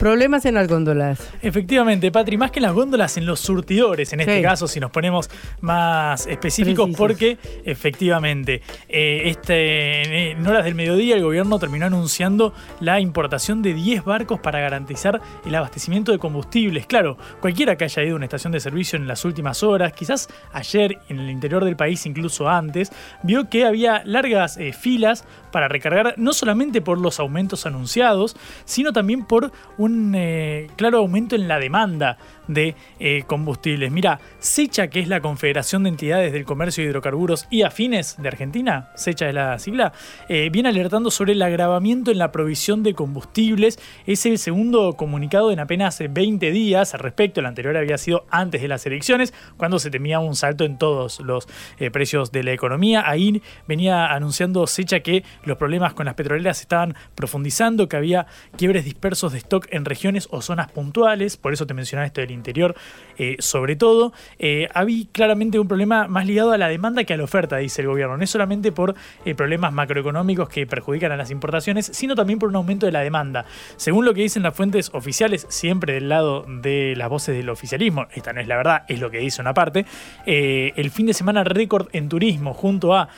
Problemas 0.05 0.45
en 0.45 0.53
las 0.53 0.69
góndolas. 0.69 1.33
Efectivamente, 1.41 2.13
Patri, 2.13 2.37
más 2.37 2.51
que 2.51 2.59
en 2.59 2.65
las 2.65 2.75
góndolas, 2.75 3.17
en 3.17 3.25
los 3.25 3.41
surtidores, 3.41 4.13
en 4.13 4.21
este 4.21 4.43
caso, 4.43 4.69
si 4.69 4.79
nos 4.79 4.91
ponemos 4.91 5.31
más 5.63 6.27
específicos, 6.27 6.91
porque 6.95 7.39
efectivamente, 7.65 8.61
eh, 8.87 9.23
este, 9.25 10.33
en 10.33 10.47
horas 10.47 10.65
del 10.65 10.75
mediodía 10.75 11.17
el 11.17 11.23
gobierno 11.23 11.59
terminó 11.59 11.87
anunciando 11.87 12.53
la 12.81 13.01
importación 13.01 13.63
de 13.63 13.73
10 13.73 14.05
barcos 14.05 14.41
para 14.41 14.61
garantizar 14.61 15.23
el 15.47 15.55
abastecimiento 15.55 16.13
de 16.13 16.19
combustibles. 16.19 16.87
Claro, 16.87 17.17
cualquiera 17.41 17.77
que 17.77 17.85
haya 17.85 18.03
ido 18.03 18.13
a 18.13 18.17
una 18.17 18.27
estación 18.27 18.53
de 18.53 18.61
servicio 18.61 18.99
en 18.99 19.09
las 19.09 19.25
últimas 19.25 19.63
horas, 19.63 19.95
quizás 19.95 20.29
ayer 20.53 20.99
en 21.09 21.19
el 21.19 21.31
interior 21.31 21.65
del 21.65 21.77
país, 21.77 22.05
incluso 22.05 22.47
antes, 22.47 22.93
vio 23.23 23.49
que 23.49 23.65
había 23.65 24.03
largas 24.05 24.59
eh, 24.59 24.75
filas 24.75 25.25
para 25.51 25.69
recargar, 25.69 26.15
no 26.19 26.35
solamente 26.35 26.83
por 26.83 26.99
los 26.99 27.21
aumentos 27.21 27.65
anunciados, 27.65 28.37
sino 28.67 28.93
también 28.93 29.25
por 29.25 29.51
un 29.79 29.94
eh, 30.15 30.69
claro 30.77 30.99
aumento 30.99 31.37
en 31.37 31.49
la 31.49 31.59
demanda 31.59 32.19
de 32.49 32.75
eh, 33.01 33.25
combustibles. 33.27 33.91
Mira, 33.91 34.21
SECHA, 34.39 34.89
que 34.89 35.01
es 35.01 35.09
la 35.09 35.21
Confederación 35.21 35.85
de 35.85 35.89
Entidades 35.89 36.33
del 36.33 36.45
Comercio 36.45 36.85
de 36.85 36.91
Hidrocarburos 36.91 37.47
y 37.51 37.63
Afines 37.63 38.17
de 38.21 38.29
Argentina, 38.29 38.91
SECHA 38.97 39.29
es 39.29 39.35
la 39.35 39.59
sigla, 39.59 39.93
eh, 40.29 40.51
viene 40.53 40.69
alertando 40.69 41.11
sobre 41.11 41.33
el 41.33 41.43
agravamiento 41.43 42.11
en 42.11 42.19
la 42.19 42.33
provisión 42.33 42.83
de 42.83 42.95
combustibles. 42.95 43.79
Es 44.07 44.27
el 44.27 44.39
segundo 44.39 44.95
comunicado 44.95 45.51
en 45.51 45.61
apenas 45.61 46.03
20 46.07 46.51
días 46.51 46.95
al 46.95 47.01
respecto. 47.01 47.41
El 47.41 47.47
anterior 47.47 47.77
había 47.77 47.97
sido 47.97 48.27
antes 48.31 48.61
de 48.61 48.69
las 48.69 48.85
elecciones, 48.87 49.33
cuando 49.57 49.79
se 49.79 49.91
temía 49.91 50.19
un 50.19 50.37
salto 50.37 50.65
en 50.65 50.77
todos 50.77 51.21
los 51.21 51.49
precios 51.93 52.31
de 52.31 52.43
la 52.43 52.53
economía. 52.53 53.09
Ahí 53.09 53.43
venía 53.67 54.13
anunciando 54.13 54.67
SECHA 54.67 55.01
que 55.01 55.25
los 55.45 55.57
problemas 55.57 55.95
con 55.95 56.07
las 56.07 56.15
petroleras 56.15 56.61
estaban 56.61 56.95
profundizando, 57.15 57.89
que 57.89 57.97
había 57.97 58.27
quiebres 58.57 58.85
dispersos 58.85 59.33
de 59.33 59.39
stock 59.39 59.67
en 59.71 59.84
regiones 59.85 60.29
o 60.31 60.43
zonas 60.43 60.71
puntuales. 60.71 61.37
Por 61.37 61.53
eso 61.53 61.67
te 61.67 61.75
mencionaba 61.75 62.07
esto 62.07 62.21
del 62.21 62.31
interior, 62.31 62.75
eh, 63.19 63.37
sobre 63.39 63.77
todo, 63.77 64.13
eh, 64.39 64.69
había 64.75 65.05
claramente 65.13 65.59
un 65.59 65.69
problema 65.69 66.09
más 66.09 66.27
ligado 66.27 66.53
a 66.53 66.59
la 66.59 66.69
demanda 66.69 67.05
que 67.05 67.15
a 67.15 67.17
la 67.17 67.25
oferta, 67.25 67.57
dice 67.57 67.83
el 67.83 67.89
gobierno. 67.89 68.17
No 68.17 68.25
es 68.25 68.31
solamente 68.31 68.73
por 68.73 68.95
eh, 69.25 69.35
problemas 69.35 69.73
macroeconómicos 69.73 70.49
que 70.49 70.67
perjudican 70.67 71.13
a 71.13 71.17
las 71.17 71.31
importaciones, 71.31 71.91
sino 71.93 72.15
también 72.15 72.39
por 72.39 72.49
un 72.49 72.57
aumento 72.57 72.87
de 72.87 72.93
la 72.93 73.01
demanda. 73.01 73.45
Según 73.77 74.05
lo 74.05 74.15
que 74.15 74.23
dicen 74.23 74.43
las 74.43 74.55
fuentes 74.55 74.91
oficiales, 74.93 75.47
siempre 75.49 75.95
del 75.95 76.09
lado 76.09 76.45
de 76.49 76.95
las 76.97 77.09
voces 77.09 77.37
del 77.37 77.49
oficialismo, 77.49 78.07
esta 78.15 78.33
no 78.33 78.41
es 78.41 78.49
la 78.49 78.57
verdad, 78.57 78.83
es 78.89 79.01
lo 79.01 79.11
que 79.11 79.19
dice 79.19 79.41
una 79.41 79.55
parte, 79.55 79.87
el 80.27 80.91
fin 80.91 81.07
de 81.07 81.15
semana 81.15 81.45
récord 81.45 81.89
en 81.93 82.09
turismo 82.09 82.55
junto 82.55 82.95
a 82.95 83.09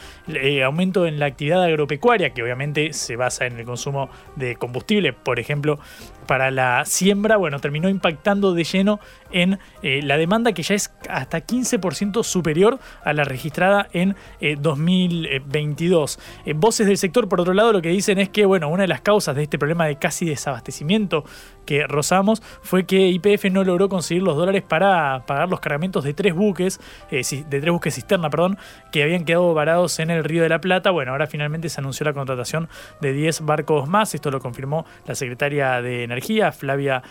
aumento 0.65 1.07
en 1.07 1.19
la 1.19 1.27
actividad 1.27 1.63
agropecuaria, 1.63 2.31
que 2.31 2.43
obviamente 2.43 2.93
se 2.93 3.17
basa 3.17 3.47
en 3.47 3.59
el 3.59 3.65
consumo 3.65 4.09
de 4.37 4.57
combustible, 4.57 5.13
por 5.13 5.39
ejemplo, 5.39 5.79
para 6.27 6.51
la 6.51 6.85
siembra, 6.85 7.37
bueno, 7.37 7.61
terminó 7.61 7.89
impactando 7.89 8.53
de 8.53 8.65
lleno 8.65 9.01
en 9.31 9.59
eh, 9.83 10.01
la 10.03 10.17
demanda 10.17 10.53
que 10.53 10.63
ya 10.63 10.75
es 10.75 10.93
hasta 11.09 11.47
15% 11.47 12.23
superior 12.23 12.79
a 13.05 13.13
la 13.13 13.25
registrada 13.25 13.89
en 13.93 14.17
2022. 14.61 16.17
Eh, 16.17 16.51
eh, 16.51 16.53
voces 16.55 16.87
del 16.87 16.99
sector, 16.99 17.29
por 17.29 17.41
otro 17.41 17.55
lado, 17.55 17.73
lo 17.73 17.83
que 17.83 17.89
dicen 17.89 18.19
es 18.19 18.29
que, 18.29 18.45
bueno, 18.45 18.69
una 18.69 18.83
de 18.83 18.89
las 18.89 19.01
causas 19.01 19.37
de 19.37 19.43
este 19.45 19.59
problema 19.59 19.87
de 19.87 19.97
casi 19.97 20.27
desabastecimiento 20.27 21.25
que 21.67 21.87
rozamos 21.87 22.43
fue 22.63 22.87
que 22.87 23.09
IPF 23.09 23.51
no 23.51 23.65
logró 23.65 23.89
conseguir 23.89 24.23
los 24.23 24.37
dólares 24.37 24.63
para 24.63 25.25
pagar 25.27 25.49
los 25.49 25.61
cargamentos 25.61 26.05
de 26.05 26.15
tres 26.15 26.35
buques, 26.35 26.81
de 27.11 27.45
tres 27.45 27.71
buques 27.71 27.95
cisterna, 27.95 28.31
perdón, 28.31 28.59
que 28.93 29.03
habían 29.03 29.25
quedado 29.25 29.53
varados 29.53 29.99
en 29.99 30.11
el 30.11 30.25
Río 30.25 30.43
de 30.43 30.49
la 30.49 30.61
Plata. 30.61 30.91
Bueno, 30.91 31.13
ahora 31.13 31.27
finalmente 31.27 31.69
se 31.69 31.81
anunció 31.81 32.05
la 32.05 32.13
contratación 32.13 32.69
de 33.01 33.13
10 33.13 33.43
barcos 33.43 33.89
más. 33.89 34.15
Esto 34.15 34.31
lo 34.31 34.41
confirmó 34.41 34.87
la 35.07 35.15
secretaria 35.15 35.83
de 35.83 36.05
Energía, 36.05 36.53
Flavia 36.53 37.03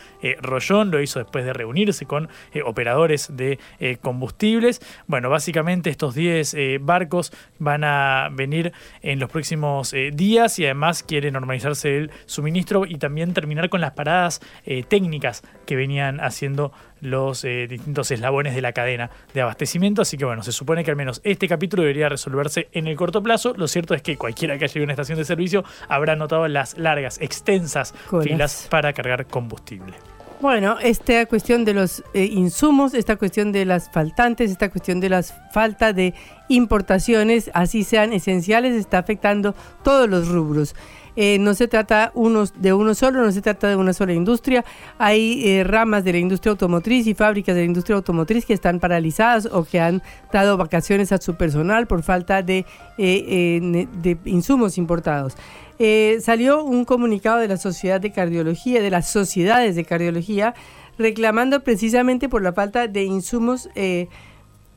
Rollón, 0.41 0.91
lo 0.91 1.01
hizo 1.01 1.19
después 1.19 1.45
de 1.45 1.53
reunirse 1.53 2.05
con 2.05 2.29
eh, 2.53 2.61
operadores 2.63 3.35
de 3.35 3.59
eh, 3.79 3.97
combustibles. 4.01 4.81
Bueno, 5.07 5.29
básicamente 5.29 5.89
estos 5.89 6.15
10 6.15 6.53
eh, 6.53 6.77
barcos 6.81 7.31
van 7.59 7.83
a 7.83 8.29
venir 8.31 8.73
en 9.01 9.19
los 9.19 9.29
próximos 9.29 9.93
días 10.13 10.59
y 10.59 10.65
además 10.65 11.03
quiere 11.03 11.31
normalizarse 11.31 11.97
el 11.97 12.11
suministro 12.25 12.85
y 12.85 12.95
también 12.95 13.33
terminar 13.33 13.69
con 13.69 13.81
las 13.81 13.91
paradas 13.91 14.41
técnicas 14.87 15.43
que 15.65 15.75
venían 15.75 16.19
haciendo 16.19 16.71
los 17.01 17.43
distintos 17.43 18.09
eslabones 18.11 18.55
de 18.55 18.61
la 18.61 18.73
cadena 18.73 19.11
de 19.33 19.41
abastecimiento. 19.41 20.01
Así 20.01 20.17
que 20.17 20.25
bueno, 20.25 20.43
se 20.43 20.51
supone 20.51 20.83
que 20.83 20.91
al 20.91 20.97
menos 20.97 21.21
este 21.23 21.47
capítulo 21.47 21.83
debería 21.83 22.09
resolverse 22.09 22.67
en 22.71 22.87
el 22.87 22.95
corto 22.95 23.21
plazo. 23.21 23.53
Lo 23.55 23.67
cierto 23.67 23.93
es 23.93 24.01
que 24.01 24.17
cualquiera 24.17 24.57
que 24.57 24.65
haya 24.65 24.73
ido 24.75 24.83
a 24.83 24.85
una 24.85 24.93
estación 24.93 25.17
de 25.17 25.25
servicio 25.25 25.63
habrá 25.87 26.15
notado 26.15 26.47
las 26.47 26.77
largas, 26.77 27.19
extensas 27.21 27.93
filas 28.23 28.67
para 28.69 28.93
cargar 28.93 29.25
combustible. 29.27 29.93
Bueno, 30.41 30.77
esta 30.81 31.25
cuestión 31.27 31.63
de 31.63 31.73
los 31.73 32.03
eh, 32.13 32.25
insumos, 32.25 32.93
esta 32.93 33.15
cuestión 33.15 33.53
de 33.53 33.63
las 33.65 33.89
faltantes, 33.89 34.51
esta 34.51 34.69
cuestión 34.69 34.99
de 34.99 35.09
la 35.09 35.23
falta 35.23 35.93
de 35.93 36.13
importaciones, 36.49 37.49
así 37.53 37.83
sean 37.83 38.11
esenciales, 38.11 38.75
está 38.75 38.97
afectando 38.97 39.55
todos 39.83 40.09
los 40.09 40.27
rubros. 40.27 40.75
Eh, 41.15 41.37
no 41.39 41.53
se 41.53 41.67
trata 41.67 42.11
de 42.55 42.73
uno 42.73 42.95
solo, 42.95 43.23
no 43.23 43.31
se 43.31 43.41
trata 43.41 43.67
de 43.69 43.75
una 43.75 43.93
sola 43.93 44.13
industria. 44.13 44.65
Hay 44.97 45.41
eh, 45.45 45.63
ramas 45.63 46.03
de 46.03 46.13
la 46.13 46.19
industria 46.19 46.51
automotriz 46.51 47.07
y 47.07 47.13
fábricas 47.13 47.55
de 47.55 47.61
la 47.61 47.67
industria 47.67 47.95
automotriz 47.95 48.45
que 48.45 48.53
están 48.53 48.79
paralizadas 48.79 49.47
o 49.51 49.63
que 49.63 49.79
han 49.79 50.01
dado 50.31 50.57
vacaciones 50.57 51.11
a 51.11 51.17
su 51.19 51.35
personal 51.35 51.87
por 51.87 52.03
falta 52.03 52.41
de, 52.41 52.65
de 52.97 54.17
insumos 54.25 54.77
importados. 54.77 55.35
Eh, 55.77 56.19
salió 56.21 56.63
un 56.63 56.85
comunicado 56.85 57.39
de 57.39 57.49
la 57.49 57.57
Sociedad 57.57 57.99
de 57.99 58.11
Cardiología, 58.11 58.81
de 58.81 58.89
las 58.89 59.09
sociedades 59.09 59.75
de 59.75 59.83
cardiología, 59.83 60.53
reclamando 60.97 61.63
precisamente 61.63 62.29
por 62.29 62.41
la 62.41 62.53
falta 62.53 62.87
de 62.87 63.03
insumos 63.03 63.69
eh, 63.75 64.07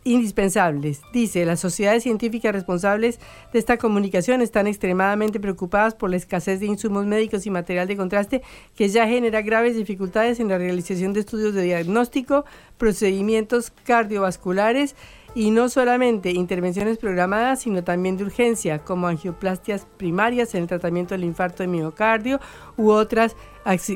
indispensables. 0.05 1.03
Dice, 1.13 1.45
las 1.45 1.61
sociedades 1.61 2.03
científicas 2.03 2.53
responsables 2.53 3.19
de 3.53 3.59
esta 3.59 3.77
comunicación 3.77 4.43
están 4.43 4.67
extremadamente 4.67 5.41
preocupadas 5.41 5.95
por 5.95 6.11
la 6.11 6.17
escasez 6.17 6.61
de 6.61 6.67
insumos 6.67 7.07
médicos 7.07 7.47
y 7.47 7.51
material 7.51 7.89
de 7.89 7.97
contraste 7.97 8.43
que 8.77 8.89
ya 8.89 9.07
genera 9.07 9.43
graves 9.43 9.77
dificultades 9.77 10.41
en 10.41 10.49
la 10.49 10.59
realización 10.59 11.13
de 11.13 11.21
estudios 11.21 11.55
de 11.55 11.63
diagnóstico, 11.63 12.45
procedimientos 12.79 13.71
cardiovasculares, 13.85 14.95
y 15.35 15.51
no 15.51 15.69
solamente 15.69 16.31
intervenciones 16.31 16.99
programadas, 16.99 17.61
sino 17.61 17.85
también 17.85 18.17
de 18.17 18.25
urgencia, 18.25 18.79
como 18.81 19.07
angioplastias 19.07 19.87
primarias 19.97 20.55
en 20.55 20.63
el 20.63 20.69
tratamiento 20.69 21.15
del 21.15 21.25
infarto 21.25 21.63
de 21.63 21.69
miocardio 21.69 22.41
u 22.77 22.91
otras 22.91 23.37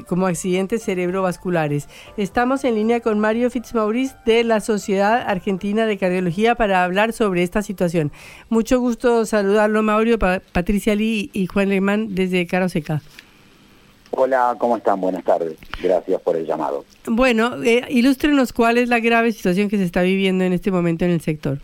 como 0.07 0.27
accidentes 0.27 0.83
cerebrovasculares. 0.83 1.89
Estamos 2.17 2.65
en 2.65 2.75
línea 2.75 3.01
con 3.01 3.19
Mario 3.19 3.51
Fitzmaurice 3.51 4.15
de 4.27 4.45
la 4.45 4.61
Sociedad 4.61 5.23
Argentina 5.27 5.87
de 5.87 5.99
Cardiología 5.99 6.55
para 6.55 6.85
hablar 6.85 7.13
sobre 7.13 7.43
esta 7.43 7.63
situación. 7.63 8.13
Mucho 8.51 8.81
gusto 8.81 9.25
saludarlo, 9.25 9.83
Mario, 9.83 10.19
Patricia 10.19 10.95
Lee 10.95 11.31
y 11.33 11.47
Juan 11.47 11.71
Lehmann 11.71 12.15
desde 12.15 12.47
Caroseca. 12.47 13.01
Hola, 14.11 14.55
¿cómo 14.59 14.77
están? 14.77 15.01
Buenas 15.01 15.25
tardes. 15.25 15.57
Gracias 15.83 16.21
por 16.21 16.37
el 16.37 16.45
llamado. 16.45 16.85
Bueno, 17.07 17.63
eh, 17.63 17.87
ilústrenos 17.89 18.53
cuál 18.53 18.77
es 18.77 18.91
la 18.91 19.01
grave 19.01 19.33
situación 19.33 19.71
que 19.71 19.79
se 19.79 19.85
está 19.85 20.03
viviendo 20.03 20.45
en 20.45 20.53
este 20.53 20.71
momento 20.71 21.07
en 21.07 21.13
el 21.13 21.23
sector. 21.23 21.59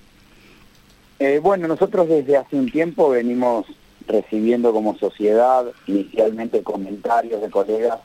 Eh, 1.19 1.41
bueno, 1.43 1.69
nosotros 1.69 2.09
desde 2.09 2.39
hace 2.39 2.57
un 2.57 2.71
tiempo 2.71 3.11
venimos 3.11 3.67
recibiendo 4.09 4.73
como 4.73 4.97
sociedad 4.97 5.67
inicialmente 5.87 6.63
comentarios 6.63 7.41
de 7.41 7.51
colegas 7.51 8.01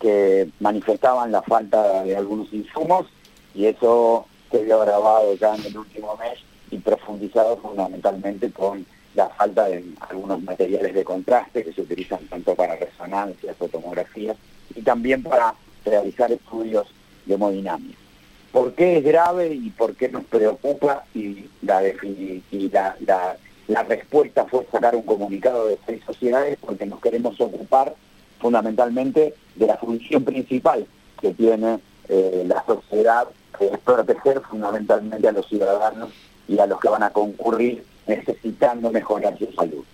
que 0.00 0.48
manifestaban 0.60 1.32
la 1.32 1.42
falta 1.42 2.04
de 2.04 2.16
algunos 2.16 2.52
insumos 2.52 3.06
y 3.54 3.66
eso 3.66 4.26
se 4.50 4.62
vio 4.62 4.80
grabado 4.80 5.34
ya 5.34 5.54
en 5.54 5.66
el 5.66 5.76
último 5.76 6.16
mes 6.16 6.38
y 6.70 6.78
profundizado 6.78 7.56
fundamentalmente 7.58 8.50
con 8.50 8.86
la 9.14 9.28
falta 9.28 9.68
de 9.68 9.84
algunos 10.08 10.42
materiales 10.42 10.94
de 10.94 11.04
contraste 11.04 11.64
que 11.64 11.72
se 11.72 11.82
utilizan 11.82 12.26
tanto 12.28 12.54
para 12.54 12.76
resonancias, 12.76 13.56
fotomografías 13.56 14.36
y 14.74 14.82
también 14.82 15.22
para 15.22 15.54
realizar 15.84 16.32
estudios 16.32 16.86
de 17.26 17.34
hemodinámica. 17.34 17.98
¿Por 18.52 18.74
qué 18.74 18.98
es 18.98 19.04
grave 19.04 19.54
y 19.54 19.70
por 19.70 19.94
qué 19.94 20.08
nos 20.08 20.24
preocupa? 20.24 21.04
Y 21.14 21.46
la, 21.62 21.82
la, 23.00 23.36
respuesta 23.68 24.46
fue 24.46 24.66
sacar 24.70 24.94
un 24.96 25.02
comunicado 25.02 25.66
de 25.66 25.78
seis 25.86 26.02
sociedades 26.04 26.58
porque 26.60 26.86
nos 26.86 27.00
queremos 27.00 27.40
ocupar 27.40 27.94
fundamentalmente 28.40 29.34
de 29.54 29.66
la 29.66 29.76
función 29.76 30.24
principal 30.24 30.86
que 31.20 31.32
tiene 31.32 31.78
eh, 32.08 32.44
la 32.46 32.64
sociedad, 32.66 33.28
que 33.58 33.66
es 33.66 33.78
proteger 33.78 34.40
fundamentalmente 34.40 35.28
a 35.28 35.32
los 35.32 35.46
ciudadanos 35.48 36.10
y 36.48 36.58
a 36.58 36.66
los 36.66 36.80
que 36.80 36.88
van 36.88 37.02
a 37.02 37.10
concurrir 37.10 37.84
necesitando 38.06 38.90
mejorar 38.90 39.38
su 39.38 39.50
salud. 39.52 39.84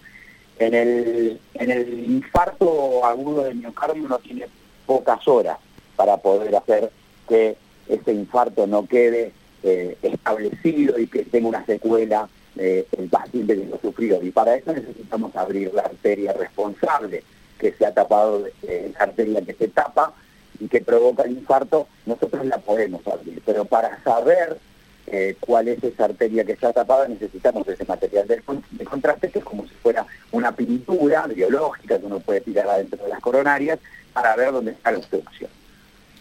En 0.59 0.75
el, 0.75 1.41
en 1.55 1.71
el 1.71 2.05
infarto 2.11 3.05
agudo 3.05 3.45
de 3.45 3.55
miocardio 3.55 4.05
uno 4.05 4.19
tiene 4.19 4.47
pocas 4.87 5.27
horas 5.29 5.59
para 5.95 6.17
poder 6.17 6.57
hacer 6.57 6.91
que 7.29 7.57
ese 7.89 8.13
infarto 8.13 8.67
no 8.67 8.87
quede 8.87 9.33
eh, 9.63 9.97
establecido 10.03 10.99
y 10.99 11.07
que 11.07 11.25
tenga 11.25 11.49
una 11.49 11.67
secuela 11.67 12.29
eh, 12.59 12.87
el 12.99 13.09
paciente 13.09 13.57
que 13.57 13.67
lo 13.67 13.79
sufrió. 13.81 14.23
Y 14.23 14.31
para 14.31 14.57
eso 14.57 14.73
necesitamos 14.73 15.35
abrir 15.37 15.73
la 15.73 15.83
arteria 15.83 16.33
responsable 16.33 17.23
que 17.59 17.73
se 17.73 17.87
ha 17.87 17.93
tapado, 17.93 18.47
eh, 18.63 18.93
la 18.97 19.05
arteria 19.05 19.43
que 19.43 19.55
se 19.55 19.69
tapa 19.69 20.13
y 20.61 20.69
que 20.69 20.81
provoca 20.81 21.23
el 21.23 21.33
infarto, 21.33 21.87
nosotros 22.07 22.45
la 22.47 22.59
podemos 22.59 23.07
abrir. 23.07 23.43
Pero 23.45 23.65
para 23.65 24.03
saber 24.03 24.59
eh, 25.07 25.37
cuál 25.41 25.69
es 25.69 25.83
esa 25.83 26.07
arteria 26.07 26.45
que 26.45 26.53
está 26.53 26.73
tapada, 26.73 27.09
necesitamos 27.09 27.67
ese 27.69 27.85
material 27.85 28.27
de, 28.27 28.43
contraste, 28.85 29.31
que 29.31 29.39
es 29.39 29.45
como 29.45 29.67
si 29.67 29.75
fuera 29.75 30.07
una 30.33 30.53
pintura 30.53 31.27
biológica 31.27 31.99
que 31.99 32.07
uno 32.07 32.21
puede 32.21 32.41
tirar 32.41 32.69
adentro 32.69 33.03
de 33.03 33.09
las 33.09 33.21
coronarias 33.21 33.79
para 34.13 34.37
ver 34.37 34.53
dónde 34.53 34.73
está 34.73 34.91
la 34.91 34.99
obstrucción. 34.99 35.51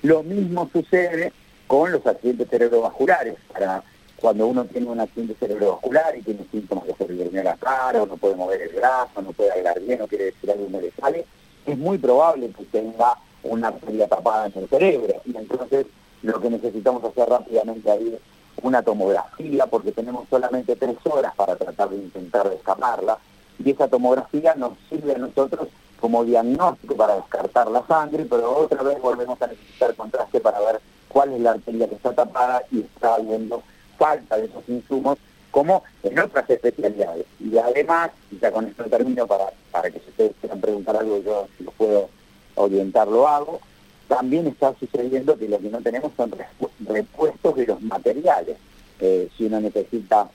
Lo 0.04 0.24
mismo 0.24 0.70
sucede 0.72 1.34
con 1.66 1.92
los 1.92 2.06
accidentes 2.06 2.48
cerebrovasculares. 2.50 3.36
Para 3.52 3.84
cuando 4.20 4.48
uno 4.48 4.66
tiene 4.66 4.88
un 4.88 5.00
accidente 5.00 5.36
cerebrovascular 5.40 6.18
y 6.18 6.24
tiene 6.24 6.46
síntomas 6.52 6.86
de 6.86 6.96
en 7.00 7.44
la 7.44 7.56
cara, 7.58 8.02
o 8.02 8.06
no 8.08 8.18
puede 8.18 8.36
mover 8.36 8.62
el 8.62 8.76
brazo, 8.76 9.22
no 9.22 9.32
puede 9.32 9.52
hablar 9.52 9.80
bien, 9.80 10.00
no 10.00 10.08
quiere 10.08 10.26
decir 10.26 10.52
algo 10.52 10.68
no 10.70 10.82
le 10.82 10.92
sale, 10.92 11.26
es 11.66 11.78
muy 11.78 11.98
probable 11.98 12.50
que 12.50 12.64
tenga 12.66 13.18
una 13.44 13.68
arteria 13.68 14.08
tapada 14.08 14.48
en 14.48 14.54
el 14.56 14.70
cerebro. 14.70 15.22
Y 15.26 15.38
entonces 15.38 15.86
lo 16.24 16.40
que 16.42 16.50
necesitamos 16.50 17.04
hacer 17.04 17.30
rápidamente 17.30 17.92
es 17.92 18.20
una 18.64 18.82
tomografía, 18.82 19.68
porque 19.68 19.92
tenemos 19.92 20.28
solamente 20.30 20.76
tres 20.76 20.98
horas 21.04 21.36
para 21.36 21.56
tratar 21.56 21.90
de 21.90 21.98
intentar 21.98 22.52
escaparla, 22.52 23.20
y 23.64 23.72
esa 23.72 23.88
tomografía 23.88 24.56
nos 24.56 24.74
sirve 24.90 25.16
a 25.16 25.20
nosotros 25.20 25.68
como 26.00 26.24
diagnóstico 26.24 26.96
para 26.96 27.16
descartar 27.16 27.70
la 27.70 27.86
sangre, 27.88 28.26
pero 28.30 28.56
otra 28.56 28.82
vez 28.84 29.00
volvemos 29.02 29.42
a 29.42 29.48
necesitar 29.48 29.96
contraste 29.96 30.40
para 30.40 30.60
ver 30.60 30.80
cuál 31.08 31.34
es 31.34 31.42
la 31.42 31.52
arteria 31.52 31.88
que 31.88 31.96
está 31.96 32.14
tapada 32.14 32.64
y 32.72 32.82
está 32.82 33.16
habiendo 33.16 33.64
falta 33.98 34.38
de 34.38 34.46
esos 34.46 34.64
insumos 34.68 35.18
como 35.52 35.84
en 36.04 36.20
otras 36.20 36.50
especialidades. 36.50 37.26
Y 37.40 37.58
además, 37.58 38.12
y 38.32 38.40
ya 38.40 38.52
con 38.52 38.66
esto 38.66 38.84
termino 38.86 39.26
para, 39.28 39.46
para 39.72 39.90
que 39.90 40.00
si 40.00 40.10
ustedes 40.10 40.34
quieran 40.40 40.62
preguntar 40.62 40.98
algo, 40.98 41.22
yo 41.24 41.48
si 41.58 41.64
lo 41.64 41.72
puedo 41.72 42.10
orientar, 42.56 43.08
lo 43.08 43.28
hago, 43.28 43.60
también 44.08 44.48
está 44.48 44.74
sucediendo 44.80 45.38
que 45.38 45.48
lo 45.48 45.60
que 45.60 45.70
no 45.70 45.82
tenemos 45.82 46.12
son 46.16 46.32
repuestos 46.80 47.56
de 47.56 47.66
los 47.66 47.82
materiales. 47.82 48.58
Eh, 49.00 49.30
si 49.38 49.46
uno 49.46 49.60
necesita, 49.60 50.30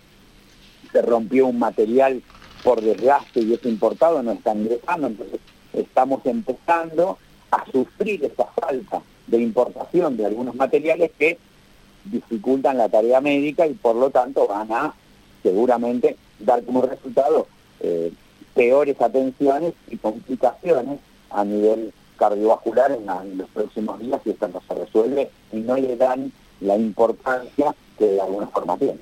se 0.93 1.03
rompió 1.03 1.47
un 1.47 1.59
material 1.59 2.23
por 2.63 2.81
desgaste 2.81 3.41
y 3.41 3.55
es 3.55 3.65
importado, 3.65 4.23
no 4.23 4.33
está 4.33 4.55
ingresando, 4.55 5.09
entonces 5.09 5.41
estamos 5.73 6.25
empezando 6.27 7.19
a 7.51 7.65
sufrir 7.71 8.25
esa 8.25 8.45
falta 8.47 9.03
de 9.27 9.39
importación 9.41 10.17
de 10.17 10.27
algunos 10.27 10.55
materiales 10.55 11.11
que 11.19 11.39
dificultan 12.05 12.79
la 12.79 12.89
tarea 12.89 13.21
médica 13.21 13.67
y 13.67 13.75
por 13.75 13.97
lo 13.97 14.11
tanto 14.11 14.47
van 14.47 14.73
a 14.73 14.95
seguramente 15.43 16.17
dar 16.39 16.65
como 16.65 16.83
resultado 16.83 17.47
eh, 17.81 18.13
peores 18.55 19.01
atenciones 19.01 19.75
y 19.89 19.97
complicaciones 19.97 21.01
a 21.31 21.45
nivel 21.45 21.93
cardiovascular 22.17 22.93
en, 22.93 23.39
los 23.39 23.49
próximos 23.51 23.99
días 23.99 24.21
si 24.23 24.31
esto 24.31 24.49
no 24.49 24.61
se 24.67 24.75
resuelve 24.75 25.31
y 25.53 25.57
no 25.57 25.77
le 25.77 25.97
dan 25.97 26.33
la 26.61 26.77
importancia 26.77 27.75
que 27.99 28.07
de 28.07 28.21
alguna 28.21 28.47
forma 28.49 28.77
tiene. 28.77 28.99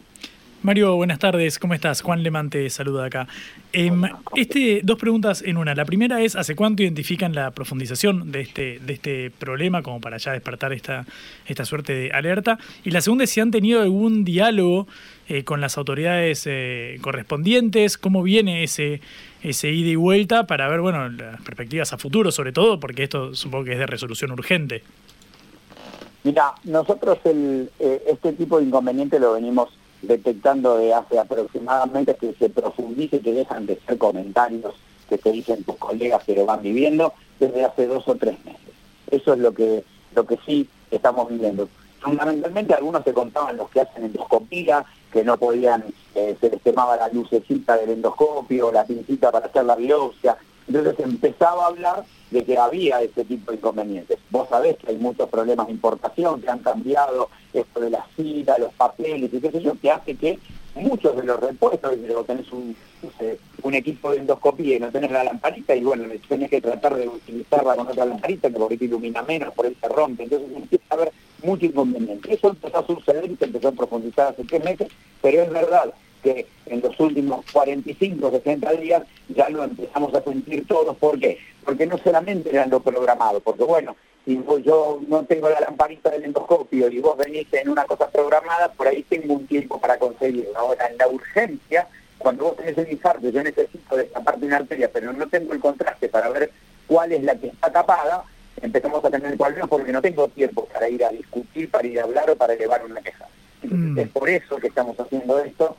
Mario, 0.63 0.95
buenas 0.97 1.19
tardes, 1.19 1.59
¿cómo 1.59 1.73
estás? 1.73 2.03
Juan 2.03 2.23
Lemante 2.23 2.63
te 2.63 2.69
saluda 2.69 3.07
acá. 3.07 3.27
Em, 3.73 4.03
este, 4.37 4.83
dos 4.85 4.99
preguntas 4.99 5.41
en 5.41 5.57
una. 5.57 5.75
La 5.75 5.87
primera 5.87 6.21
es, 6.21 6.37
¿hace 6.37 6.55
cuánto 6.55 6.83
identifican 6.83 7.35
la 7.35 7.51
profundización 7.53 8.31
de 8.31 8.43
este, 8.43 8.79
de 8.79 8.93
este 8.93 9.31
problema 9.31 9.83
como 9.83 10.03
para 10.03 10.19
ya 10.19 10.33
despertar 10.33 10.75
esta, 10.75 11.07
esta 11.47 11.65
suerte 11.65 11.95
de 11.95 12.11
alerta? 12.13 12.59
Y 12.85 12.91
la 12.91 13.01
segunda 13.01 13.25
es 13.25 13.31
si 13.31 13.41
han 13.41 13.51
tenido 13.51 13.81
algún 13.81 14.23
diálogo 14.23 14.87
eh, 15.31 15.45
con 15.45 15.63
las 15.63 15.79
autoridades 15.79 16.43
eh, 16.47 16.99
correspondientes, 17.01 17.97
cómo 17.97 18.23
viene 18.23 18.63
ese, 18.63 19.01
ese 19.43 19.71
ida 19.71 19.89
y 19.89 19.97
vuelta 19.97 20.47
para 20.47 20.69
ver 20.69 20.83
bueno, 20.83 21.09
las 21.09 21.41
perspectivas 21.41 21.95
a 21.95 21.97
futuro, 21.97 22.31
sobre 22.31 22.53
todo, 22.53 22.79
porque 22.79 23.05
esto 23.05 23.35
supongo 23.35 23.65
que 23.65 23.73
es 23.73 23.79
de 23.79 23.87
resolución 23.87 24.31
urgente. 24.33 24.83
Mira, 26.23 26.53
nosotros 26.65 27.17
el, 27.25 27.71
eh, 27.79 28.03
este 28.09 28.35
tipo 28.35 28.59
de 28.59 28.67
inconveniente 28.67 29.19
lo 29.19 29.33
venimos 29.33 29.71
detectando 30.03 30.79
de 30.79 30.95
hace 30.95 31.19
aproximadamente 31.19 32.15
que 32.15 32.35
se 32.35 32.49
profundice 32.49 33.17
y 33.17 33.21
que 33.21 33.33
dejan 33.33 33.67
de 33.67 33.79
ser 33.87 33.99
comentarios 33.99 34.75
que 35.09 35.19
te 35.19 35.33
dicen 35.33 35.65
tus 35.65 35.77
colegas 35.77 36.25
que 36.25 36.37
lo 36.37 36.47
van 36.47 36.63
viviendo 36.63 37.13
desde 37.39 37.65
hace 37.65 37.87
dos 37.87 38.07
o 38.07 38.15
tres 38.15 38.43
meses. 38.45 38.61
Eso 39.11 39.35
es 39.35 39.41
lo 39.41 39.53
que, 39.53 39.85
lo 40.15 40.25
que 40.25 40.39
sí 40.47 40.69
estamos 40.91 41.29
viviendo. 41.29 41.69
Fundamentalmente 42.01 42.75
algunos 42.75 43.05
se 43.05 43.13
contaban 43.13 43.57
los 43.57 43.69
que 43.71 43.81
hacen 43.81 44.05
endoscopía, 44.05 44.85
que 45.13 45.23
no 45.25 45.37
podían, 45.37 45.85
eh, 46.15 46.37
se 46.41 46.49
les 46.49 46.63
quemaba 46.63 46.97
la 46.97 47.09
lucecita 47.09 47.77
del 47.77 47.91
endoscopio, 47.91 48.73
la 48.73 48.85
pincita 48.85 49.31
para 49.31 49.47
hacer 49.47 49.65
la 49.65 49.77
biopsia. 49.77 50.37
Entonces 50.71 51.01
empezaba 51.01 51.65
a 51.65 51.67
hablar 51.67 52.05
de 52.31 52.45
que 52.45 52.57
había 52.57 53.03
ese 53.03 53.25
tipo 53.25 53.51
de 53.51 53.57
inconvenientes. 53.57 54.19
Vos 54.31 54.49
sabés 54.49 54.77
que 54.77 54.91
hay 54.91 54.99
muchos 54.99 55.29
problemas 55.29 55.67
de 55.67 55.73
importación 55.73 56.41
que 56.41 56.49
han 56.49 56.61
cambiado 56.61 57.29
esto 57.53 57.81
de 57.81 57.91
la 57.91 58.07
cita, 58.15 58.57
los 58.57 58.73
papeles 58.75 59.35
y 59.35 59.41
qué 59.41 59.51
sé 59.51 59.61
yo, 59.61 59.75
que 59.81 59.91
hace 59.91 60.15
que 60.15 60.39
muchos 60.77 61.17
de 61.17 61.25
los 61.25 61.41
repuestos, 61.41 61.99
luego 61.99 62.23
tenés 62.23 62.53
un, 62.53 62.77
un 63.65 63.75
equipo 63.75 64.13
de 64.13 64.19
endoscopía 64.19 64.77
y 64.77 64.79
no 64.79 64.93
tenés 64.93 65.11
la 65.11 65.25
lamparita 65.25 65.75
y 65.75 65.83
bueno, 65.83 66.05
tenés 66.29 66.49
que 66.49 66.61
tratar 66.61 66.95
de 66.95 67.09
utilizarla 67.09 67.75
con 67.75 67.89
otra 67.89 68.05
lamparita 68.05 68.49
que 68.49 68.55
por 68.55 68.71
ahí 68.71 68.79
ilumina 68.81 69.23
menos, 69.23 69.53
por 69.53 69.67
ahí 69.67 69.77
se 69.81 69.89
rompe, 69.89 70.23
entonces 70.23 70.57
empieza 70.57 70.85
a 70.91 70.95
haber 70.95 71.13
mucho 71.43 71.67
inconveniente. 71.67 72.33
Eso 72.33 72.51
empezó 72.51 72.79
a 72.79 72.87
suceder 72.87 73.29
y 73.29 73.35
se 73.35 73.47
empezó 73.47 73.69
a 73.69 73.73
profundizar 73.73 74.29
hace 74.29 74.45
tres 74.45 74.63
meses, 74.63 74.87
pero 75.21 75.43
es 75.43 75.51
verdad 75.51 75.93
que 76.23 76.47
en 76.67 76.81
los 76.81 76.99
últimos 77.01 77.45
45, 77.53 78.31
60 78.31 78.73
días 78.73 79.03
ya 79.29 79.49
lo 79.49 79.65
empezamos 79.65 80.15
a 80.15 80.23
sentir 80.23 80.67
todos. 80.67 80.97
¿Por 80.97 81.19
qué? 81.19 81.39
Porque 81.65 81.87
no 81.87 81.99
solamente 81.99 82.51
era 82.51 82.67
lo 82.67 82.81
programado, 82.81 83.41
porque 83.41 83.65
bueno, 83.65 83.97
si 84.25 84.43
yo 84.65 85.01
no 85.09 85.25
tengo 85.25 85.49
la 85.49 85.61
lamparita 85.61 86.11
del 86.11 86.25
endoscopio 86.25 86.91
y 86.91 86.99
vos 87.01 87.17
venís 87.17 87.47
en 87.53 87.69
una 87.69 87.85
cosa 87.85 88.09
programada, 88.11 88.71
por 88.73 88.87
ahí 88.87 89.03
tengo 89.09 89.35
un 89.35 89.47
tiempo 89.47 89.81
para 89.81 89.99
conseguirlo. 89.99 90.57
Ahora, 90.57 90.87
en 90.89 90.99
la 90.99 91.09
urgencia, 91.09 91.89
cuando 92.19 92.45
vos 92.45 92.57
tenés 92.57 92.77
el 92.79 92.93
infarto, 92.93 93.29
yo 93.31 93.43
necesito 93.43 93.97
destaparte 93.97 94.45
una 94.45 94.57
arteria, 94.57 94.91
pero 94.93 95.13
no 95.13 95.27
tengo 95.29 95.53
el 95.53 95.61
contraste 95.61 96.09
para 96.09 96.29
ver 96.29 96.51
cuál 96.87 97.13
es 97.13 97.23
la 97.23 97.35
que 97.35 97.49
está 97.49 97.73
tapada, 97.73 98.25
empezamos 98.61 99.05
a 99.05 99.11
tener 99.11 99.37
problemas 99.37 99.69
porque 99.69 99.93
no 99.93 100.03
tengo 100.03 100.29
tiempo 100.29 100.67
para 100.67 100.89
ir 100.89 101.05
a 101.05 101.11
discutir, 101.11 101.71
para 101.71 101.87
ir 101.87 101.99
a 101.99 102.05
hablar 102.05 102.31
o 102.31 102.37
para 102.37 102.53
elevar 102.53 102.85
una 102.85 103.01
queja. 103.01 103.27
Mm. 103.63 103.99
Es 103.99 104.09
por 104.09 104.29
eso 104.29 104.57
que 104.57 104.69
estamos 104.69 104.99
haciendo 104.99 105.39
esto, 105.39 105.77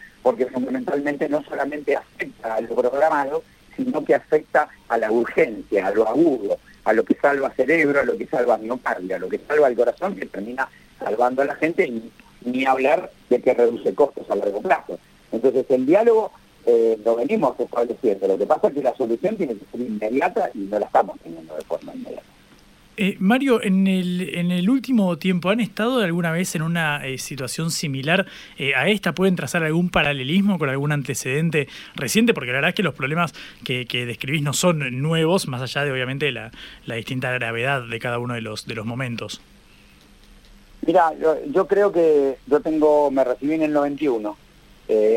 afecta 1.96 2.56
a 2.56 2.62
lo 2.62 2.76
programado, 2.76 3.44
sino 3.76 4.04
que 4.04 4.16
afecta 4.16 4.70
a 4.88 4.98
la 4.98 5.12
urgencia, 5.12 5.88
a 5.88 5.92
lo 5.92 6.08
agudo, 6.08 6.58
a 6.84 6.94
lo 6.94 7.04
que 7.04 7.16
salva 7.16 7.52
cerebro, 7.52 8.00
a 8.00 8.04
lo 8.04 8.18
que 8.18 8.28
salva 8.28 8.58
miocardio, 8.58 9.16
a 9.16 9.20
lo 9.20 9.30
que 9.30 9.40
salva 9.40 9.68
el 9.68 9.76
corazón, 9.76 10.16
que 10.16 10.26
termina 10.26 10.68
salvando 11.00 11.42
a 11.42 11.46
la 11.46 11.56
gente, 11.56 11.92
ni 12.44 12.66
hablar 12.66 13.12
de 13.30 13.42
que 13.42 13.54
reduce 13.54 13.94
costos 13.94 14.30
a 14.30 14.36
largo 14.36 14.62
plazo. 14.62 15.00
Entonces 15.32 15.66
el 15.70 15.86
diálogo 15.86 16.32
eh, 16.66 17.00
lo 17.04 17.16
venimos 17.16 17.60
estableciendo, 17.60 18.28
lo 18.28 18.38
que 18.38 18.46
pasa 18.46 18.68
es 18.68 18.74
que 18.74 18.84
la 18.84 18.96
solución 18.96 19.36
tiene 19.36 19.56
que 19.56 19.66
ser 19.72 19.82
inmediata 19.82 20.52
y 20.54 20.60
no 20.60 20.80
la 20.80 20.86
estamos 20.86 21.18
teniendo 21.24 21.56
de. 21.56 21.64
Eh, 23.04 23.18
Mario, 23.18 23.64
en 23.64 23.88
el, 23.88 24.30
en 24.36 24.52
el 24.52 24.70
último 24.70 25.18
tiempo, 25.18 25.50
¿han 25.50 25.60
estado 25.60 26.02
alguna 26.02 26.32
vez 26.32 26.54
en 26.54 26.62
una 26.62 27.04
eh, 27.04 27.18
situación 27.18 27.72
similar 27.72 28.28
eh, 28.60 28.76
a 28.76 28.90
esta? 28.90 29.16
¿Pueden 29.16 29.36
trazar 29.36 29.64
algún 29.64 29.90
paralelismo 29.90 30.60
con 30.60 30.70
algún 30.70 30.92
antecedente 30.92 31.68
reciente? 31.96 32.36
Porque 32.36 32.52
la 32.52 32.58
verdad 32.58 32.70
es 32.70 32.76
que 32.76 32.84
los 32.84 32.94
problemas 32.94 33.34
que, 33.66 33.86
describís 34.06 34.44
no 34.44 34.54
son 34.54 35.02
nuevos, 35.02 35.48
más 35.48 35.64
allá 35.64 35.84
de 35.84 35.92
obviamente 35.92 36.32
la, 36.32 36.52
distinta 36.86 37.32
gravedad 37.32 37.82
de 37.82 37.98
cada 37.98 38.20
uno 38.20 38.36
de 38.36 38.42
los, 38.42 38.68
de 38.68 38.76
los 38.76 38.86
momentos. 38.86 39.42
Mira, 40.86 41.12
yo, 41.52 41.66
creo 41.66 41.92
que 41.92 42.38
yo 42.46 42.60
tengo, 42.60 43.10
me 43.10 43.24
recibí 43.24 43.56
en 43.56 43.64
el 43.64 43.74
91, 43.74 44.38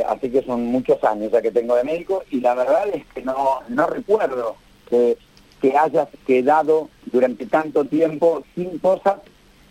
así 0.09 0.31
que 0.31 0.43
son 0.43 0.65
muchos 0.65 1.05
años 1.05 1.31
ya 1.31 1.43
que 1.43 1.51
tengo 1.51 1.77
de 1.77 1.85
médico, 1.85 2.25
y 2.31 2.41
la 2.41 2.55
verdad 2.55 2.89
es 2.95 3.05
que 3.15 3.21
no, 3.21 3.61
no 3.69 3.87
recuerdo 3.89 4.57
que 4.89 5.19
que 5.61 5.77
hayas 5.77 6.09
quedado 6.27 6.89
durante 7.13 7.47
tanto 7.47 7.85
tiempo 7.85 8.45
sin 8.55 8.79
cosas 8.79 9.17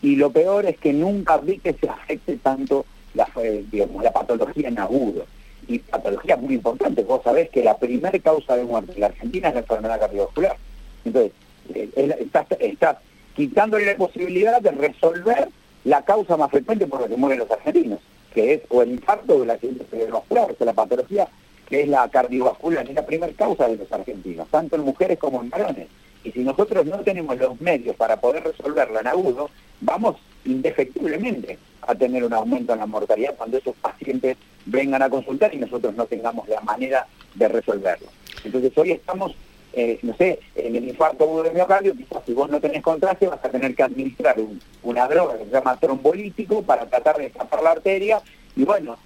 y 0.02 0.16
lo 0.16 0.32
peor 0.32 0.66
es 0.66 0.78
que 0.78 0.92
nunca 0.94 1.38
vi 1.38 1.60
que 1.60 1.74
se 1.74 1.88
afecte 1.88 2.38
tanto 2.38 2.86
la, 3.14 3.28
eh, 3.42 3.66
la 4.02 4.12
patología 4.12 4.68
en 4.68 4.80
agudo. 4.80 5.26
Y 5.68 5.80
patología 5.80 6.36
muy 6.36 6.56
importante, 6.56 7.04
vos 7.04 7.22
sabés 7.24 7.50
que 7.50 7.64
la 7.64 7.78
primera 7.78 8.18
causa 8.20 8.58
de 8.58 8.66
muerte 8.66 8.92
en 8.94 9.00
la 9.00 9.08
Argentina 9.08 9.48
es 9.48 9.54
la 9.54 9.60
enfermedad 9.62 10.00
cardiovascular. 10.00 10.58
Entonces, 11.06 11.32
eh, 11.74 12.28
estás, 12.62 12.98
quitándole 13.36 13.86
la 13.86 13.96
posibilidad 13.96 14.62
de 14.62 14.72
resolver 14.72 15.48
la 15.86 16.04
causa 16.04 16.38
más 16.38 16.52
frecuente 16.52 16.86
por 16.86 17.02
la 17.02 17.08
que 17.08 17.16
mueren 17.16 17.40
los 17.40 17.50
argentinos, 17.50 18.00
que 18.34 18.56
es 18.56 18.62
o 18.70 18.82
el 18.82 18.92
infarto 18.92 19.38
o 19.38 19.44
el 19.44 19.50
accidente 19.50 19.86
cerebrovascular, 19.90 20.52
o 20.52 20.56
sea, 20.56 20.66
la 20.66 20.74
patología 20.74 21.28
que 21.68 21.82
es 21.82 21.88
la 21.88 22.08
cardiovascular, 22.10 22.88
es 22.88 22.96
la 22.96 23.06
primera 23.06 23.34
causa 23.34 23.68
de 23.68 23.78
los 23.78 23.92
argentinos, 23.92 24.48
tanto 24.50 24.76
en 24.76 24.84
mujeres 24.84 25.18
como 25.18 25.42
en 25.42 25.50
varones. 25.50 25.88
Y 26.24 26.32
si 26.32 26.40
nosotros 26.40 26.86
no 26.86 27.00
tenemos 27.00 27.38
los 27.38 27.60
medios 27.60 27.96
para 27.96 28.18
poder 28.18 28.44
resolverla 28.44 29.02
en 29.02 29.08
agudo, 29.08 29.50
vamos 29.82 30.16
indefectiblemente 30.46 31.58
a 31.82 31.96
tener 31.96 32.24
un 32.24 32.34
aumento 32.34 32.74
en 32.74 32.80
la 32.80 32.86
mortalidad 32.86 33.36
cuando 33.36 33.58
esos 33.58 33.76
pacientes 33.76 34.38
vengan 34.66 35.02
a 35.02 35.10
consultar 35.10 35.54
y 35.54 35.58
nosotros 35.58 35.94
no 35.96 36.06
tengamos 36.06 36.48
la 36.48 36.62
manera 36.62 37.08
de 37.36 37.48
resolverlo. 37.48 38.08
Entonces 38.44 38.72
hoy 38.78 38.92
estamos, 38.92 39.36
eh, 39.74 40.00
no 40.02 40.16
sé, 40.16 40.40
en 40.56 40.76
el 40.76 40.88
infarto 40.88 41.26
agudo 41.26 41.44
de 41.44 41.52
miocardio, 41.52 41.96
quizás 41.96 42.24
si 42.26 42.34
vos 42.34 42.50
no 42.50 42.60
tenés 42.62 42.82
contraste 42.82 43.28
vas 43.28 43.44
a 43.44 43.50
tener 43.50 43.76
que 43.76 43.84
administrar 43.84 44.38
una 44.84 45.08
droga 45.08 45.38
que 45.38 45.46
se 45.46 45.52
llama 45.52 45.78
trombolítico 45.78 46.62
para 46.62 46.86
tratar 46.86 47.18
de 47.18 47.28
escapar 47.28 47.64
la 47.64 47.72
arteria 47.72 48.22
y 48.56 48.64
bueno, 48.64 48.98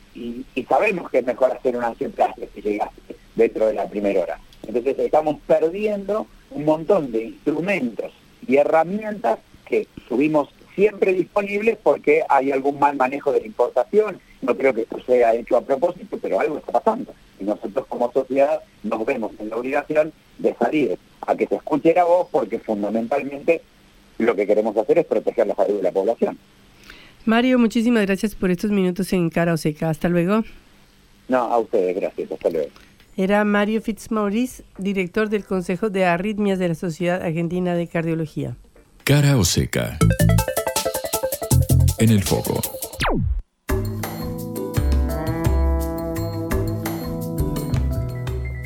y, 0.55 0.63
sabemos 0.63 1.09
que 1.09 1.19
es 1.19 1.25
mejor 1.25 1.51
hacer 1.51 1.75
una 1.77 1.87
angioplastia 1.87 2.47
si 2.53 2.61
llegaste 2.61 3.15
dentro 3.35 3.67
de 3.67 3.73
la 3.73 3.87
primera 3.87 4.21
hora. 4.21 4.39
Entonces 4.65 4.97
estamos 4.99 5.37
perdiendo 5.45 6.27
un 6.51 6.65
montón 6.65 7.11
de 7.11 7.25
instrumentos 7.25 8.11
y 8.47 8.57
herramientas 8.57 9.39
que 9.65 9.87
tuvimos 10.07 10.49
siempre 10.75 11.13
disponibles 11.13 11.77
porque 11.81 12.23
hay 12.29 12.51
algún 12.51 12.79
mal 12.79 12.95
manejo 12.95 13.31
de 13.31 13.41
la 13.41 13.47
importación. 13.47 14.19
No 14.41 14.55
creo 14.55 14.73
que 14.73 14.81
esto 14.81 14.99
sea 15.05 15.33
hecho 15.33 15.57
a 15.57 15.61
propósito, 15.61 16.17
pero 16.21 16.39
algo 16.39 16.57
está 16.57 16.73
pasando. 16.73 17.13
Y 17.39 17.43
nosotros 17.43 17.85
como 17.87 18.11
sociedad 18.11 18.61
nos 18.83 19.05
vemos 19.05 19.31
en 19.39 19.49
la 19.49 19.57
obligación 19.57 20.13
de 20.37 20.53
salir 20.55 20.97
a 21.25 21.35
que 21.35 21.47
se 21.47 21.55
escuche 21.55 21.93
la 21.93 22.03
voz 22.03 22.27
porque 22.31 22.59
fundamentalmente 22.59 23.61
lo 24.17 24.35
que 24.35 24.47
queremos 24.47 24.75
hacer 24.77 24.99
es 24.99 25.05
proteger 25.05 25.47
la 25.47 25.55
salud 25.55 25.77
de 25.77 25.83
la 25.83 25.91
población. 25.91 26.37
Mario, 27.27 27.59
muchísimas 27.59 28.05
gracias 28.05 28.35
por 28.35 28.51
estos 28.51 28.71
minutos 28.71 29.11
en 29.11 29.29
Cara 29.29 29.53
o 29.53 29.57
Seca. 29.57 29.89
Hasta 29.89 30.07
luego. 30.07 30.45
No, 31.27 31.39
a 31.39 31.59
ustedes, 31.59 31.93
gracias. 31.97 32.31
Hasta 32.31 32.49
luego. 32.49 32.69
Era 33.17 33.43
Mario 33.43 33.81
Fitzmaurice, 33.81 34.63
director 34.77 35.27
del 35.27 35.43
Consejo 35.43 35.89
de 35.89 36.05
Arritmias 36.05 36.57
de 36.57 36.69
la 36.69 36.75
Sociedad 36.75 37.21
Argentina 37.21 37.75
de 37.75 37.87
Cardiología. 37.87 38.55
Cara 39.03 39.37
o 39.37 39.43
seca. 39.43 39.97
En 41.99 42.11
el 42.11 42.23
foco. 42.23 42.61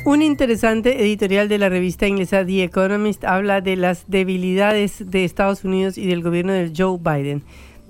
Un 0.04 0.22
interesante 0.22 1.02
editorial 1.02 1.48
de 1.48 1.58
la 1.58 1.68
revista 1.68 2.06
inglesa 2.06 2.44
The 2.44 2.62
Economist 2.62 3.24
habla 3.24 3.60
de 3.60 3.76
las 3.76 4.08
debilidades 4.08 5.10
de 5.10 5.24
Estados 5.24 5.64
Unidos 5.64 5.98
y 5.98 6.06
del 6.06 6.22
gobierno 6.22 6.52
de 6.52 6.72
Joe 6.76 6.98
Biden. 6.98 7.42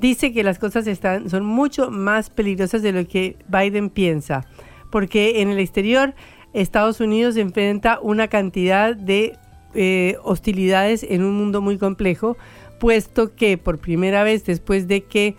Dice 0.02 0.32
que 0.32 0.42
las 0.42 0.58
cosas 0.58 0.88
están, 0.88 1.30
son 1.30 1.46
mucho 1.46 1.88
más 1.92 2.28
peligrosas 2.28 2.82
de 2.82 2.90
lo 2.90 3.06
que 3.06 3.36
Biden 3.46 3.88
piensa, 3.88 4.44
porque 4.90 5.40
en 5.40 5.48
el 5.48 5.60
exterior 5.60 6.12
Estados 6.52 7.00
Unidos 7.00 7.36
enfrenta 7.36 8.00
una 8.02 8.26
cantidad 8.26 8.96
de 8.96 9.38
eh, 9.76 10.16
hostilidades 10.24 11.06
en 11.08 11.22
un 11.22 11.36
mundo 11.36 11.60
muy 11.60 11.78
complejo, 11.78 12.36
puesto 12.80 13.36
que 13.36 13.58
por 13.58 13.78
primera 13.78 14.24
vez 14.24 14.44
después 14.44 14.88
de 14.88 15.04
que 15.04 15.36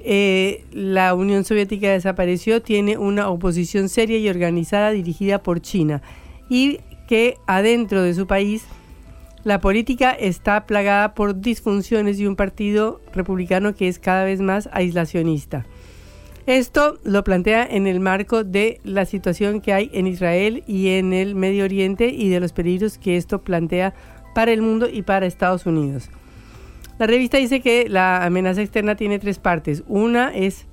eh, 0.00 0.64
la 0.72 1.14
Unión 1.14 1.44
Soviética 1.44 1.92
desapareció, 1.92 2.60
tiene 2.60 2.98
una 2.98 3.28
oposición 3.28 3.88
seria 3.88 4.18
y 4.18 4.28
organizada 4.28 4.90
dirigida 4.90 5.44
por 5.44 5.60
China 5.60 6.02
y 6.48 6.80
que 7.06 7.36
adentro 7.46 8.02
de 8.02 8.14
su 8.14 8.26
país 8.26 8.64
la 9.44 9.60
política 9.60 10.12
está 10.12 10.66
plagada 10.66 11.14
por 11.14 11.40
disfunciones 11.40 12.20
y 12.20 12.26
un 12.26 12.36
partido 12.36 13.00
republicano 13.12 13.74
que 13.74 13.88
es 13.88 13.98
cada 13.98 14.24
vez 14.24 14.40
más 14.40 14.68
aislacionista. 14.72 15.66
Esto 16.46 16.98
lo 17.04 17.22
plantea 17.22 17.64
en 17.64 17.86
el 17.86 18.00
marco 18.00 18.42
de 18.42 18.80
la 18.82 19.04
situación 19.04 19.60
que 19.60 19.72
hay 19.72 19.90
en 19.92 20.06
Israel 20.06 20.64
y 20.66 20.90
en 20.90 21.12
el 21.12 21.34
Medio 21.34 21.64
Oriente 21.64 22.08
y 22.08 22.28
de 22.28 22.40
los 22.40 22.52
peligros 22.52 22.98
que 22.98 23.16
esto 23.16 23.42
plantea 23.42 23.94
para 24.34 24.52
el 24.52 24.62
mundo 24.62 24.88
y 24.92 25.02
para 25.02 25.26
Estados 25.26 25.66
Unidos. 25.66 26.08
La 26.98 27.06
revista 27.06 27.38
dice 27.38 27.60
que 27.60 27.88
la 27.88 28.24
amenaza 28.24 28.62
externa 28.62 28.96
tiene 28.96 29.18
tres 29.18 29.38
partes. 29.38 29.82
Una 29.86 30.34
es 30.34 30.66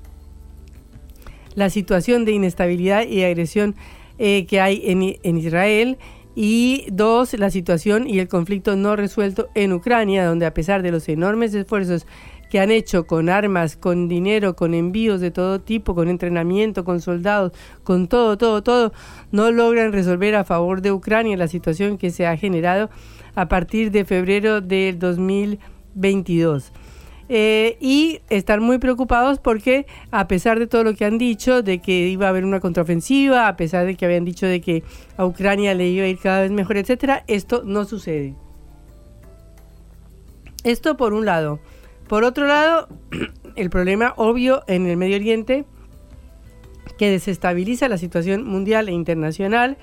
la 1.56 1.70
situación 1.70 2.26
de 2.26 2.34
inestabilidad 2.34 3.06
y 3.06 3.24
agresión 3.24 3.76
eh, 4.18 4.46
que 4.48 4.62
hay 4.62 4.82
en, 4.86 5.18
en 5.22 5.38
Israel 5.38 5.98
y 6.42 6.86
dos, 6.90 7.34
la 7.34 7.50
situación 7.50 8.08
y 8.08 8.20
el 8.20 8.30
conflicto 8.30 8.78
no 8.78 8.96
resuelto 8.96 9.50
en 9.56 9.74
Ucrania, 9.74 10.26
donde 10.26 10.46
a 10.46 10.54
pesar 10.54 10.82
de 10.82 10.90
los 10.90 11.10
enormes 11.10 11.54
esfuerzos 11.54 12.08
que 12.50 12.62
han 12.62 12.72
hecho 12.72 13.06
con 13.06 13.28
armas, 13.28 13.76
con 13.76 14.08
dinero, 14.08 14.56
con 14.56 14.74
envíos 14.74 15.20
de 15.20 15.32
todo 15.32 15.60
tipo, 15.60 15.96
con 15.96 16.08
entrenamiento, 16.08 16.86
con 16.86 17.02
soldados, 17.02 17.52
con 17.84 18.08
todo, 18.08 18.38
todo, 18.38 18.64
todo, 18.64 18.94
no 19.34 19.52
logran 19.52 19.92
resolver 19.92 20.34
a 20.36 20.46
favor 20.46 20.82
de 20.82 20.94
Ucrania 20.94 21.36
la 21.36 21.50
situación 21.50 21.98
que 21.98 22.10
se 22.10 22.26
ha 22.26 22.38
generado 22.38 22.90
a 23.36 23.50
partir 23.50 23.92
de 23.92 24.06
febrero 24.06 24.62
del 24.62 24.98
2022. 24.98 26.72
Eh, 27.32 27.78
y 27.80 28.22
están 28.32 28.64
muy 28.64 28.80
preocupados 28.80 29.40
porque 29.40 29.86
a 30.10 30.28
pesar 30.28 30.58
de 30.58 30.66
todo 30.66 30.84
lo 30.84 30.96
que 30.96 31.06
han 31.06 31.20
dicho, 31.20 31.62
de 31.62 31.78
que 31.80 32.08
iba 32.08 32.26
a 32.26 32.30
haber 32.30 32.44
una 32.44 32.60
contraofensiva, 32.60 33.48
a 33.48 33.56
pesar 33.56 33.86
de 33.86 33.96
que 33.96 34.06
habían 34.06 34.26
dicho 34.26 34.48
de 34.48 34.62
que 34.62 34.84
a 35.16 35.26
Ucrania 35.26 35.76
le 35.76 35.88
iba 35.90 36.06
a 36.06 36.08
ir 36.08 36.18
cada 36.18 36.42
vez 36.42 36.52
mejor, 36.52 36.78
etcétera, 36.78 37.24
esto 37.28 37.62
no 37.64 37.86
sucede. 37.86 38.34
Esto 40.64 40.98
por 40.98 41.14
un 41.14 41.26
lado. 41.26 41.60
Por 42.08 42.24
otro 42.24 42.48
lado, 42.48 42.90
el 43.56 43.70
problema 43.70 44.16
obvio 44.18 44.64
en 44.66 44.88
el 44.88 44.98
Medio 44.98 45.18
Oriente 45.18 45.66
que 46.98 47.12
desestabiliza 47.12 47.88
la 47.88 48.00
situación 48.00 48.44
mundial 48.44 48.90
e 48.90 48.92
internacional 48.92 49.78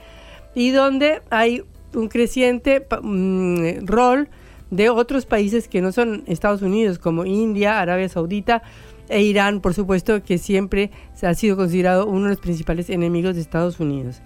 y 0.55 0.71
donde 0.71 1.23
hay 1.31 1.63
un 1.95 2.09
creciente 2.09 2.85
mm, 3.01 3.87
rol 3.87 4.29
de 4.71 4.91
otros 4.91 5.27
países 5.27 5.69
que 5.69 5.81
no 5.81 5.93
son 5.93 6.25
Estados 6.27 6.63
Unidos, 6.63 6.99
como 6.99 7.25
India, 7.25 7.81
Arabia 7.81 8.09
Saudita 8.09 8.63
e 9.09 9.23
Irán, 9.23 9.61
por 9.61 9.75
supuesto, 9.75 10.23
que 10.23 10.39
siempre 10.39 10.91
ha 11.23 11.35
sido 11.35 11.57
considerado 11.57 12.07
uno 12.07 12.25
de 12.25 12.31
los 12.31 12.41
principales 12.41 12.91
enemigos 12.91 13.37
de 13.37 13.41
Estados 13.41 13.79
Unidos. 13.79 14.21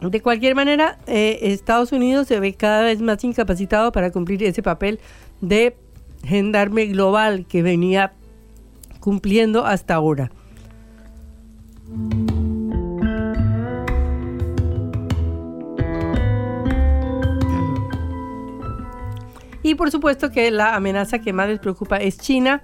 De 0.00 0.20
cualquier 0.20 0.54
manera, 0.54 0.98
eh, 1.06 1.38
Estados 1.42 1.90
Unidos 1.90 2.28
se 2.28 2.38
ve 2.38 2.54
cada 2.54 2.82
vez 2.82 3.00
más 3.00 3.24
incapacitado 3.24 3.90
para 3.90 4.12
cumplir 4.12 4.44
ese 4.44 4.62
papel 4.62 5.00
de 5.40 5.76
gendarme 6.24 6.86
global 6.86 7.46
que 7.46 7.62
venía 7.62 8.12
cumpliendo 9.00 9.66
hasta 9.66 9.94
ahora. 9.94 10.30
Y 19.68 19.74
por 19.74 19.90
supuesto 19.90 20.30
que 20.30 20.50
la 20.50 20.74
amenaza 20.74 21.18
que 21.18 21.34
más 21.34 21.46
les 21.46 21.58
preocupa 21.58 21.98
es 21.98 22.16
China, 22.16 22.62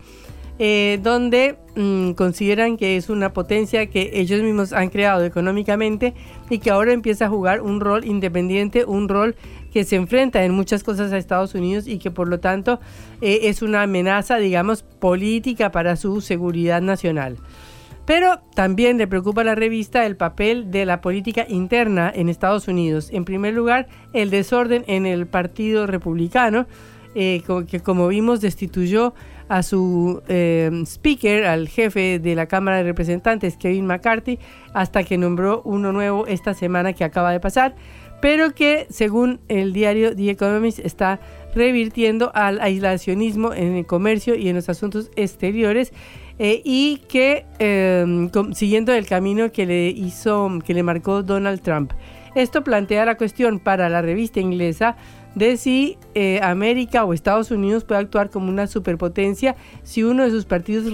eh, 0.59 0.99
donde 1.03 1.59
mm, 1.77 2.13
consideran 2.13 2.79
que 2.79 2.97
es 2.97 3.11
una 3.11 3.35
potencia 3.35 3.91
que 3.91 4.13
ellos 4.15 4.41
mismos 4.41 4.73
han 4.73 4.89
creado 4.89 5.23
económicamente 5.23 6.15
y 6.49 6.61
que 6.61 6.71
ahora 6.71 6.95
empieza 6.95 7.27
a 7.27 7.29
jugar 7.29 7.61
un 7.61 7.81
rol 7.81 8.07
independiente, 8.07 8.87
un 8.87 9.11
rol 9.11 9.37
que 9.71 9.85
se 9.85 9.97
enfrenta 9.97 10.45
en 10.45 10.53
muchas 10.53 10.83
cosas 10.83 11.13
a 11.13 11.19
Estados 11.19 11.55
Unidos 11.55 11.87
y 11.87 11.99
que 11.99 12.11
por 12.11 12.27
lo 12.27 12.41
tanto 12.41 12.81
eh, 13.21 13.41
es 13.43 13.61
una 13.61 13.83
amenaza, 13.83 14.39
digamos, 14.39 14.83
política 14.83 15.71
para 15.71 15.97
su 15.97 16.23
seguridad 16.23 16.81
nacional. 16.81 17.37
Pero 18.07 18.41
también 18.55 18.99
le 18.99 19.07
preocupa 19.07 19.41
a 19.41 19.45
la 19.45 19.55
revista 19.55 20.05
el 20.05 20.17
papel 20.17 20.71
de 20.71 20.85
la 20.85 21.01
política 21.01 21.47
interna 21.49 22.13
en 22.15 22.29
Estados 22.29 22.69
Unidos. 22.69 23.09
En 23.13 23.25
primer 23.25 23.55
lugar, 23.55 23.89
el 24.13 24.31
desorden 24.31 24.85
en 24.87 25.07
el 25.07 25.27
Partido 25.27 25.87
Republicano, 25.87 26.67
eh, 27.15 27.43
que 27.69 27.81
como 27.81 28.09
vimos 28.09 28.41
destituyó 28.41 29.15
a 29.49 29.63
su 29.63 30.23
eh, 30.29 30.71
speaker, 30.85 31.45
al 31.45 31.69
jefe 31.69 32.19
de 32.19 32.35
la 32.35 32.47
Cámara 32.47 32.79
de 32.79 32.85
Representantes, 32.85 33.57
Kevin 33.57 33.87
McCarthy, 33.87 34.39
hasta 34.73 35.05
que 35.05 35.19
nombró 35.19 35.63
uno 35.65 35.93
nuevo 35.93 36.27
esta 36.27 36.55
semana 36.55 36.93
que 36.93 37.05
acaba 37.05 37.33
de 37.33 37.41
pasar, 37.41 37.75
pero 38.21 38.55
que 38.55 38.87
según 38.89 39.41
el 39.49 39.73
diario 39.73 40.17
The 40.17 40.31
Economist 40.31 40.79
está 40.79 41.21
revirtiendo 41.55 42.33
al 42.35 42.61
aislacionismo 42.61 43.53
en 43.53 43.75
el 43.75 43.87
comercio 43.87 44.35
y 44.35 44.49
en 44.49 44.57
los 44.57 44.69
asuntos 44.69 45.11
exteriores 45.15 45.93
eh, 46.39 46.63
y 46.65 47.03
que 47.09 47.47
em, 47.59 48.31
siguiendo 48.55 48.93
el 48.93 49.07
camino 49.07 49.53
que 49.53 49.67
le 49.67 49.89
hizo, 49.89 50.51
que 50.65 50.75
le 50.75 50.83
marcó 50.83 51.23
Donald 51.23 51.61
Trump. 51.61 51.93
Esto 52.35 52.65
plantea 52.65 53.05
la 53.05 53.17
cuestión 53.17 53.61
para 53.61 53.89
la 53.89 54.03
revista 54.03 54.41
inglesa 54.41 54.97
de 55.35 55.57
si 55.57 55.99
eh, 56.15 56.41
América 56.43 57.05
o 57.05 57.13
Estados 57.13 57.51
Unidos 57.51 57.85
puede 57.85 58.01
actuar 58.01 58.31
como 58.31 58.49
una 58.49 58.67
superpotencia 58.67 59.57
si 59.83 60.03
uno 60.03 60.25
de 60.25 60.31
sus 60.31 60.45
partidos 60.45 60.85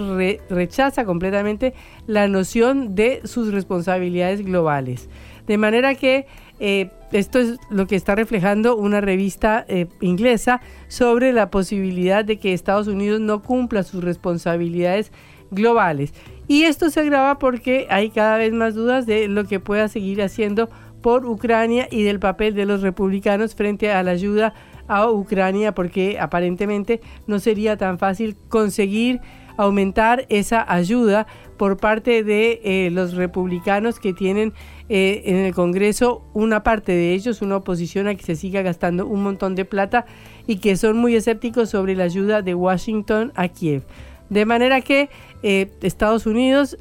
rechaza 0.48 1.04
completamente 1.04 1.74
la 2.06 2.28
noción 2.28 2.94
de 2.94 3.20
sus 3.24 3.52
responsabilidades 3.52 4.44
globales. 4.44 5.08
De 5.46 5.58
manera 5.58 5.94
que 5.94 6.26
eh, 6.60 6.90
esto 7.12 7.38
es 7.38 7.58
lo 7.70 7.86
que 7.86 7.96
está 7.96 8.14
reflejando 8.14 8.76
una 8.76 9.00
revista 9.00 9.64
eh, 9.66 9.86
inglesa 10.00 10.60
sobre 10.88 11.32
la 11.32 11.50
posibilidad 11.50 12.24
de 12.24 12.38
que 12.38 12.52
Estados 12.52 12.86
Unidos 12.86 13.20
no 13.20 13.42
cumpla 13.42 13.82
sus 13.82 14.04
responsabilidades 14.04 15.10
globales. 15.50 16.12
Y 16.46 16.64
esto 16.64 16.90
se 16.90 17.00
agrava 17.00 17.38
porque 17.38 17.86
hay 17.90 18.10
cada 18.10 18.36
vez 18.36 18.52
más 18.52 18.74
dudas 18.74 19.06
de 19.06 19.28
lo 19.28 19.44
que 19.44 19.60
pueda 19.60 19.88
seguir 19.88 20.22
haciendo 20.22 20.68
por 21.02 21.26
Ucrania 21.26 21.88
y 21.90 22.02
del 22.02 22.20
papel 22.20 22.54
de 22.54 22.66
los 22.66 22.82
republicanos 22.82 23.54
frente 23.54 23.90
a 23.90 24.02
la 24.02 24.12
ayuda 24.12 24.54
a 24.88 25.10
Ucrania, 25.10 25.72
porque 25.72 26.18
aparentemente 26.18 27.00
no 27.26 27.38
sería 27.38 27.76
tan 27.76 27.98
fácil 27.98 28.36
conseguir 28.48 29.20
aumentar 29.56 30.26
esa 30.28 30.64
ayuda 30.72 31.26
por 31.56 31.76
parte 31.76 32.24
de 32.24 32.60
eh, 32.64 32.90
los 32.90 33.14
republicanos 33.14 34.00
que 34.00 34.14
tienen 34.14 34.54
eh, 34.88 35.22
en 35.26 35.36
el 35.36 35.54
Congreso 35.54 36.22
una 36.32 36.62
parte 36.62 36.92
de 36.92 37.12
ellos, 37.12 37.42
una 37.42 37.56
oposición 37.56 38.08
a 38.08 38.14
que 38.14 38.24
se 38.24 38.36
siga 38.36 38.62
gastando 38.62 39.06
un 39.06 39.22
montón 39.22 39.54
de 39.54 39.66
plata 39.66 40.06
y 40.46 40.56
que 40.56 40.76
son 40.76 40.96
muy 40.96 41.14
escépticos 41.14 41.68
sobre 41.68 41.94
la 41.94 42.04
ayuda 42.04 42.42
de 42.42 42.54
Washington 42.54 43.32
a 43.36 43.48
Kiev. 43.48 43.82
De 44.30 44.46
manera 44.46 44.80
que 44.80 45.10
eh, 45.42 45.70
Estados 45.82 46.26
Unidos, 46.26 46.78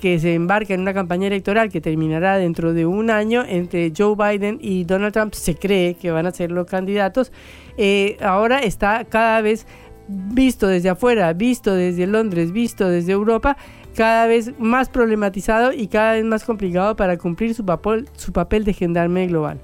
que 0.00 0.18
se 0.18 0.34
embarca 0.34 0.74
en 0.74 0.80
una 0.80 0.92
campaña 0.92 1.26
electoral 1.26 1.70
que 1.70 1.80
terminará 1.80 2.36
dentro 2.36 2.74
de 2.74 2.86
un 2.86 3.10
año 3.10 3.44
entre 3.46 3.92
Joe 3.96 4.14
Biden 4.14 4.58
y 4.60 4.84
Donald 4.84 5.12
Trump, 5.12 5.32
se 5.32 5.54
cree 5.54 5.94
que 5.94 6.10
van 6.10 6.26
a 6.26 6.32
ser 6.32 6.50
los 6.50 6.66
candidatos, 6.66 7.32
ahora 8.20 8.58
está 8.60 9.04
cada 9.04 9.40
vez 9.40 9.66
visto 10.08 10.66
desde 10.66 10.90
afuera, 10.90 11.32
visto 11.32 11.74
desde 11.74 12.06
Londres, 12.06 12.52
visto 12.52 12.88
desde 12.88 13.12
Europa, 13.12 13.56
cada 13.94 14.26
vez 14.26 14.52
más 14.58 14.88
problematizado 14.88 15.72
y 15.72 15.86
cada 15.86 16.12
vez 16.12 16.24
más 16.24 16.44
complicado 16.44 16.96
para 16.96 17.16
cumplir 17.16 17.54
su 17.54 17.64
papel, 17.64 18.08
su 18.16 18.32
papel 18.32 18.64
de 18.64 18.74
gendarme 18.74 19.26
global. 19.26 19.60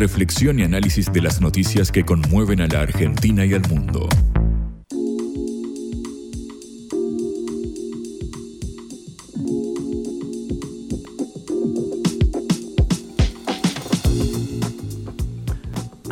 reflexión 0.00 0.58
y 0.58 0.62
análisis 0.62 1.12
de 1.12 1.20
las 1.20 1.42
noticias 1.42 1.92
que 1.92 2.04
conmueven 2.04 2.62
a 2.62 2.66
la 2.66 2.80
Argentina 2.80 3.44
y 3.44 3.52
al 3.52 3.68
mundo. 3.68 4.08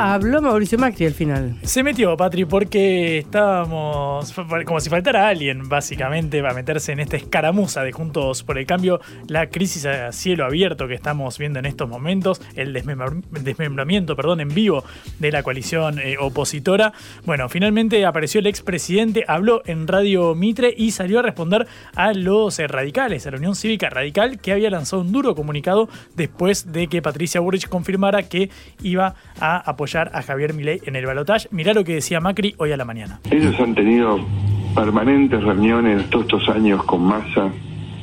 Habló 0.00 0.40
Mauricio 0.40 0.78
Macri 0.78 1.06
al 1.06 1.12
final. 1.12 1.56
Se 1.64 1.82
metió, 1.82 2.16
Patri, 2.16 2.44
porque 2.44 3.18
estábamos 3.18 4.32
como 4.64 4.78
si 4.78 4.88
faltara 4.88 5.26
alguien, 5.26 5.68
básicamente, 5.68 6.40
para 6.40 6.54
meterse 6.54 6.92
en 6.92 7.00
esta 7.00 7.16
escaramuza 7.16 7.82
de 7.82 7.90
Juntos 7.90 8.44
por 8.44 8.58
el 8.58 8.66
Cambio, 8.66 9.00
la 9.26 9.48
crisis 9.48 9.86
a 9.86 10.12
cielo 10.12 10.44
abierto 10.44 10.86
que 10.86 10.94
estamos 10.94 11.36
viendo 11.36 11.58
en 11.58 11.66
estos 11.66 11.88
momentos, 11.88 12.40
el 12.54 12.72
desmembramiento 12.72 14.14
perdón, 14.14 14.40
en 14.40 14.50
vivo 14.50 14.84
de 15.18 15.32
la 15.32 15.42
coalición 15.42 15.98
eh, 15.98 16.14
opositora. 16.20 16.92
Bueno, 17.26 17.48
finalmente 17.48 18.06
apareció 18.06 18.38
el 18.38 18.46
expresidente, 18.46 19.24
habló 19.26 19.62
en 19.66 19.88
Radio 19.88 20.36
Mitre 20.36 20.72
y 20.76 20.92
salió 20.92 21.18
a 21.18 21.22
responder 21.22 21.66
a 21.96 22.12
los 22.12 22.56
eh, 22.60 22.68
radicales, 22.68 23.26
a 23.26 23.32
la 23.32 23.38
Unión 23.38 23.56
Cívica 23.56 23.90
Radical, 23.90 24.38
que 24.38 24.52
había 24.52 24.70
lanzado 24.70 25.02
un 25.02 25.10
duro 25.10 25.34
comunicado 25.34 25.88
después 26.14 26.70
de 26.70 26.86
que 26.86 27.02
Patricia 27.02 27.40
Burrich 27.40 27.68
confirmara 27.68 28.22
que 28.22 28.48
iba 28.80 29.16
a 29.40 29.56
apoyar 29.68 29.87
a 29.96 30.22
Javier 30.22 30.52
Milei 30.54 30.80
en 30.84 30.96
el 30.96 31.06
balotaje. 31.06 31.48
Mirá 31.50 31.72
lo 31.72 31.84
que 31.84 31.94
decía 31.94 32.20
Macri 32.20 32.54
hoy 32.58 32.72
a 32.72 32.76
la 32.76 32.84
mañana. 32.84 33.20
Ellos 33.30 33.58
han 33.58 33.74
tenido 33.74 34.20
permanentes 34.74 35.42
reuniones 35.42 36.08
todos 36.10 36.24
estos 36.26 36.48
años 36.50 36.84
con 36.84 37.02
Massa, 37.04 37.50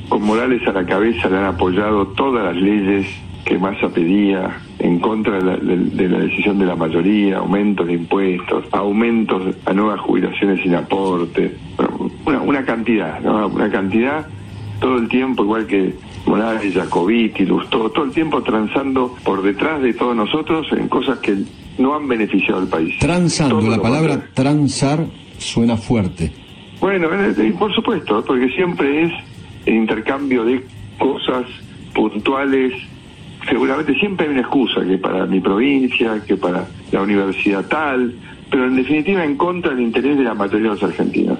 con 0.08 0.22
Morales 0.22 0.66
a 0.66 0.72
la 0.72 0.84
cabeza 0.84 1.28
le 1.28 1.38
han 1.38 1.44
apoyado 1.44 2.08
todas 2.08 2.44
las 2.44 2.56
leyes 2.56 3.06
que 3.44 3.58
Massa 3.58 3.88
pedía 3.88 4.58
en 4.78 4.98
contra 4.98 5.38
de 5.38 6.08
la, 6.08 6.18
decisión 6.18 6.58
de 6.58 6.66
la 6.66 6.74
mayoría, 6.74 7.38
aumentos 7.38 7.86
de 7.86 7.92
impuestos, 7.94 8.64
aumentos 8.72 9.54
a 9.64 9.72
nuevas 9.72 10.00
jubilaciones 10.00 10.60
sin 10.62 10.74
aporte, 10.74 11.56
una, 12.24 12.40
una 12.40 12.64
cantidad, 12.64 13.20
¿no? 13.20 13.46
una 13.46 13.70
cantidad 13.70 14.26
todo 14.80 14.98
el 14.98 15.08
tiempo, 15.08 15.44
igual 15.44 15.66
que 15.66 15.94
Morales, 16.26 16.74
Jacobiti, 16.74 17.46
Lustó, 17.46 17.90
todo 17.90 18.04
el 18.04 18.12
tiempo 18.12 18.42
transando 18.42 19.14
por 19.24 19.42
detrás 19.42 19.80
de 19.80 19.94
todos 19.94 20.16
nosotros 20.16 20.66
en 20.72 20.88
cosas 20.88 21.18
que 21.18 21.36
no 21.78 21.94
han 21.94 22.08
beneficiado 22.08 22.60
al 22.60 22.68
país. 22.68 22.98
Transando, 22.98 23.60
la 23.60 23.80
palabra 23.80 24.28
transar 24.32 25.06
suena 25.38 25.76
fuerte. 25.76 26.32
Bueno, 26.80 27.08
eh, 27.12 27.34
eh, 27.36 27.54
por 27.58 27.74
supuesto, 27.74 28.24
porque 28.24 28.48
siempre 28.50 29.04
es 29.04 29.12
el 29.66 29.74
intercambio 29.74 30.44
de 30.44 30.64
cosas 30.98 31.44
puntuales. 31.94 32.72
Seguramente 33.48 33.94
siempre 33.94 34.26
hay 34.26 34.32
una 34.32 34.42
excusa, 34.42 34.84
que 34.84 34.98
para 34.98 35.26
mi 35.26 35.40
provincia, 35.40 36.22
que 36.26 36.36
para 36.36 36.66
la 36.92 37.02
universidad 37.02 37.66
tal, 37.66 38.14
pero 38.50 38.66
en 38.66 38.76
definitiva 38.76 39.24
en 39.24 39.36
contra 39.36 39.72
del 39.72 39.80
interés 39.80 40.18
de 40.18 40.24
la 40.24 40.34
mayoría 40.34 40.68
de 40.70 40.74
los 40.74 40.82
argentinos. 40.82 41.38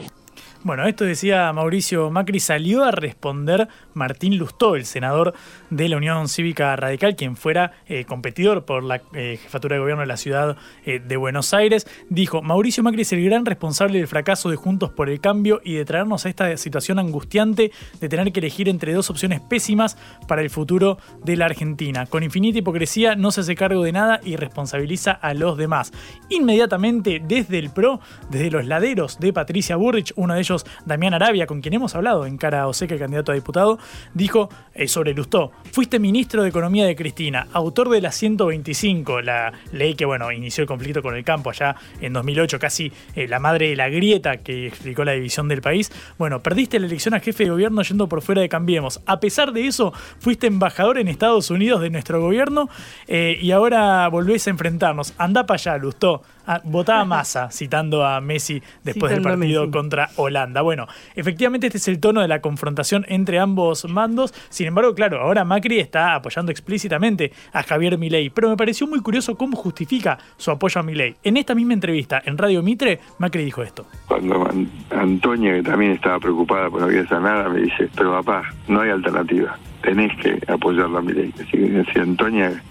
Bueno, 0.67 0.85
esto 0.89 1.05
decía 1.05 1.53
Mauricio 1.53 2.11
Macri, 2.11 2.41
salió 2.41 2.83
a 2.83 2.91
responder 2.91 3.69
Martín 3.95 4.37
Lustó, 4.37 4.75
el 4.75 4.85
senador 4.85 5.33
de 5.71 5.89
la 5.89 5.97
Unión 5.97 6.29
Cívica 6.29 6.75
Radical, 6.75 7.15
quien 7.15 7.37
fuera 7.37 7.71
eh, 7.87 8.05
competidor 8.05 8.65
por 8.65 8.83
la 8.83 9.01
eh, 9.15 9.39
jefatura 9.41 9.77
de 9.77 9.81
gobierno 9.81 10.01
de 10.01 10.09
la 10.09 10.17
ciudad 10.17 10.57
eh, 10.85 10.99
de 10.99 11.17
Buenos 11.17 11.55
Aires. 11.55 11.87
Dijo, 12.11 12.43
Mauricio 12.43 12.83
Macri 12.83 13.03
es 13.03 13.13
el 13.13 13.25
gran 13.25 13.47
responsable 13.47 13.99
del 13.99 14.09
fracaso 14.09 14.51
de 14.51 14.57
Juntos 14.57 14.91
por 14.91 15.09
el 15.09 15.21
Cambio 15.21 15.61
y 15.63 15.75
de 15.75 15.85
traernos 15.85 16.27
a 16.27 16.31
esta 16.31 16.57
situación 16.57 16.99
angustiante 16.99 17.71
de 18.01 18.09
tener 18.09 18.33
que 18.33 18.41
elegir 18.41 18.69
entre 18.69 18.93
dos 18.93 19.09
opciones 19.09 19.41
pésimas 19.43 19.97
para 20.27 20.43
el 20.43 20.51
futuro 20.51 20.99
de 21.25 21.37
la 21.37 21.45
Argentina. 21.45 22.07
Con 22.07 22.25
infinita 22.25 22.59
hipocresía 22.59 23.15
no 23.15 23.31
se 23.31 23.43
hace 23.43 23.55
cargo 23.55 23.85
de 23.85 23.93
nada 23.93 24.21
y 24.25 24.35
responsabiliza 24.35 25.13
a 25.13 25.33
los 25.33 25.57
demás. 25.57 25.93
Inmediatamente 26.29 27.23
desde 27.25 27.61
el 27.61 27.71
PRO, 27.71 28.01
desde 28.31 28.51
los 28.51 28.67
laderos 28.67 29.21
de 29.21 29.33
Patricia 29.33 29.77
Burrich, 29.77 30.13
uno 30.17 30.35
de 30.35 30.41
ellos 30.41 30.56
Damián 30.85 31.15
Arabia, 31.15 31.47
con 31.47 31.61
quien 31.61 31.75
hemos 31.75 31.95
hablado 31.95 32.27
en 32.27 32.37
cara 32.39 32.63
a 32.63 32.69
Oseca, 32.69 32.99
candidato 32.99 33.33
a 33.33 33.35
diputado, 33.35 33.79
dijo 34.15 34.49
eh, 34.75 34.89
sobre 34.89 35.15
Lustó, 35.15 35.53
fuiste 35.73 35.99
ministro 35.99 36.43
de 36.43 36.49
Economía 36.49 36.87
de 36.87 36.97
Cristina, 36.97 37.47
autor 37.53 37.89
de 37.91 38.01
la 38.01 38.13
125, 38.13 39.21
la 39.23 39.53
ley 39.73 39.95
que 39.95 40.05
bueno, 40.05 40.31
inició 40.33 40.63
el 40.63 40.69
conflicto 40.69 41.03
con 41.03 41.15
el 41.17 41.25
campo 41.25 41.51
allá 41.51 41.77
en 42.01 42.13
2008, 42.13 42.59
casi 42.59 42.93
eh, 43.15 43.29
la 43.29 43.39
madre 43.39 43.69
de 43.69 43.77
la 43.77 43.89
grieta 43.89 44.39
que 44.39 44.69
explicó 44.69 45.05
la 45.05 45.13
división 45.13 45.49
del 45.49 45.61
país. 45.61 45.91
Bueno, 46.19 46.43
perdiste 46.43 46.79
la 46.79 46.87
elección 46.87 47.15
a 47.15 47.21
jefe 47.21 47.45
de 47.45 47.51
gobierno 47.51 47.83
yendo 47.83 48.09
por 48.09 48.23
fuera 48.23 48.41
de 48.41 48.49
Cambiemos. 48.49 49.01
A 49.07 49.21
pesar 49.21 49.53
de 49.53 49.67
eso, 49.67 49.93
fuiste 50.19 50.47
embajador 50.47 50.99
en 50.99 51.09
Estados 51.09 51.51
Unidos 51.51 51.81
de 51.81 51.91
nuestro 51.91 52.21
gobierno 52.21 52.69
eh, 53.07 53.39
y 53.41 53.51
ahora 53.51 54.09
volvés 54.09 54.47
a 54.47 54.51
enfrentarnos. 54.51 55.15
Anda 55.19 55.47
para 55.47 55.57
allá, 55.57 55.79
Lustó. 55.79 56.23
Ah, 56.47 56.61
votaba 56.65 57.05
Massa, 57.05 57.51
citando 57.53 58.05
a 58.05 58.21
Messi 58.21 58.63
después 58.85 59.13
del 59.13 59.23
partido 59.23 59.71
contra 59.71 60.11
Holanda. 60.17 60.63
Bueno, 60.63 60.87
efectivamente 61.15 61.67
este 61.67 61.79
es 61.79 61.89
el 61.89 61.99
tono 61.99 62.21
de 62.21 62.29
la 62.29 62.41
confrontación 62.41 63.05
entre 63.09 63.39
ambos 63.39 63.89
mandos. 63.89 64.33
Sin 64.49 64.69
embargo, 64.69 64.95
claro, 64.95 65.21
ahora 65.21 65.45
Macri 65.45 65.81
está 65.81 66.15
apoyando 66.15 66.53
explícitamente 66.53 67.33
a 67.53 67.63
Javier 67.63 67.99
Milei, 67.99 68.31
pero 68.31 68.49
me 68.49 68.57
pareció 68.57 68.87
muy 68.87 69.01
curioso 69.01 69.37
cómo 69.37 69.57
justifica 69.57 70.19
su 70.37 70.51
apoyo 70.51 70.81
a 70.81 70.85
Milei. 70.85 71.17
En 71.25 71.37
esta 71.37 71.55
misma 71.55 71.75
entrevista 71.75 72.23
en 72.25 72.39
Radio 72.39 72.63
Mitre, 72.63 73.01
Macri 73.19 73.45
dijo 73.45 73.63
esto. 73.63 73.87
Cuando 74.07 74.49
Antonia, 74.91 75.55
que 75.55 75.63
también 75.63 75.93
estaba 75.93 76.21
preocupada 76.21 76.71
por 76.71 76.81
no 76.81 76.87
había 76.87 77.03
nada, 77.21 77.49
me 77.49 77.61
dice, 77.61 77.89
pero 77.97 78.13
papá, 78.13 78.51
no 78.69 78.81
hay 78.81 78.91
alternativa, 78.91 79.59
tenés 79.83 80.13
que 80.19 80.41
apoyarla 80.47 80.99
a 80.99 81.03
Milei. 81.03 81.33
Así 81.35 81.53
que 81.53 81.85
si 81.93 81.99
Antonia 81.99 82.63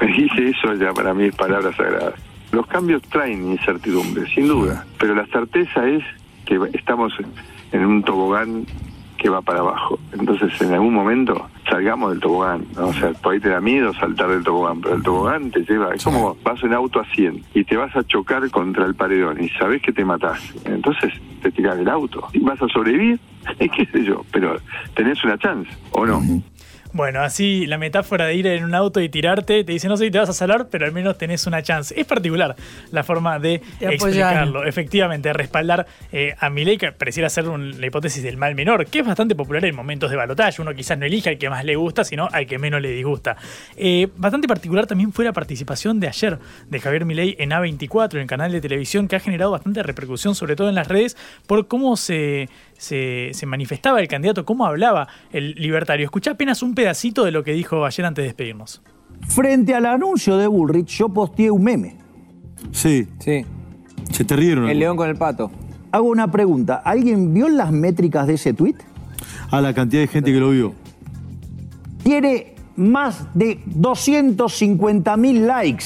me 0.00 0.06
dice 0.06 0.48
eso, 0.48 0.74
ya 0.74 0.92
para 0.92 1.12
mí 1.12 1.24
es 1.24 1.34
palabra 1.34 1.74
sagrada. 1.74 2.14
Los 2.52 2.66
cambios 2.66 3.02
traen 3.02 3.52
incertidumbre, 3.52 4.26
sin 4.34 4.48
duda, 4.48 4.86
pero 4.98 5.14
la 5.14 5.26
certeza 5.26 5.86
es 5.86 6.02
que 6.46 6.58
estamos 6.72 7.12
en 7.72 7.84
un 7.84 8.02
tobogán 8.02 8.66
que 9.18 9.28
va 9.28 9.42
para 9.42 9.58
abajo. 9.58 9.98
Entonces, 10.12 10.58
en 10.62 10.72
algún 10.72 10.94
momento 10.94 11.48
salgamos 11.68 12.12
del 12.12 12.20
tobogán. 12.20 12.64
O 12.76 12.92
sea, 12.94 13.10
por 13.12 13.34
ahí 13.34 13.40
te 13.40 13.48
da 13.48 13.60
miedo 13.60 13.92
saltar 13.94 14.30
del 14.30 14.44
tobogán, 14.44 14.80
pero 14.80 14.94
el 14.94 15.02
tobogán 15.02 15.50
te 15.50 15.60
lleva. 15.60 15.92
Es 15.92 16.04
como 16.04 16.36
vas 16.42 16.62
en 16.62 16.72
auto 16.72 17.00
a 17.00 17.04
100 17.04 17.44
y 17.52 17.64
te 17.64 17.76
vas 17.76 17.94
a 17.96 18.04
chocar 18.04 18.48
contra 18.50 18.86
el 18.86 18.94
paredón 18.94 19.42
y 19.42 19.48
sabes 19.50 19.82
que 19.82 19.92
te 19.92 20.04
matás. 20.04 20.40
Entonces, 20.64 21.12
te 21.42 21.50
tiras 21.50 21.76
del 21.76 21.88
auto 21.88 22.28
y 22.32 22.40
vas 22.40 22.62
a 22.62 22.68
sobrevivir, 22.68 23.18
qué 23.58 23.86
sé 23.86 24.04
yo, 24.04 24.24
pero 24.32 24.56
tenés 24.94 25.22
una 25.24 25.36
chance, 25.36 25.70
¿o 25.92 26.06
no? 26.06 26.22
Bueno, 26.92 27.20
así 27.20 27.66
la 27.66 27.78
metáfora 27.78 28.26
de 28.26 28.34
ir 28.34 28.46
en 28.46 28.64
un 28.64 28.74
auto 28.74 29.00
y 29.00 29.08
tirarte, 29.08 29.64
te 29.64 29.72
dice 29.72 29.88
no 29.88 29.96
sé 29.96 30.06
si 30.06 30.10
te 30.10 30.18
vas 30.18 30.28
a 30.28 30.32
salar, 30.32 30.68
pero 30.70 30.86
al 30.86 30.92
menos 30.92 31.18
tenés 31.18 31.46
una 31.46 31.62
chance. 31.62 31.98
Es 31.98 32.06
particular 32.06 32.56
la 32.90 33.04
forma 33.04 33.38
de, 33.38 33.60
explicarlo. 33.80 34.64
Efectivamente, 34.64 35.32
respaldar 35.32 35.86
eh, 36.12 36.34
a 36.38 36.50
Milei, 36.50 36.78
que 36.78 36.92
pareciera 36.92 37.28
ser 37.28 37.44
la 37.46 37.86
hipótesis 37.86 38.22
del 38.22 38.36
mal 38.36 38.54
menor, 38.54 38.86
que 38.86 39.00
es 39.00 39.06
bastante 39.06 39.34
popular 39.34 39.64
en 39.64 39.76
momentos 39.76 40.10
de 40.10 40.16
balotaje. 40.16 40.62
Uno 40.62 40.74
quizás 40.74 40.98
no 40.98 41.06
elige 41.06 41.30
al 41.30 41.38
que 41.38 41.50
más 41.50 41.64
le 41.64 41.76
gusta, 41.76 42.04
sino 42.04 42.28
al 42.32 42.46
que 42.46 42.58
menos 42.58 42.80
le 42.80 42.90
disgusta. 42.90 43.36
Eh, 43.76 44.08
bastante 44.16 44.48
particular 44.48 44.86
también 44.86 45.12
fue 45.12 45.24
la 45.24 45.32
participación 45.32 46.00
de 46.00 46.08
ayer 46.08 46.38
de 46.68 46.80
Javier 46.80 47.04
Milei 47.04 47.36
en 47.38 47.50
A24, 47.50 48.14
en 48.14 48.20
el 48.20 48.26
canal 48.26 48.52
de 48.52 48.60
televisión, 48.60 49.08
que 49.08 49.16
ha 49.16 49.20
generado 49.20 49.50
bastante 49.50 49.82
repercusión, 49.82 50.34
sobre 50.34 50.56
todo 50.56 50.68
en 50.68 50.74
las 50.74 50.88
redes, 50.88 51.16
por 51.46 51.68
cómo 51.68 51.96
se 51.96 52.48
se, 52.78 53.32
manifestaba 53.46 54.00
el 54.00 54.08
candidato, 54.08 54.44
cómo 54.44 54.64
hablaba 54.64 55.08
el 55.30 55.54
libertario. 55.56 56.04
Escuché 56.04 56.30
apenas 56.30 56.62
un 56.62 56.74
pedacito 56.74 57.24
de 57.24 57.32
lo 57.32 57.44
que 57.44 57.52
dijo 57.52 57.84
ayer 57.84 58.06
antes 58.06 58.22
de 58.22 58.28
despedirnos. 58.28 58.80
Frente 59.26 59.74
al 59.74 59.84
anuncio 59.84 60.36
de 60.36 60.46
Bullrich, 60.46 60.88
yo 60.96 61.08
posteé 61.08 61.50
un 61.50 61.62
meme. 61.62 61.96
Sí. 62.72 63.06
Sí. 63.18 63.44
Se 64.12 64.24
te 64.24 64.36
rieron. 64.36 64.68
El 64.68 64.78
león 64.78 64.96
con 64.96 65.08
el 65.08 65.16
pato. 65.16 65.50
Hago 65.90 66.08
una 66.08 66.30
pregunta. 66.30 66.76
¿Alguien 66.84 67.34
vio 67.34 67.48
las 67.48 67.72
métricas 67.72 68.26
de 68.26 68.34
ese 68.34 68.54
tweet? 68.54 68.76
A 69.50 69.60
la 69.60 69.74
cantidad 69.74 70.02
de 70.02 70.08
gente 70.08 70.32
que 70.32 70.38
lo 70.38 70.50
vio. 70.50 70.74
Tiene 72.02 72.54
más 72.76 73.26
de 73.34 73.60
250 73.66 75.16
mil 75.16 75.46
likes. 75.46 75.84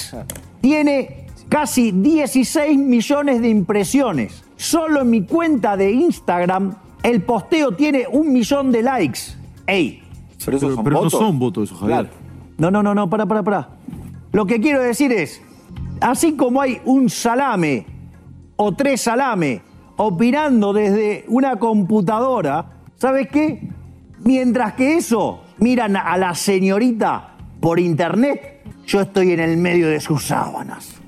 Tiene 0.61 1.27
casi 1.49 1.91
16 1.93 2.79
millones 2.79 3.41
de 3.41 3.49
impresiones. 3.49 4.42
Solo 4.63 5.01
en 5.01 5.11
mi 5.11 5.25
cuenta 5.25 5.77
de 5.77 5.91
Instagram 5.91 6.73
el 7.03 7.23
posteo 7.23 7.73
tiene 7.73 8.07
un 8.09 8.33
millón 8.33 8.71
de 8.71 8.81
likes. 8.81 9.19
¡Ey! 9.67 10.05
Pero, 10.45 10.57
esos 10.57 10.77
son 10.77 10.85
votos. 10.85 11.13
no 11.13 11.19
son 11.19 11.39
votos 11.41 11.65
esos, 11.65 11.81
Javier. 11.81 12.09
No, 12.59 12.71
no, 12.71 12.81
no, 12.81 12.95
no, 12.95 13.11
para, 13.11 13.27
para, 13.27 13.43
para. 13.43 13.69
Lo 14.31 14.47
que 14.47 14.61
quiero 14.61 14.81
decir 14.81 15.11
es, 15.11 15.43
así 16.01 16.37
como 16.37 16.61
hay 16.61 16.81
un 16.85 17.11
salame 17.11 17.87
o 18.55 18.73
tres 18.73 19.01
salame 19.01 19.63
opinando 19.97 20.73
desde 20.73 21.25
una 21.27 21.57
computadora, 21.57 22.85
¿sabes 22.99 23.31
qué? 23.33 23.69
Mientras 24.21 24.75
que 24.75 24.97
eso 24.97 25.43
miran 25.59 25.97
a 25.97 26.17
la 26.17 26.37
señorita 26.37 27.35
por 27.61 27.81
internet, 27.81 28.63
yo 28.87 29.01
estoy 29.01 29.33
en 29.33 29.41
el 29.41 29.57
medio 29.57 29.89
de 29.89 29.99
sus 29.99 30.23
sábanas. 30.23 31.02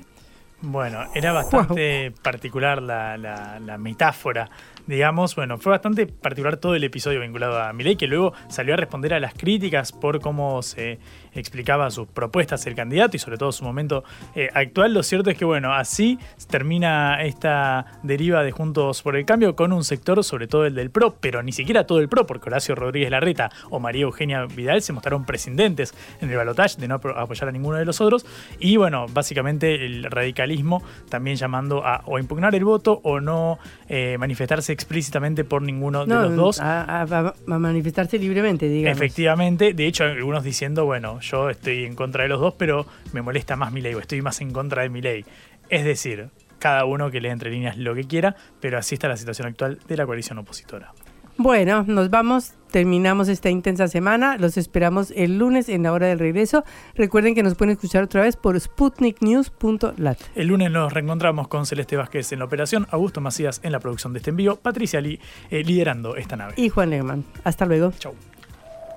Bueno, 0.67 1.03
era 1.13 1.31
bastante 1.31 2.11
particular 2.23 2.81
la, 2.81 3.17
la, 3.17 3.77
metáfora 3.77 4.49
digamos, 4.87 5.35
bueno, 5.35 5.57
fue 5.57 5.71
bastante 5.71 6.07
particular 6.07 6.57
todo 6.57 6.75
el 6.75 6.83
episodio 6.83 7.19
vinculado 7.21 7.61
a 7.61 7.71
Milei, 7.73 7.95
que 7.95 8.07
luego 8.07 8.33
salió 8.49 8.73
a 8.73 8.77
responder 8.77 9.13
a 9.13 9.19
las 9.19 9.33
críticas 9.33 9.91
por 9.91 10.19
cómo 10.21 10.61
se 10.61 10.99
explicaba 11.35 11.89
sus 11.91 12.07
propuestas 12.07 12.65
el 12.65 12.75
candidato 12.75 13.15
y 13.15 13.19
sobre 13.19 13.37
todo 13.37 13.51
su 13.51 13.63
momento 13.63 14.03
eh, 14.35 14.49
actual. 14.53 14.93
Lo 14.93 15.03
cierto 15.03 15.29
es 15.29 15.37
que, 15.37 15.45
bueno, 15.45 15.73
así 15.73 16.17
termina 16.49 17.21
esta 17.23 17.85
deriva 18.03 18.43
de 18.43 18.51
Juntos 18.51 19.01
por 19.01 19.15
el 19.15 19.25
Cambio 19.25 19.55
con 19.55 19.73
un 19.73 19.83
sector, 19.83 20.23
sobre 20.23 20.47
todo 20.47 20.65
el 20.65 20.75
del 20.75 20.89
PRO, 20.91 21.15
pero 21.19 21.43
ni 21.43 21.51
siquiera 21.51 21.85
todo 21.85 21.99
el 21.99 22.09
PRO, 22.09 22.25
porque 22.25 22.49
Horacio 22.49 22.75
Rodríguez 22.75 23.09
Larreta 23.11 23.49
o 23.69 23.79
María 23.79 24.03
Eugenia 24.03 24.45
Vidal 24.45 24.81
se 24.81 24.93
mostraron 24.93 25.25
prescindentes 25.25 25.93
en 26.21 26.29
el 26.29 26.37
balotaje 26.37 26.79
de 26.79 26.87
no 26.87 26.95
apoyar 26.95 27.49
a 27.49 27.51
ninguno 27.51 27.77
de 27.77 27.85
los 27.85 27.99
otros. 28.01 28.25
Y 28.59 28.77
bueno, 28.77 29.05
básicamente 29.13 29.85
el 29.85 30.03
radicalismo 30.05 30.81
también 31.09 31.35
llamando 31.37 31.85
a 31.85 32.01
o 32.05 32.19
impugnar 32.19 32.55
el 32.55 32.63
voto 32.63 33.01
o 33.03 33.19
no 33.19 33.59
eh, 33.89 34.17
manifestarse 34.19 34.71
explícitamente 34.73 35.43
por 35.43 35.61
ninguno 35.61 36.05
de 36.05 36.15
los 36.15 36.35
dos. 36.35 36.59
A, 36.59 37.01
a- 37.01 37.33
a 37.47 37.59
manifestarse 37.59 38.17
libremente, 38.17 38.67
digamos. 38.69 38.97
Efectivamente, 38.97 39.73
de 39.73 39.87
hecho 39.87 40.03
algunos 40.05 40.43
diciendo, 40.43 40.85
bueno, 40.85 41.19
yo 41.25 41.49
estoy 41.49 41.85
en 41.85 41.95
contra 41.95 42.23
de 42.23 42.29
los 42.29 42.39
dos, 42.39 42.53
pero 42.57 42.85
me 43.13 43.21
molesta 43.21 43.55
más 43.55 43.71
mi 43.71 43.81
ley 43.81 43.93
o 43.93 43.99
estoy 43.99 44.21
más 44.21 44.41
en 44.41 44.51
contra 44.51 44.83
de 44.83 44.89
mi 44.89 45.01
ley. 45.01 45.25
Es 45.69 45.83
decir, 45.83 46.29
cada 46.59 46.85
uno 46.85 47.11
que 47.11 47.21
lee 47.21 47.29
entre 47.29 47.51
líneas 47.51 47.77
lo 47.77 47.95
que 47.95 48.05
quiera, 48.05 48.35
pero 48.59 48.77
así 48.77 48.95
está 48.95 49.07
la 49.07 49.17
situación 49.17 49.47
actual 49.47 49.79
de 49.87 49.97
la 49.97 50.05
coalición 50.05 50.37
opositora. 50.37 50.93
Bueno, 51.37 51.83
nos 51.85 52.09
vamos, 52.09 52.53
terminamos 52.71 53.27
esta 53.27 53.49
intensa 53.49 53.89
semana, 53.89 54.37
los 54.37 54.55
esperamos 54.55 55.11
el 55.17 55.37
lunes 55.37 55.67
en 55.67 55.83
la 55.83 55.91
hora 55.91 56.07
del 56.07 56.17
regreso. 56.17 56.63
Recuerden 56.95 57.35
que 57.35 57.43
nos 57.43 57.55
pueden 57.55 57.73
escuchar 57.73 58.03
otra 58.03 58.21
vez 58.21 58.37
por 58.37 58.57
sputniknews.lat. 58.57 60.17
El 60.33 60.47
lunes 60.47 60.71
nos 60.71 60.93
reencontramos 60.93 61.49
con 61.49 61.65
Celeste 61.65 61.97
Vázquez 61.97 62.31
en 62.31 62.39
la 62.39 62.45
operación, 62.45 62.87
Augusto 62.89 63.19
Macías 63.19 63.59
en 63.63 63.73
la 63.73 63.81
producción 63.81 64.13
de 64.13 64.19
este 64.19 64.29
envío, 64.29 64.55
Patricia 64.55 65.01
Lee 65.01 65.19
eh, 65.49 65.63
liderando 65.65 66.15
esta 66.15 66.37
nave. 66.37 66.53
Y 66.55 66.69
Juan 66.69 66.89
Lehmann. 66.89 67.25
Hasta 67.43 67.65
luego. 67.65 67.91
Chau. 67.99 68.15